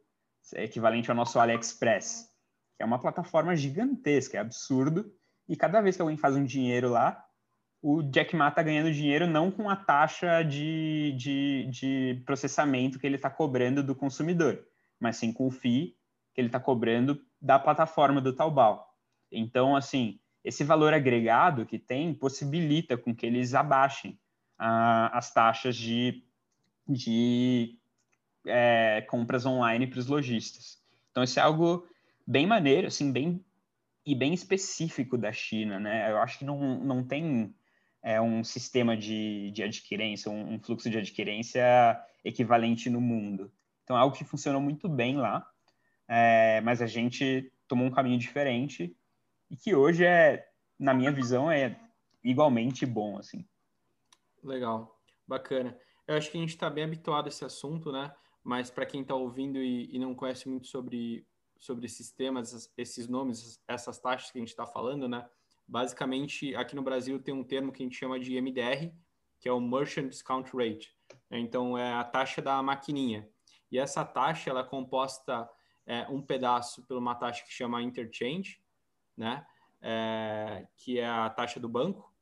equivalente 0.54 1.10
ao 1.10 1.16
nosso 1.16 1.38
AliExpress, 1.38 2.30
que 2.76 2.82
é 2.82 2.86
uma 2.86 3.00
plataforma 3.00 3.54
gigantesca, 3.54 4.38
é 4.38 4.40
absurdo, 4.40 5.12
e 5.52 5.56
cada 5.56 5.82
vez 5.82 5.96
que 5.96 6.00
alguém 6.00 6.16
faz 6.16 6.34
um 6.34 6.46
dinheiro 6.46 6.88
lá, 6.88 7.22
o 7.82 8.02
Jack 8.02 8.34
Ma 8.34 8.48
está 8.48 8.62
ganhando 8.62 8.90
dinheiro 8.90 9.26
não 9.26 9.50
com 9.50 9.68
a 9.68 9.76
taxa 9.76 10.42
de, 10.42 11.14
de, 11.14 11.68
de 11.70 12.22
processamento 12.24 12.98
que 12.98 13.06
ele 13.06 13.16
está 13.16 13.28
cobrando 13.28 13.82
do 13.82 13.94
consumidor, 13.94 14.66
mas 14.98 15.18
sim 15.18 15.30
com 15.30 15.46
o 15.46 15.50
FII 15.50 15.94
que 16.32 16.40
ele 16.40 16.48
está 16.48 16.58
cobrando 16.58 17.22
da 17.38 17.58
plataforma 17.58 18.18
do 18.18 18.32
Taobao. 18.32 18.82
Então, 19.30 19.76
assim, 19.76 20.18
esse 20.42 20.64
valor 20.64 20.94
agregado 20.94 21.66
que 21.66 21.78
tem 21.78 22.14
possibilita 22.14 22.96
com 22.96 23.14
que 23.14 23.26
eles 23.26 23.52
abaixem 23.52 24.18
as 24.56 25.34
taxas 25.34 25.76
de, 25.76 26.24
de 26.88 27.78
é, 28.46 29.02
compras 29.02 29.44
online 29.44 29.86
para 29.86 29.98
os 29.98 30.06
lojistas. 30.06 30.78
Então, 31.10 31.22
isso 31.22 31.38
é 31.38 31.42
algo 31.42 31.86
bem 32.26 32.46
maneiro, 32.46 32.86
assim, 32.86 33.12
bem 33.12 33.44
e 34.04 34.14
bem 34.14 34.34
específico 34.34 35.16
da 35.16 35.32
China, 35.32 35.78
né? 35.78 36.10
Eu 36.10 36.18
acho 36.18 36.38
que 36.38 36.44
não, 36.44 36.78
não 36.78 37.04
tem 37.04 37.54
é, 38.02 38.20
um 38.20 38.42
sistema 38.42 38.96
de, 38.96 39.50
de 39.52 39.62
adquirência, 39.62 40.30
um, 40.30 40.54
um, 40.54 40.58
fluxo 40.58 40.90
de 40.90 40.98
adquirência 40.98 41.62
equivalente 42.24 42.90
no 42.90 43.00
mundo. 43.00 43.52
Então, 43.84 43.96
é 43.96 44.00
algo 44.00 44.16
que 44.16 44.24
funcionou 44.24 44.60
muito 44.60 44.88
bem 44.88 45.16
lá, 45.16 45.46
é, 46.08 46.60
mas 46.62 46.82
a 46.82 46.86
gente 46.86 47.52
tomou 47.68 47.86
um 47.86 47.90
caminho 47.90 48.18
diferente 48.18 48.96
e 49.50 49.56
que 49.56 49.74
hoje 49.74 50.04
é, 50.04 50.46
na 50.82 50.92
minha 50.92 51.12
visão, 51.12 51.50
é 51.50 51.78
igualmente 52.24 52.84
bom, 52.84 53.16
assim. 53.16 53.46
Legal, 54.42 55.00
bacana. 55.26 55.78
Eu 56.06 56.16
acho 56.16 56.30
que 56.30 56.36
a 56.36 56.40
gente 56.40 56.50
está 56.50 56.68
bem 56.68 56.84
habituado 56.84 57.26
a 57.26 57.28
esse 57.28 57.44
assunto, 57.44 57.92
né? 57.92 58.12
Mas 58.42 58.68
para 58.68 58.84
quem 58.84 59.02
está 59.02 59.14
ouvindo 59.14 59.58
e, 59.58 59.94
e 59.94 59.98
não 59.98 60.14
conhece 60.14 60.48
muito 60.48 60.66
sobre 60.66 61.24
sobre 61.62 61.88
sistemas, 61.88 62.68
esses 62.76 63.06
nomes, 63.06 63.62
essas 63.68 63.96
taxas 63.96 64.32
que 64.32 64.38
a 64.38 64.40
gente 64.40 64.48
está 64.48 64.66
falando, 64.66 65.08
né? 65.08 65.24
Basicamente, 65.64 66.56
aqui 66.56 66.74
no 66.74 66.82
Brasil 66.82 67.22
tem 67.22 67.32
um 67.32 67.44
termo 67.44 67.70
que 67.70 67.84
a 67.84 67.86
gente 67.86 67.96
chama 67.96 68.18
de 68.18 68.34
MDR, 68.34 68.92
que 69.38 69.48
é 69.48 69.52
o 69.52 69.60
Merchant 69.60 70.08
Discount 70.08 70.50
Rate. 70.52 70.92
Né? 71.30 71.38
Então, 71.38 71.78
é 71.78 71.92
a 71.92 72.02
taxa 72.02 72.42
da 72.42 72.60
maquininha. 72.64 73.30
E 73.70 73.78
essa 73.78 74.04
taxa, 74.04 74.50
ela 74.50 74.62
é 74.62 74.64
composta 74.64 75.48
é, 75.86 76.04
um 76.08 76.20
pedaço 76.20 76.84
por 76.84 76.96
uma 76.96 77.14
taxa 77.14 77.44
que 77.44 77.52
chama 77.52 77.80
Interchange, 77.80 78.60
né? 79.16 79.46
É, 79.80 80.66
que 80.76 80.98
é 80.98 81.06
a 81.06 81.30
taxa 81.30 81.60
do 81.60 81.68
banco. 81.68 82.12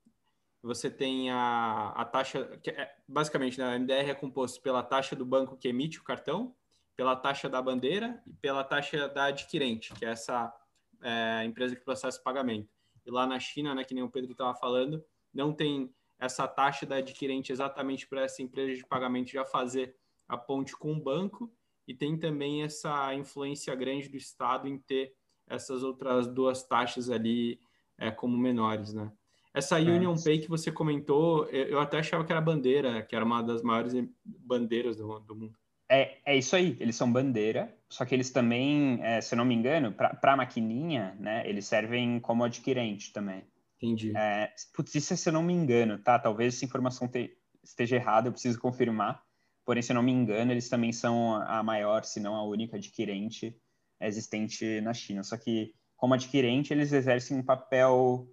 Você 0.63 0.91
tem 0.91 1.31
a, 1.31 1.95
a 1.97 2.05
taxa, 2.05 2.59
que 2.63 2.69
é, 2.69 2.95
basicamente, 3.09 3.59
né, 3.59 3.75
a 3.75 3.79
MDR 3.79 4.11
é 4.11 4.15
composto 4.15 4.61
pela 4.61 4.83
taxa 4.83 5.17
do 5.17 5.25
banco 5.25 5.57
que 5.57 5.69
emite 5.69 5.99
o 5.99 6.05
cartão, 6.05 6.55
pela 7.01 7.17
taxa 7.17 7.49
da 7.49 7.63
bandeira 7.63 8.23
e 8.27 8.33
pela 8.35 8.63
taxa 8.63 9.09
da 9.09 9.25
adquirente, 9.25 9.95
que 9.95 10.05
é 10.05 10.11
essa 10.11 10.55
é, 11.01 11.43
empresa 11.47 11.75
que 11.75 11.83
processa 11.83 12.21
o 12.21 12.23
pagamento. 12.23 12.69
E 13.07 13.11
lá 13.11 13.27
na 13.27 13.41
China, 13.41 13.75
né, 13.75 13.85
que 13.85 13.95
nem 13.95 14.05
o 14.05 14.11
Pedro 14.11 14.33
estava 14.33 14.55
falando, 14.55 15.03
não 15.33 15.51
tem 15.51 15.91
essa 16.19 16.47
taxa 16.47 16.85
da 16.85 16.97
adquirente 16.97 17.53
exatamente 17.53 18.07
para 18.07 18.21
essa 18.21 18.43
empresa 18.43 18.75
de 18.75 18.87
pagamento 18.87 19.31
já 19.31 19.47
fazer 19.47 19.97
a 20.29 20.37
ponte 20.37 20.77
com 20.77 20.93
o 20.93 21.01
banco 21.01 21.51
e 21.89 21.95
tem 21.95 22.19
também 22.19 22.65
essa 22.65 23.15
influência 23.15 23.75
grande 23.75 24.07
do 24.11 24.19
Estado 24.19 24.69
em 24.69 24.77
ter 24.77 25.15
essas 25.47 25.83
outras 25.83 26.27
duas 26.27 26.63
taxas 26.65 27.09
ali 27.09 27.59
é, 27.97 28.11
como 28.11 28.37
menores, 28.37 28.93
né? 28.93 29.11
Essa 29.55 29.81
é. 29.81 29.85
Union. 29.85 30.17
Pay 30.23 30.41
que 30.41 30.51
você 30.51 30.71
comentou, 30.71 31.47
eu 31.47 31.81
até 31.81 32.01
achava 32.01 32.27
que 32.27 32.31
era 32.31 32.43
bandeira, 32.43 33.03
que 33.03 33.17
era 33.17 33.25
uma 33.25 33.41
das 33.41 33.63
maiores 33.63 33.95
bandeiras 34.23 34.97
do, 34.97 35.19
do 35.21 35.35
mundo. 35.35 35.60
É, 35.93 36.19
é 36.25 36.37
isso 36.37 36.55
aí, 36.55 36.77
eles 36.79 36.95
são 36.95 37.13
bandeira, 37.13 37.77
só 37.89 38.05
que 38.05 38.15
eles 38.15 38.31
também, 38.31 39.01
é, 39.03 39.21
se 39.21 39.35
eu 39.35 39.37
não 39.37 39.45
me 39.45 39.57
engano, 39.57 39.93
para 39.93 40.33
a 40.33 40.37
maquininha, 40.37 41.17
né, 41.19 41.43
eles 41.45 41.67
servem 41.67 42.21
como 42.21 42.45
adquirente 42.45 43.13
também. 43.13 43.43
Entendi. 43.83 44.17
É, 44.17 44.53
putz, 44.73 44.95
isso 44.95 45.13
é 45.13 45.17
se 45.17 45.29
eu 45.29 45.33
não 45.33 45.43
me 45.43 45.53
engano, 45.53 45.99
tá? 45.99 46.19
Talvez 46.19 46.55
essa 46.55 46.65
informação 46.65 47.09
te, 47.09 47.37
esteja 47.65 47.97
errada, 47.97 48.29
eu 48.29 48.33
preciso 48.33 48.61
confirmar. 48.61 49.21
Porém, 49.65 49.83
se 49.83 49.91
eu 49.91 49.95
não 49.95 50.03
me 50.03 50.13
engano, 50.13 50.53
eles 50.53 50.69
também 50.69 50.93
são 50.93 51.35
a 51.35 51.63
maior, 51.63 52.05
se 52.05 52.21
não 52.21 52.37
a 52.37 52.45
única 52.45 52.77
adquirente 52.77 53.57
existente 54.01 54.81
na 54.83 54.93
China. 54.93 55.23
Só 55.23 55.37
que, 55.37 55.75
como 55.97 56.15
adquirente, 56.15 56.73
eles 56.73 56.93
exercem 56.93 57.39
um 57.39 57.43
papel 57.43 58.29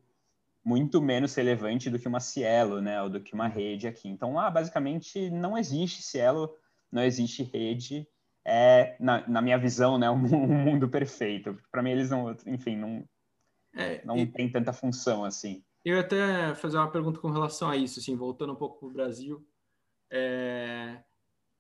muito 0.64 1.02
menos 1.02 1.34
relevante 1.34 1.90
do 1.90 1.98
que 1.98 2.08
uma 2.08 2.20
Cielo, 2.20 2.82
né? 2.82 3.02
Ou 3.02 3.10
do 3.10 3.22
que 3.22 3.34
uma 3.34 3.48
rede 3.48 3.88
aqui. 3.88 4.10
Então, 4.10 4.34
lá, 4.34 4.50
basicamente, 4.52 5.30
não 5.30 5.58
existe 5.58 6.02
Cielo 6.04 6.54
não 6.92 7.04
existe 7.04 7.44
rede, 7.44 8.08
é, 8.46 8.96
na, 8.98 9.28
na 9.28 9.42
minha 9.42 9.58
visão, 9.58 9.98
né, 9.98 10.10
um, 10.12 10.24
um 10.24 10.48
mundo 10.48 10.88
perfeito. 10.88 11.58
Para 11.70 11.84
mim, 11.84 11.92
eles 11.92 12.10
não, 12.10 12.36
enfim, 12.46 12.78
não, 12.78 13.04
é, 13.76 14.04
não 14.06 14.18
e... 14.18 14.26
tem 14.26 14.50
tanta 14.50 14.72
função 14.72 15.26
assim. 15.26 15.64
Eu 15.84 15.96
ia 15.96 16.02
até 16.02 16.56
fazer 16.56 16.78
uma 16.78 16.92
pergunta 16.92 17.20
com 17.20 17.30
relação 17.30 17.70
a 17.70 17.78
isso, 17.78 18.00
assim, 18.00 18.16
voltando 18.16 18.54
um 18.54 18.58
pouco 18.58 18.80
para 18.80 18.88
o 18.88 18.92
Brasil. 18.92 19.46
É... 20.10 21.02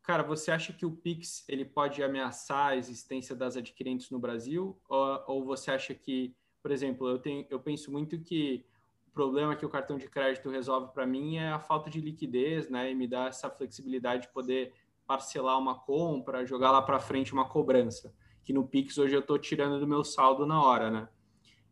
Cara, 0.01 0.23
você 0.23 0.51
acha 0.51 0.71
que 0.71 0.86
o 0.86 0.91
Pix 0.91 1.43
ele 1.49 1.65
pode 1.65 2.01
ameaçar 2.01 2.67
a 2.67 2.75
existência 2.78 3.36
das 3.36 3.57
adquirentes 3.57 4.09
no 4.09 4.19
Brasil? 4.19 4.80
Ou, 4.88 5.23
ou 5.28 5.45
você 5.45 5.71
acha 5.71 5.93
que, 5.93 6.34
por 6.61 6.71
exemplo, 6.71 7.09
eu, 7.09 7.19
tenho, 7.19 7.45
eu 7.49 7.59
penso 7.59 7.91
muito 7.91 8.17
que 8.19 8.65
o 9.07 9.11
problema 9.11 9.55
que 9.55 9.65
o 9.65 9.69
cartão 9.69 9.97
de 9.97 10.07
crédito 10.07 10.49
resolve 10.49 10.93
para 10.93 11.05
mim 11.05 11.36
é 11.36 11.49
a 11.49 11.59
falta 11.59 11.89
de 11.89 11.99
liquidez, 11.99 12.69
né? 12.69 12.89
E 12.91 12.95
me 12.95 13.05
dá 13.05 13.25
essa 13.28 13.49
flexibilidade 13.49 14.23
de 14.23 14.34
poder 14.34 14.73
parcelar 15.07 15.57
uma 15.57 15.79
compra, 15.79 16.45
jogar 16.45 16.71
lá 16.71 16.81
para 16.81 16.99
frente 16.99 17.33
uma 17.33 17.47
cobrança. 17.47 18.13
Que 18.43 18.53
no 18.53 18.67
Pix 18.67 18.97
hoje 18.97 19.15
eu 19.15 19.21
estou 19.21 19.39
tirando 19.39 19.79
do 19.79 19.87
meu 19.87 20.03
saldo 20.03 20.45
na 20.45 20.61
hora, 20.61 20.91
né? 20.91 21.09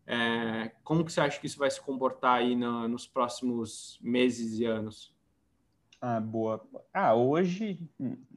É, 0.08 0.72
como 0.84 1.04
que 1.04 1.12
você 1.12 1.20
acha 1.20 1.40
que 1.40 1.48
isso 1.48 1.58
vai 1.58 1.70
se 1.70 1.82
comportar 1.82 2.36
aí 2.36 2.56
no, 2.56 2.88
nos 2.88 3.08
próximos 3.08 4.00
meses 4.02 4.60
e 4.60 4.66
anos? 4.66 5.14
Ah, 6.00 6.20
boa. 6.20 6.64
Ah, 6.94 7.16
hoje 7.16 7.80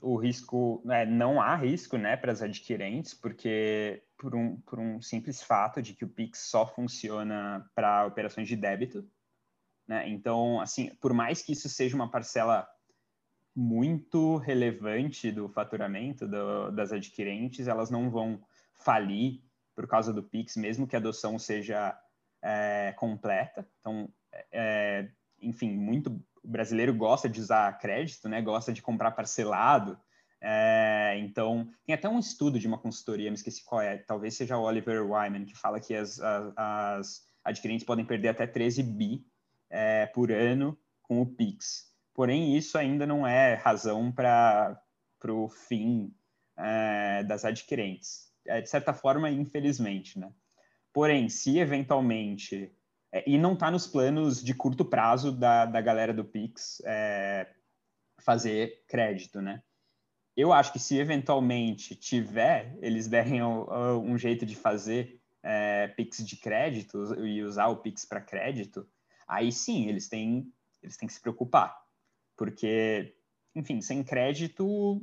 o 0.00 0.16
risco, 0.16 0.80
né, 0.84 1.04
não 1.04 1.40
há 1.40 1.54
risco, 1.54 1.98
né, 1.98 2.16
para 2.16 2.32
as 2.32 2.40
adquirentes, 2.40 3.12
porque 3.12 4.02
por 4.16 4.34
um, 4.34 4.56
por 4.62 4.78
um 4.78 5.02
simples 5.02 5.42
fato 5.42 5.82
de 5.82 5.92
que 5.92 6.04
o 6.04 6.08
Pix 6.08 6.38
só 6.38 6.66
funciona 6.66 7.68
para 7.74 8.06
operações 8.06 8.48
de 8.48 8.56
débito, 8.56 9.06
né? 9.86 10.08
Então, 10.08 10.60
assim, 10.60 10.94
por 10.96 11.12
mais 11.12 11.42
que 11.42 11.52
isso 11.52 11.68
seja 11.68 11.94
uma 11.94 12.10
parcela 12.10 12.66
muito 13.54 14.36
relevante 14.36 15.30
do 15.32 15.48
faturamento 15.48 16.26
do, 16.26 16.70
das 16.70 16.92
adquirentes, 16.92 17.66
elas 17.66 17.90
não 17.90 18.10
vão 18.10 18.40
falir 18.74 19.42
por 19.74 19.86
causa 19.86 20.12
do 20.12 20.22
Pix, 20.22 20.56
mesmo 20.56 20.86
que 20.86 20.96
a 20.96 20.98
adoção 20.98 21.38
seja 21.38 21.96
é, 22.42 22.92
completa. 22.96 23.68
Então, 23.80 24.08
é, 24.52 25.08
enfim, 25.40 25.70
muito 25.70 26.20
brasileiro 26.42 26.94
gosta 26.94 27.28
de 27.28 27.40
usar 27.40 27.78
crédito, 27.78 28.28
né? 28.28 28.40
Gosta 28.40 28.72
de 28.72 28.82
comprar 28.82 29.12
parcelado. 29.12 29.98
É, 30.40 31.16
então, 31.18 31.68
tem 31.84 31.94
até 31.94 32.08
um 32.08 32.18
estudo 32.18 32.58
de 32.58 32.66
uma 32.66 32.78
consultoria, 32.78 33.30
me 33.30 33.36
esqueci 33.36 33.64
qual 33.64 33.80
é, 33.80 33.98
talvez 33.98 34.36
seja 34.36 34.56
o 34.56 34.62
Oliver 34.62 35.04
Wyman, 35.04 35.44
que 35.44 35.56
fala 35.56 35.80
que 35.80 35.94
as, 35.94 36.20
as, 36.20 36.52
as 36.56 37.26
adquirentes 37.44 37.84
podem 37.84 38.04
perder 38.04 38.28
até 38.28 38.46
13 38.46 38.82
bi 38.82 39.26
é, 39.68 40.06
por 40.06 40.30
ano 40.30 40.78
com 41.02 41.20
o 41.20 41.26
Pix. 41.26 41.87
Porém, 42.18 42.56
isso 42.56 42.76
ainda 42.76 43.06
não 43.06 43.24
é 43.24 43.54
razão 43.54 44.10
para 44.10 44.76
o 45.28 45.48
fim 45.48 46.12
é, 46.56 47.22
das 47.22 47.44
adquirentes. 47.44 48.32
É, 48.44 48.60
de 48.60 48.68
certa 48.68 48.92
forma, 48.92 49.30
infelizmente, 49.30 50.18
né? 50.18 50.28
Porém, 50.92 51.28
se 51.28 51.60
eventualmente 51.60 52.72
é, 53.12 53.22
e 53.24 53.38
não 53.38 53.52
está 53.52 53.70
nos 53.70 53.86
planos 53.86 54.42
de 54.42 54.52
curto 54.52 54.84
prazo 54.84 55.30
da, 55.30 55.64
da 55.64 55.80
galera 55.80 56.12
do 56.12 56.24
Pix 56.24 56.82
é, 56.84 57.46
fazer 58.18 58.82
crédito, 58.88 59.40
né? 59.40 59.62
Eu 60.36 60.52
acho 60.52 60.72
que 60.72 60.80
se 60.80 60.98
eventualmente 60.98 61.94
tiver, 61.94 62.76
eles 62.82 63.06
derem 63.06 63.44
um, 63.44 63.64
um 64.00 64.18
jeito 64.18 64.44
de 64.44 64.56
fazer 64.56 65.20
é, 65.40 65.86
Pix 65.86 66.26
de 66.26 66.36
crédito 66.36 67.14
e 67.24 67.44
usar 67.44 67.68
o 67.68 67.76
Pix 67.76 68.04
para 68.04 68.20
crédito, 68.20 68.88
aí 69.24 69.52
sim 69.52 69.86
eles 69.86 70.08
têm, 70.08 70.52
eles 70.82 70.96
têm 70.96 71.06
que 71.06 71.14
se 71.14 71.20
preocupar. 71.20 71.86
Porque, 72.38 73.16
enfim, 73.54 73.82
sem 73.82 74.02
crédito 74.04 75.02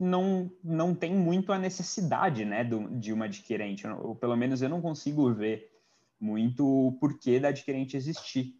não, 0.00 0.50
não 0.64 0.94
tem 0.94 1.14
muito 1.14 1.52
a 1.52 1.58
necessidade 1.58 2.44
né, 2.44 2.64
do, 2.64 2.88
de 2.98 3.12
uma 3.12 3.26
adquirente. 3.26 3.86
Ou 3.86 4.16
pelo 4.16 4.36
menos 4.36 4.62
eu 4.62 4.68
não 4.68 4.80
consigo 4.80 5.32
ver 5.32 5.70
muito 6.18 6.66
o 6.66 6.92
porquê 6.98 7.38
da 7.38 7.48
adquirente 7.48 7.96
existir. 7.96 8.56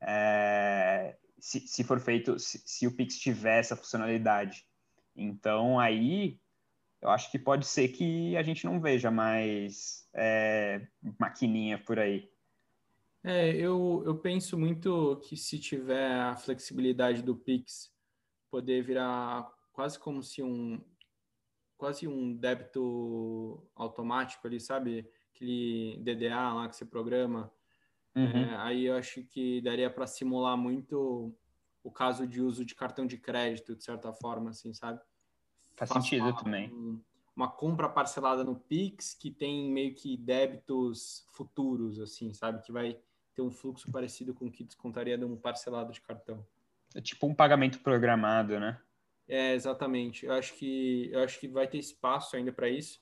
É, 0.00 1.16
se, 1.38 1.60
se, 1.60 1.84
for 1.84 2.00
feito, 2.00 2.38
se, 2.38 2.62
se, 2.64 2.86
o 2.86 2.92
Pix 2.92 3.18
tiver 3.18 3.60
essa 3.60 3.76
funcionalidade. 3.76 4.64
Então, 5.14 5.78
aí, 5.78 6.40
eu 7.02 7.10
acho 7.10 7.30
que 7.30 7.38
pode 7.38 7.66
ser 7.66 7.88
que 7.88 8.36
a 8.36 8.42
gente 8.42 8.64
não 8.64 8.80
veja 8.80 9.10
mais 9.10 10.08
é, 10.14 10.86
maquininha 11.18 11.78
por 11.78 11.98
aí. 11.98 12.31
É, 13.24 13.54
eu, 13.54 14.02
eu 14.04 14.16
penso 14.16 14.58
muito 14.58 15.16
que 15.24 15.36
se 15.36 15.58
tiver 15.58 16.20
a 16.20 16.36
flexibilidade 16.36 17.22
do 17.22 17.36
Pix 17.36 17.92
poder 18.50 18.82
virar 18.82 19.50
quase 19.72 19.98
como 19.98 20.22
se 20.22 20.42
um 20.42 20.80
quase 21.76 22.06
um 22.06 22.36
débito 22.36 23.66
automático 23.74 24.46
ali, 24.46 24.60
sabe? 24.60 25.10
aquele 25.42 25.98
DDA 26.00 26.52
lá 26.52 26.68
que 26.68 26.76
você 26.76 26.84
programa. 26.84 27.52
Uhum. 28.14 28.24
É, 28.24 28.56
aí 28.58 28.84
eu 28.84 28.96
acho 28.96 29.24
que 29.24 29.60
daria 29.62 29.90
para 29.90 30.06
simular 30.06 30.56
muito 30.56 31.34
o 31.82 31.90
caso 31.90 32.26
de 32.26 32.40
uso 32.40 32.64
de 32.64 32.74
cartão 32.74 33.06
de 33.06 33.16
crédito, 33.16 33.74
de 33.74 33.82
certa 33.82 34.12
forma, 34.12 34.50
assim, 34.50 34.72
sabe? 34.72 35.00
Faz 35.74 35.90
Faço 35.90 36.06
sentido 36.06 36.26
uma, 36.26 36.36
também. 36.36 36.72
Um, 36.72 37.00
uma 37.34 37.48
compra 37.48 37.88
parcelada 37.88 38.44
no 38.44 38.54
Pix 38.54 39.14
que 39.14 39.30
tem 39.30 39.70
meio 39.70 39.94
que 39.94 40.16
débitos 40.16 41.26
futuros, 41.32 41.98
assim, 41.98 42.32
sabe? 42.32 42.62
Que 42.62 42.70
vai 42.70 43.00
ter 43.34 43.42
um 43.42 43.50
fluxo 43.50 43.90
parecido 43.90 44.34
com 44.34 44.46
o 44.46 44.50
que 44.50 44.64
descontaria 44.64 45.16
de 45.16 45.24
um 45.24 45.36
parcelado 45.36 45.92
de 45.92 46.00
cartão. 46.00 46.46
É 46.94 47.00
tipo 47.00 47.26
um 47.26 47.34
pagamento 47.34 47.80
programado, 47.80 48.58
né? 48.60 48.80
É, 49.28 49.54
exatamente. 49.54 50.26
Eu 50.26 50.32
acho 50.32 50.54
que 50.54 51.08
eu 51.12 51.20
acho 51.20 51.40
que 51.40 51.48
vai 51.48 51.66
ter 51.66 51.78
espaço 51.78 52.36
ainda 52.36 52.52
para 52.52 52.68
isso 52.68 53.00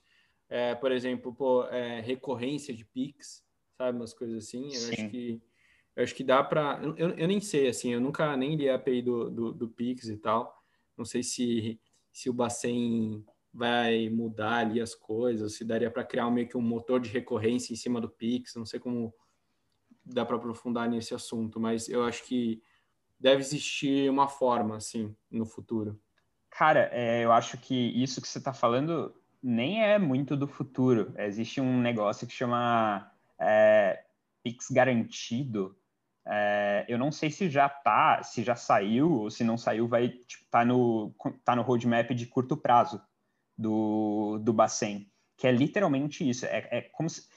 é, 0.51 0.75
por 0.75 0.91
exemplo, 0.91 1.33
pô, 1.33 1.63
é, 1.67 2.01
recorrência 2.01 2.73
de 2.73 2.83
Pix, 2.83 3.41
sabe, 3.77 3.97
umas 3.97 4.13
coisas 4.13 4.43
assim. 4.43 4.65
Eu 4.65 4.81
Sim. 4.81 4.91
acho 4.91 5.09
que 5.09 5.41
eu 5.95 6.03
acho 6.03 6.13
que 6.13 6.25
dá 6.25 6.43
para. 6.43 6.77
Eu, 6.97 7.11
eu 7.11 7.27
nem 7.27 7.39
sei, 7.39 7.69
assim, 7.69 7.93
eu 7.93 8.01
nunca 8.01 8.35
nem 8.35 8.55
li 8.57 8.69
a 8.69 8.75
API 8.75 9.01
do, 9.01 9.29
do, 9.29 9.53
do 9.53 9.69
Pix 9.69 10.09
e 10.09 10.17
tal. 10.17 10.53
Não 10.97 11.05
sei 11.05 11.23
se, 11.23 11.79
se 12.11 12.29
o 12.29 12.33
Bacen 12.33 13.25
vai 13.53 14.09
mudar 14.09 14.57
ali 14.57 14.81
as 14.81 14.93
coisas, 14.93 15.55
se 15.55 15.63
daria 15.63 15.89
para 15.89 16.03
criar 16.03 16.29
meio 16.29 16.49
que 16.49 16.57
um 16.57 16.61
motor 16.61 16.99
de 16.99 17.09
recorrência 17.09 17.71
em 17.71 17.77
cima 17.77 18.01
do 18.01 18.09
Pix. 18.09 18.53
Não 18.55 18.65
sei 18.65 18.77
como 18.77 19.13
dá 20.13 20.25
para 20.25 20.35
aprofundar 20.35 20.89
nesse 20.89 21.13
assunto, 21.13 21.59
mas 21.59 21.89
eu 21.89 22.03
acho 22.03 22.23
que 22.25 22.61
deve 23.19 23.41
existir 23.41 24.09
uma 24.09 24.27
forma, 24.27 24.77
assim, 24.77 25.15
no 25.29 25.45
futuro. 25.45 25.99
Cara, 26.49 26.89
é, 26.91 27.23
eu 27.23 27.31
acho 27.31 27.57
que 27.57 27.75
isso 27.75 28.21
que 28.21 28.27
você 28.27 28.39
está 28.39 28.51
falando 28.51 29.13
nem 29.41 29.83
é 29.83 29.97
muito 29.97 30.35
do 30.35 30.47
futuro. 30.47 31.13
Existe 31.17 31.61
um 31.61 31.79
negócio 31.79 32.27
que 32.27 32.33
chama 32.33 33.11
é, 33.39 34.03
Pix 34.43 34.69
Garantido. 34.69 35.75
É, 36.25 36.85
eu 36.87 36.97
não 36.97 37.11
sei 37.11 37.31
se 37.31 37.49
já 37.49 37.67
tá, 37.67 38.21
se 38.21 38.43
já 38.43 38.55
saiu 38.55 39.11
ou 39.11 39.31
se 39.31 39.43
não 39.43 39.57
saiu, 39.57 39.87
vai 39.87 40.09
tipo, 40.09 40.45
tá 40.51 40.63
no 40.63 41.15
tá 41.43 41.55
no 41.55 41.63
roadmap 41.63 42.11
de 42.11 42.27
curto 42.27 42.55
prazo 42.55 43.01
do 43.57 44.37
do 44.39 44.53
Bacen, 44.53 45.09
que 45.35 45.47
é 45.47 45.51
literalmente 45.51 46.27
isso. 46.27 46.45
É, 46.45 46.67
é 46.69 46.81
como 46.81 47.09
se, 47.09 47.27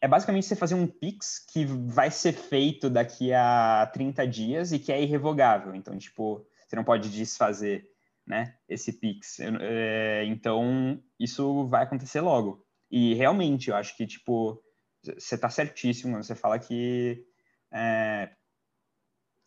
é 0.00 0.06
basicamente 0.06 0.46
você 0.46 0.54
fazer 0.54 0.74
um 0.74 0.86
Pix 0.86 1.44
que 1.52 1.64
vai 1.64 2.10
ser 2.10 2.32
feito 2.32 2.88
daqui 2.88 3.32
a 3.32 3.90
30 3.92 4.26
dias 4.26 4.72
e 4.72 4.78
que 4.78 4.92
é 4.92 5.02
irrevogável. 5.02 5.74
Então, 5.74 5.98
tipo, 5.98 6.46
você 6.66 6.76
não 6.76 6.84
pode 6.84 7.10
desfazer 7.10 7.88
né, 8.26 8.54
esse 8.68 8.92
Pix. 8.92 9.40
É, 9.40 10.24
então, 10.26 11.02
isso 11.18 11.66
vai 11.66 11.82
acontecer 11.82 12.20
logo. 12.20 12.64
E 12.90 13.14
realmente, 13.14 13.70
eu 13.70 13.76
acho 13.76 13.96
que, 13.96 14.06
tipo, 14.06 14.62
você 15.02 15.34
está 15.34 15.50
certíssimo 15.50 16.14
quando 16.14 16.24
você 16.24 16.34
fala 16.34 16.58
que 16.58 17.24
é, 17.72 18.30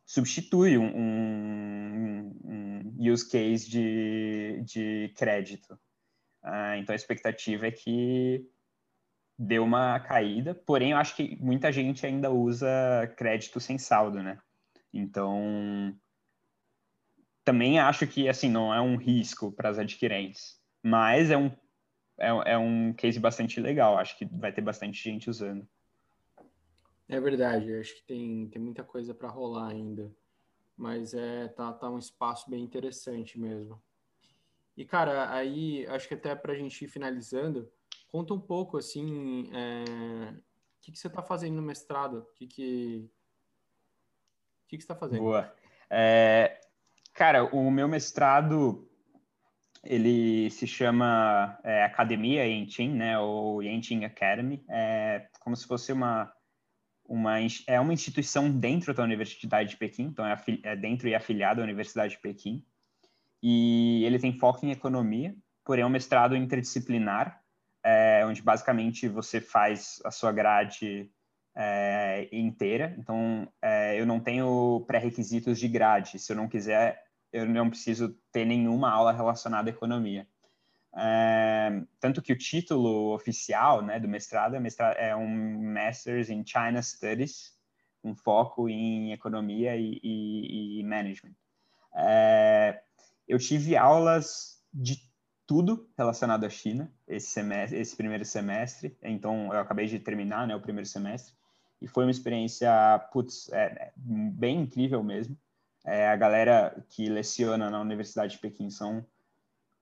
substitui 0.05 0.77
um, 0.77 0.85
um, 0.85 2.39
um, 2.43 3.11
use 3.11 3.27
case 3.29 3.69
de, 3.69 4.61
de 4.65 5.13
crédito. 5.15 5.73
Uh, 6.43 6.75
então, 6.79 6.91
a 6.91 6.95
expectativa 6.95 7.67
é 7.67 7.71
que 7.71 8.45
deu 9.41 9.63
uma 9.63 9.99
caída, 9.99 10.53
porém, 10.53 10.91
eu 10.91 10.97
acho 10.97 11.15
que 11.15 11.35
muita 11.37 11.71
gente 11.71 12.05
ainda 12.05 12.29
usa 12.29 12.67
crédito 13.17 13.59
sem 13.59 13.75
saldo, 13.75 14.21
né? 14.21 14.39
Então, 14.93 15.97
também 17.43 17.79
acho 17.79 18.05
que 18.05 18.29
assim 18.29 18.49
não 18.49 18.71
é 18.71 18.79
um 18.79 18.97
risco 18.97 19.51
para 19.51 19.69
as 19.69 19.79
adquirentes, 19.79 20.61
mas 20.83 21.31
é 21.31 21.37
um 21.37 21.51
é, 22.19 22.51
é, 22.51 22.57
um 22.57 22.93
case 22.93 23.19
bastante 23.19 23.59
legal. 23.59 23.97
Acho 23.97 24.15
que 24.15 24.25
vai 24.25 24.53
ter 24.53 24.61
bastante 24.61 25.01
gente 25.01 25.27
usando. 25.27 25.67
É 27.09 27.19
verdade. 27.19 27.73
Acho 27.73 27.95
que 27.95 28.03
tem, 28.03 28.47
tem 28.47 28.61
muita 28.61 28.83
coisa 28.83 29.11
para 29.11 29.27
rolar 29.27 29.69
ainda, 29.69 30.13
mas 30.77 31.15
é 31.15 31.47
tá, 31.47 31.73
tá 31.73 31.89
um 31.89 31.97
espaço 31.97 32.47
bem 32.47 32.63
interessante 32.63 33.39
mesmo. 33.39 33.81
E 34.77 34.85
cara, 34.85 35.33
aí 35.33 35.87
acho 35.87 36.07
que 36.07 36.13
até 36.13 36.35
para 36.35 36.53
a 36.53 36.55
gente 36.55 36.85
ir 36.85 36.87
finalizando, 36.87 37.67
conta 38.11 38.33
um 38.33 38.39
pouco 38.39 38.77
assim, 38.77 39.49
é, 39.53 40.31
o 40.31 40.81
que, 40.81 40.91
que 40.91 40.99
você 40.99 41.07
está 41.07 41.21
fazendo 41.21 41.55
no 41.55 41.61
mestrado? 41.61 42.19
O 42.19 42.33
que 42.35 42.47
que 42.47 43.09
o 44.65 44.67
que, 44.67 44.77
que 44.77 44.83
você 44.83 44.85
está 44.85 44.95
fazendo? 44.95 45.21
Boa. 45.21 45.53
É, 45.89 46.61
Cara, 47.13 47.43
o 47.43 47.69
meu 47.69 47.87
mestrado 47.87 48.87
ele 49.83 50.49
se 50.51 50.67
chama 50.67 51.59
é, 51.63 51.83
Academia 51.83 52.45
Yentin, 52.45 52.89
né, 52.89 53.17
ou 53.19 53.61
Yentin 53.63 54.03
Academy, 54.05 54.63
é 54.69 55.27
como 55.39 55.55
se 55.55 55.67
fosse 55.67 55.91
uma 55.91 56.31
uma 57.03 57.37
é 57.67 57.79
uma 57.79 57.93
instituição 57.93 58.49
dentro 58.49 58.93
da 58.93 59.03
Universidade 59.03 59.71
de 59.71 59.77
Pequim, 59.77 60.03
então 60.03 60.25
é, 60.25 60.37
é 60.63 60.75
dentro 60.75 61.07
e 61.09 61.15
afiliado 61.15 61.59
à 61.59 61.63
Universidade 61.63 62.13
de 62.13 62.21
Pequim, 62.21 62.63
e 63.41 64.03
ele 64.05 64.19
tem 64.19 64.37
foco 64.37 64.65
em 64.65 64.71
economia, 64.71 65.35
porém 65.65 65.83
é 65.83 65.85
um 65.85 65.89
mestrado 65.89 66.35
interdisciplinar, 66.35 67.40
onde 68.31 68.41
basicamente 68.41 69.07
você 69.07 69.39
faz 69.39 70.01
a 70.03 70.09
sua 70.09 70.31
grade 70.31 71.11
é, 71.55 72.27
inteira. 72.31 72.95
Então, 72.97 73.47
é, 73.61 73.99
eu 73.99 74.05
não 74.05 74.19
tenho 74.19 74.83
pré-requisitos 74.87 75.59
de 75.59 75.67
grade. 75.67 76.17
Se 76.17 76.31
eu 76.31 76.35
não 76.35 76.47
quiser, 76.47 77.03
eu 77.31 77.45
não 77.45 77.69
preciso 77.69 78.17
ter 78.31 78.45
nenhuma 78.45 78.89
aula 78.89 79.11
relacionada 79.11 79.69
à 79.69 79.73
economia. 79.73 80.27
É, 80.93 81.83
tanto 81.99 82.21
que 82.21 82.33
o 82.33 82.37
título 82.37 83.13
oficial 83.13 83.81
né, 83.81 83.99
do 83.99 84.07
mestrado 84.07 84.55
é, 84.55 85.09
é, 85.09 85.15
um 85.15 85.73
Masters 85.73 86.29
in 86.29 86.43
China 86.45 86.81
Studies, 86.81 87.53
com 88.01 88.15
foco 88.15 88.67
em 88.67 89.13
economia 89.13 89.75
e, 89.75 89.99
e, 90.03 90.79
e 90.79 90.83
management. 90.83 91.35
É, 91.95 92.81
eu 93.27 93.37
tive 93.37 93.77
aulas 93.77 94.61
de 94.73 95.10
tudo 95.51 95.85
relacionado 95.97 96.45
à 96.45 96.49
China 96.49 96.89
esse 97.05 97.27
semestre, 97.27 97.77
esse 97.77 97.93
primeiro 97.93 98.23
semestre. 98.23 98.95
Então, 99.03 99.53
eu 99.53 99.59
acabei 99.59 99.85
de 99.85 99.99
terminar, 99.99 100.47
né, 100.47 100.55
o 100.55 100.61
primeiro 100.61 100.87
semestre 100.87 101.33
e 101.81 101.87
foi 101.89 102.05
uma 102.05 102.11
experiência, 102.11 102.71
putz, 103.11 103.51
é, 103.51 103.91
bem 103.97 104.61
incrível 104.61 105.03
mesmo. 105.03 105.37
É, 105.85 106.07
a 106.07 106.15
galera 106.15 106.81
que 106.87 107.09
leciona 107.09 107.69
na 107.69 107.81
Universidade 107.81 108.35
de 108.35 108.39
Pequim 108.39 108.69
são 108.69 109.05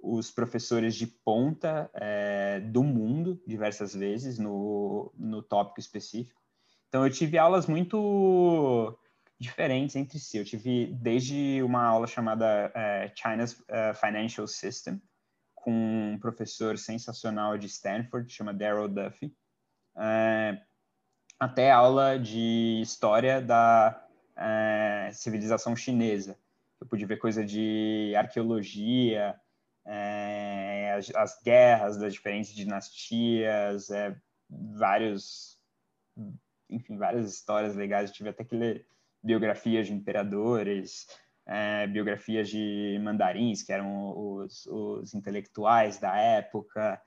os 0.02 0.32
professores 0.32 0.96
de 0.96 1.06
ponta 1.06 1.88
é, 1.94 2.62
do 2.62 2.84
mundo, 2.84 3.40
diversas 3.46 3.94
vezes, 3.94 4.40
no, 4.40 5.14
no 5.16 5.44
tópico 5.44 5.80
específico. 5.80 6.42
Então, 6.88 7.06
eu 7.06 7.14
tive 7.14 7.38
aulas 7.38 7.68
muito 7.68 8.98
diferentes 9.40 9.96
entre 9.96 10.18
si. 10.18 10.38
Eu 10.38 10.46
tive 10.46 10.88
desde 11.00 11.62
uma 11.62 11.84
aula 11.84 12.08
chamada 12.08 12.74
uh, 12.76 13.12
China's 13.16 13.54
uh, 13.54 13.94
Financial 13.94 14.48
System, 14.48 15.00
com 15.62 15.72
um 15.72 16.20
professor 16.20 16.78
sensacional 16.78 17.58
de 17.58 17.68
Stanford, 17.68 18.32
chama 18.32 18.54
Daryl 18.54 18.88
Duffy, 18.88 19.28
uh, 19.96 20.60
até 21.40 21.72
aula 21.72 22.20
de 22.20 22.80
história 22.82 23.42
da 23.42 24.06
civilização 25.14 25.76
chinesa. 25.76 26.38
Eu 26.80 26.88
pude 26.88 27.06
ver 27.06 27.18
coisa 27.18 27.46
de 27.46 28.14
arqueologia, 28.16 29.36
as, 30.98 31.14
as, 31.16 31.42
guerras 31.44 31.98
das 31.98 32.14
diferentes 32.14 32.54
dinastias, 32.54 33.90
vários, 34.50 35.60
enfim, 36.70 36.98
várias 36.98 37.30
histórias 37.34 37.76
legais. 37.76 38.10
Eu 38.10 38.16
tive 38.16 38.30
até 38.30 38.44
que 38.44 38.56
ler 38.56 38.86
biografias 39.22 39.88
de 39.88 39.94
imperadores, 39.94 41.08
é, 41.50 41.88
biografias 41.88 42.48
de 42.48 43.00
mandarins, 43.02 43.64
que 43.64 43.74
eram 43.74 44.16
os, 44.16 44.68
os 44.68 45.16
intelectuais 45.16 45.98
da 45.98 46.16
época. 46.16 47.02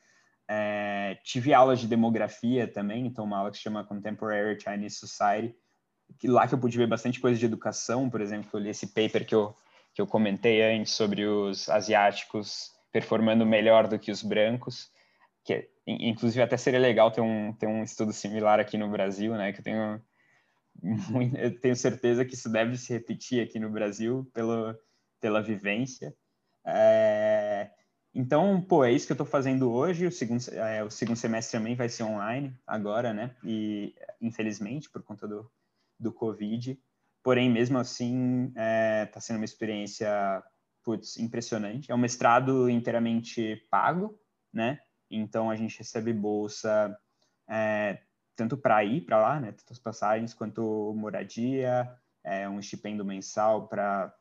É, 0.50 1.16
tive 1.22 1.54
aulas 1.54 1.78
de 1.78 1.86
demografia 1.86 2.66
também, 2.66 3.06
então 3.06 3.24
uma 3.24 3.38
aula 3.38 3.52
que 3.52 3.56
se 3.56 3.62
chama 3.62 3.84
Contemporary 3.84 4.60
Chinese 4.60 4.96
Society, 4.96 5.54
que 6.18 6.26
lá 6.26 6.48
que 6.48 6.54
eu 6.54 6.58
pude 6.58 6.76
ver 6.76 6.88
bastante 6.88 7.20
coisa 7.20 7.38
de 7.38 7.46
educação, 7.46 8.10
por 8.10 8.20
exemplo, 8.20 8.50
eu 8.54 8.60
li 8.60 8.70
esse 8.70 8.88
paper 8.88 9.24
que 9.24 9.34
eu, 9.34 9.54
que 9.94 10.02
eu 10.02 10.06
comentei 10.08 10.60
antes 10.60 10.92
sobre 10.92 11.24
os 11.24 11.68
asiáticos 11.68 12.72
performando 12.90 13.46
melhor 13.46 13.86
do 13.86 13.98
que 13.98 14.10
os 14.10 14.22
brancos, 14.22 14.90
que 15.44 15.68
inclusive 15.86 16.42
até 16.42 16.56
seria 16.56 16.80
legal 16.80 17.12
ter 17.12 17.20
um, 17.20 17.52
ter 17.52 17.66
um 17.66 17.84
estudo 17.84 18.12
similar 18.12 18.58
aqui 18.58 18.76
no 18.76 18.90
Brasil, 18.90 19.34
né, 19.34 19.52
que 19.52 19.60
eu 19.60 19.64
tenho 19.64 20.02
eu 21.38 21.60
tenho 21.60 21.76
certeza 21.76 22.24
que 22.24 22.34
isso 22.34 22.50
deve 22.50 22.76
se 22.76 22.92
repetir 22.92 23.42
aqui 23.42 23.58
no 23.58 23.70
Brasil 23.70 24.28
pelo, 24.32 24.74
pela 25.20 25.42
vivência. 25.42 26.14
É, 26.64 27.70
então, 28.14 28.60
pô, 28.60 28.84
é 28.84 28.92
isso 28.92 29.06
que 29.06 29.12
eu 29.12 29.14
estou 29.14 29.26
fazendo 29.26 29.72
hoje. 29.72 30.06
O 30.06 30.12
segundo, 30.12 30.42
é, 30.52 30.84
o 30.84 30.90
segundo 30.90 31.16
semestre 31.16 31.58
também 31.58 31.74
vai 31.74 31.88
ser 31.88 32.02
online 32.02 32.54
agora, 32.66 33.12
né? 33.12 33.34
E 33.44 33.94
infelizmente 34.20 34.90
por 34.90 35.02
conta 35.02 35.26
do, 35.26 35.50
do 35.98 36.12
Covid. 36.12 36.78
Porém, 37.22 37.50
mesmo 37.50 37.78
assim, 37.78 38.48
está 38.48 38.60
é, 38.62 39.06
tá 39.06 39.20
sendo 39.20 39.36
uma 39.36 39.44
experiência 39.44 40.42
putz, 40.84 41.16
impressionante. 41.16 41.90
É 41.90 41.94
um 41.94 41.98
mestrado 41.98 42.68
inteiramente 42.68 43.56
pago, 43.70 44.18
né? 44.52 44.78
Então 45.10 45.50
a 45.50 45.56
gente 45.56 45.78
recebe 45.78 46.12
bolsa 46.12 46.96
é, 47.48 47.98
tanto 48.36 48.56
para 48.56 48.82
ir 48.84 49.02
para 49.02 49.20
lá, 49.20 49.40
né, 49.40 49.52
tanto 49.52 49.72
as 49.72 49.78
passagens 49.78 50.34
quanto 50.34 50.94
moradia, 50.96 51.90
é, 52.24 52.48
um 52.48 52.58
estipendo 52.58 53.04
mensal 53.04 53.68
para 53.68 54.14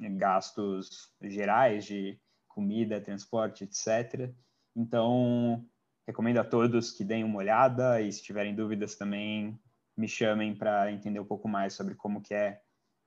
gastos 0.00 1.12
gerais 1.20 1.84
de 1.84 2.20
comida, 2.48 3.00
transporte, 3.00 3.64
etc. 3.64 4.32
Então, 4.74 5.64
recomendo 6.06 6.38
a 6.38 6.44
todos 6.44 6.92
que 6.92 7.04
deem 7.04 7.24
uma 7.24 7.38
olhada 7.38 8.00
e 8.00 8.10
se 8.12 8.22
tiverem 8.22 8.54
dúvidas 8.54 8.96
também 8.96 9.58
me 9.96 10.08
chamem 10.08 10.54
para 10.54 10.90
entender 10.90 11.20
um 11.20 11.24
pouco 11.24 11.48
mais 11.48 11.74
sobre 11.74 11.94
como 11.94 12.22
que 12.22 12.34
é 12.34 12.62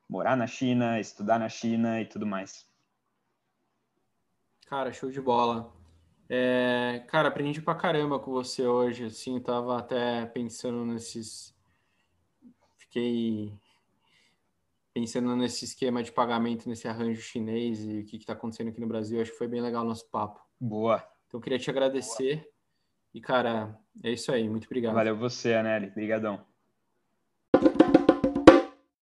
morar 0.07 0.37
na 0.37 0.47
China, 0.47 0.99
estudar 0.99 1.39
na 1.39 1.49
China 1.49 1.99
e 1.99 2.05
tudo 2.05 2.25
mais. 2.25 2.65
Cara, 4.67 4.93
show 4.93 5.11
de 5.11 5.21
bola. 5.21 5.71
É, 6.27 7.03
cara, 7.07 7.27
aprendi 7.27 7.61
pra 7.61 7.75
caramba 7.75 8.19
com 8.19 8.31
você 8.31 8.65
hoje, 8.65 9.05
assim, 9.05 9.39
tava 9.39 9.77
até 9.77 10.25
pensando 10.25 10.85
nesses. 10.85 11.55
Fiquei 12.77 13.53
pensando 14.93 15.35
nesse 15.35 15.65
esquema 15.65 16.01
de 16.01 16.11
pagamento, 16.11 16.69
nesse 16.69 16.87
arranjo 16.87 17.21
chinês 17.21 17.85
e 17.85 17.99
o 17.99 18.05
que 18.05 18.15
está 18.15 18.33
acontecendo 18.33 18.69
aqui 18.69 18.79
no 18.79 18.87
Brasil. 18.87 19.21
Acho 19.21 19.31
que 19.31 19.37
foi 19.37 19.47
bem 19.47 19.61
legal 19.61 19.83
o 19.83 19.87
nosso 19.87 20.09
papo. 20.09 20.41
Boa. 20.59 21.05
Então, 21.27 21.39
queria 21.39 21.59
te 21.59 21.69
agradecer. 21.69 22.37
Boa. 22.37 22.47
E, 23.13 23.21
cara, 23.21 23.77
é 24.03 24.11
isso 24.11 24.31
aí. 24.31 24.49
Muito 24.49 24.65
obrigado. 24.65 24.93
Valeu 24.93 25.17
você, 25.17 25.53
Anely. 25.53 25.87
Obrigadão. 25.87 26.45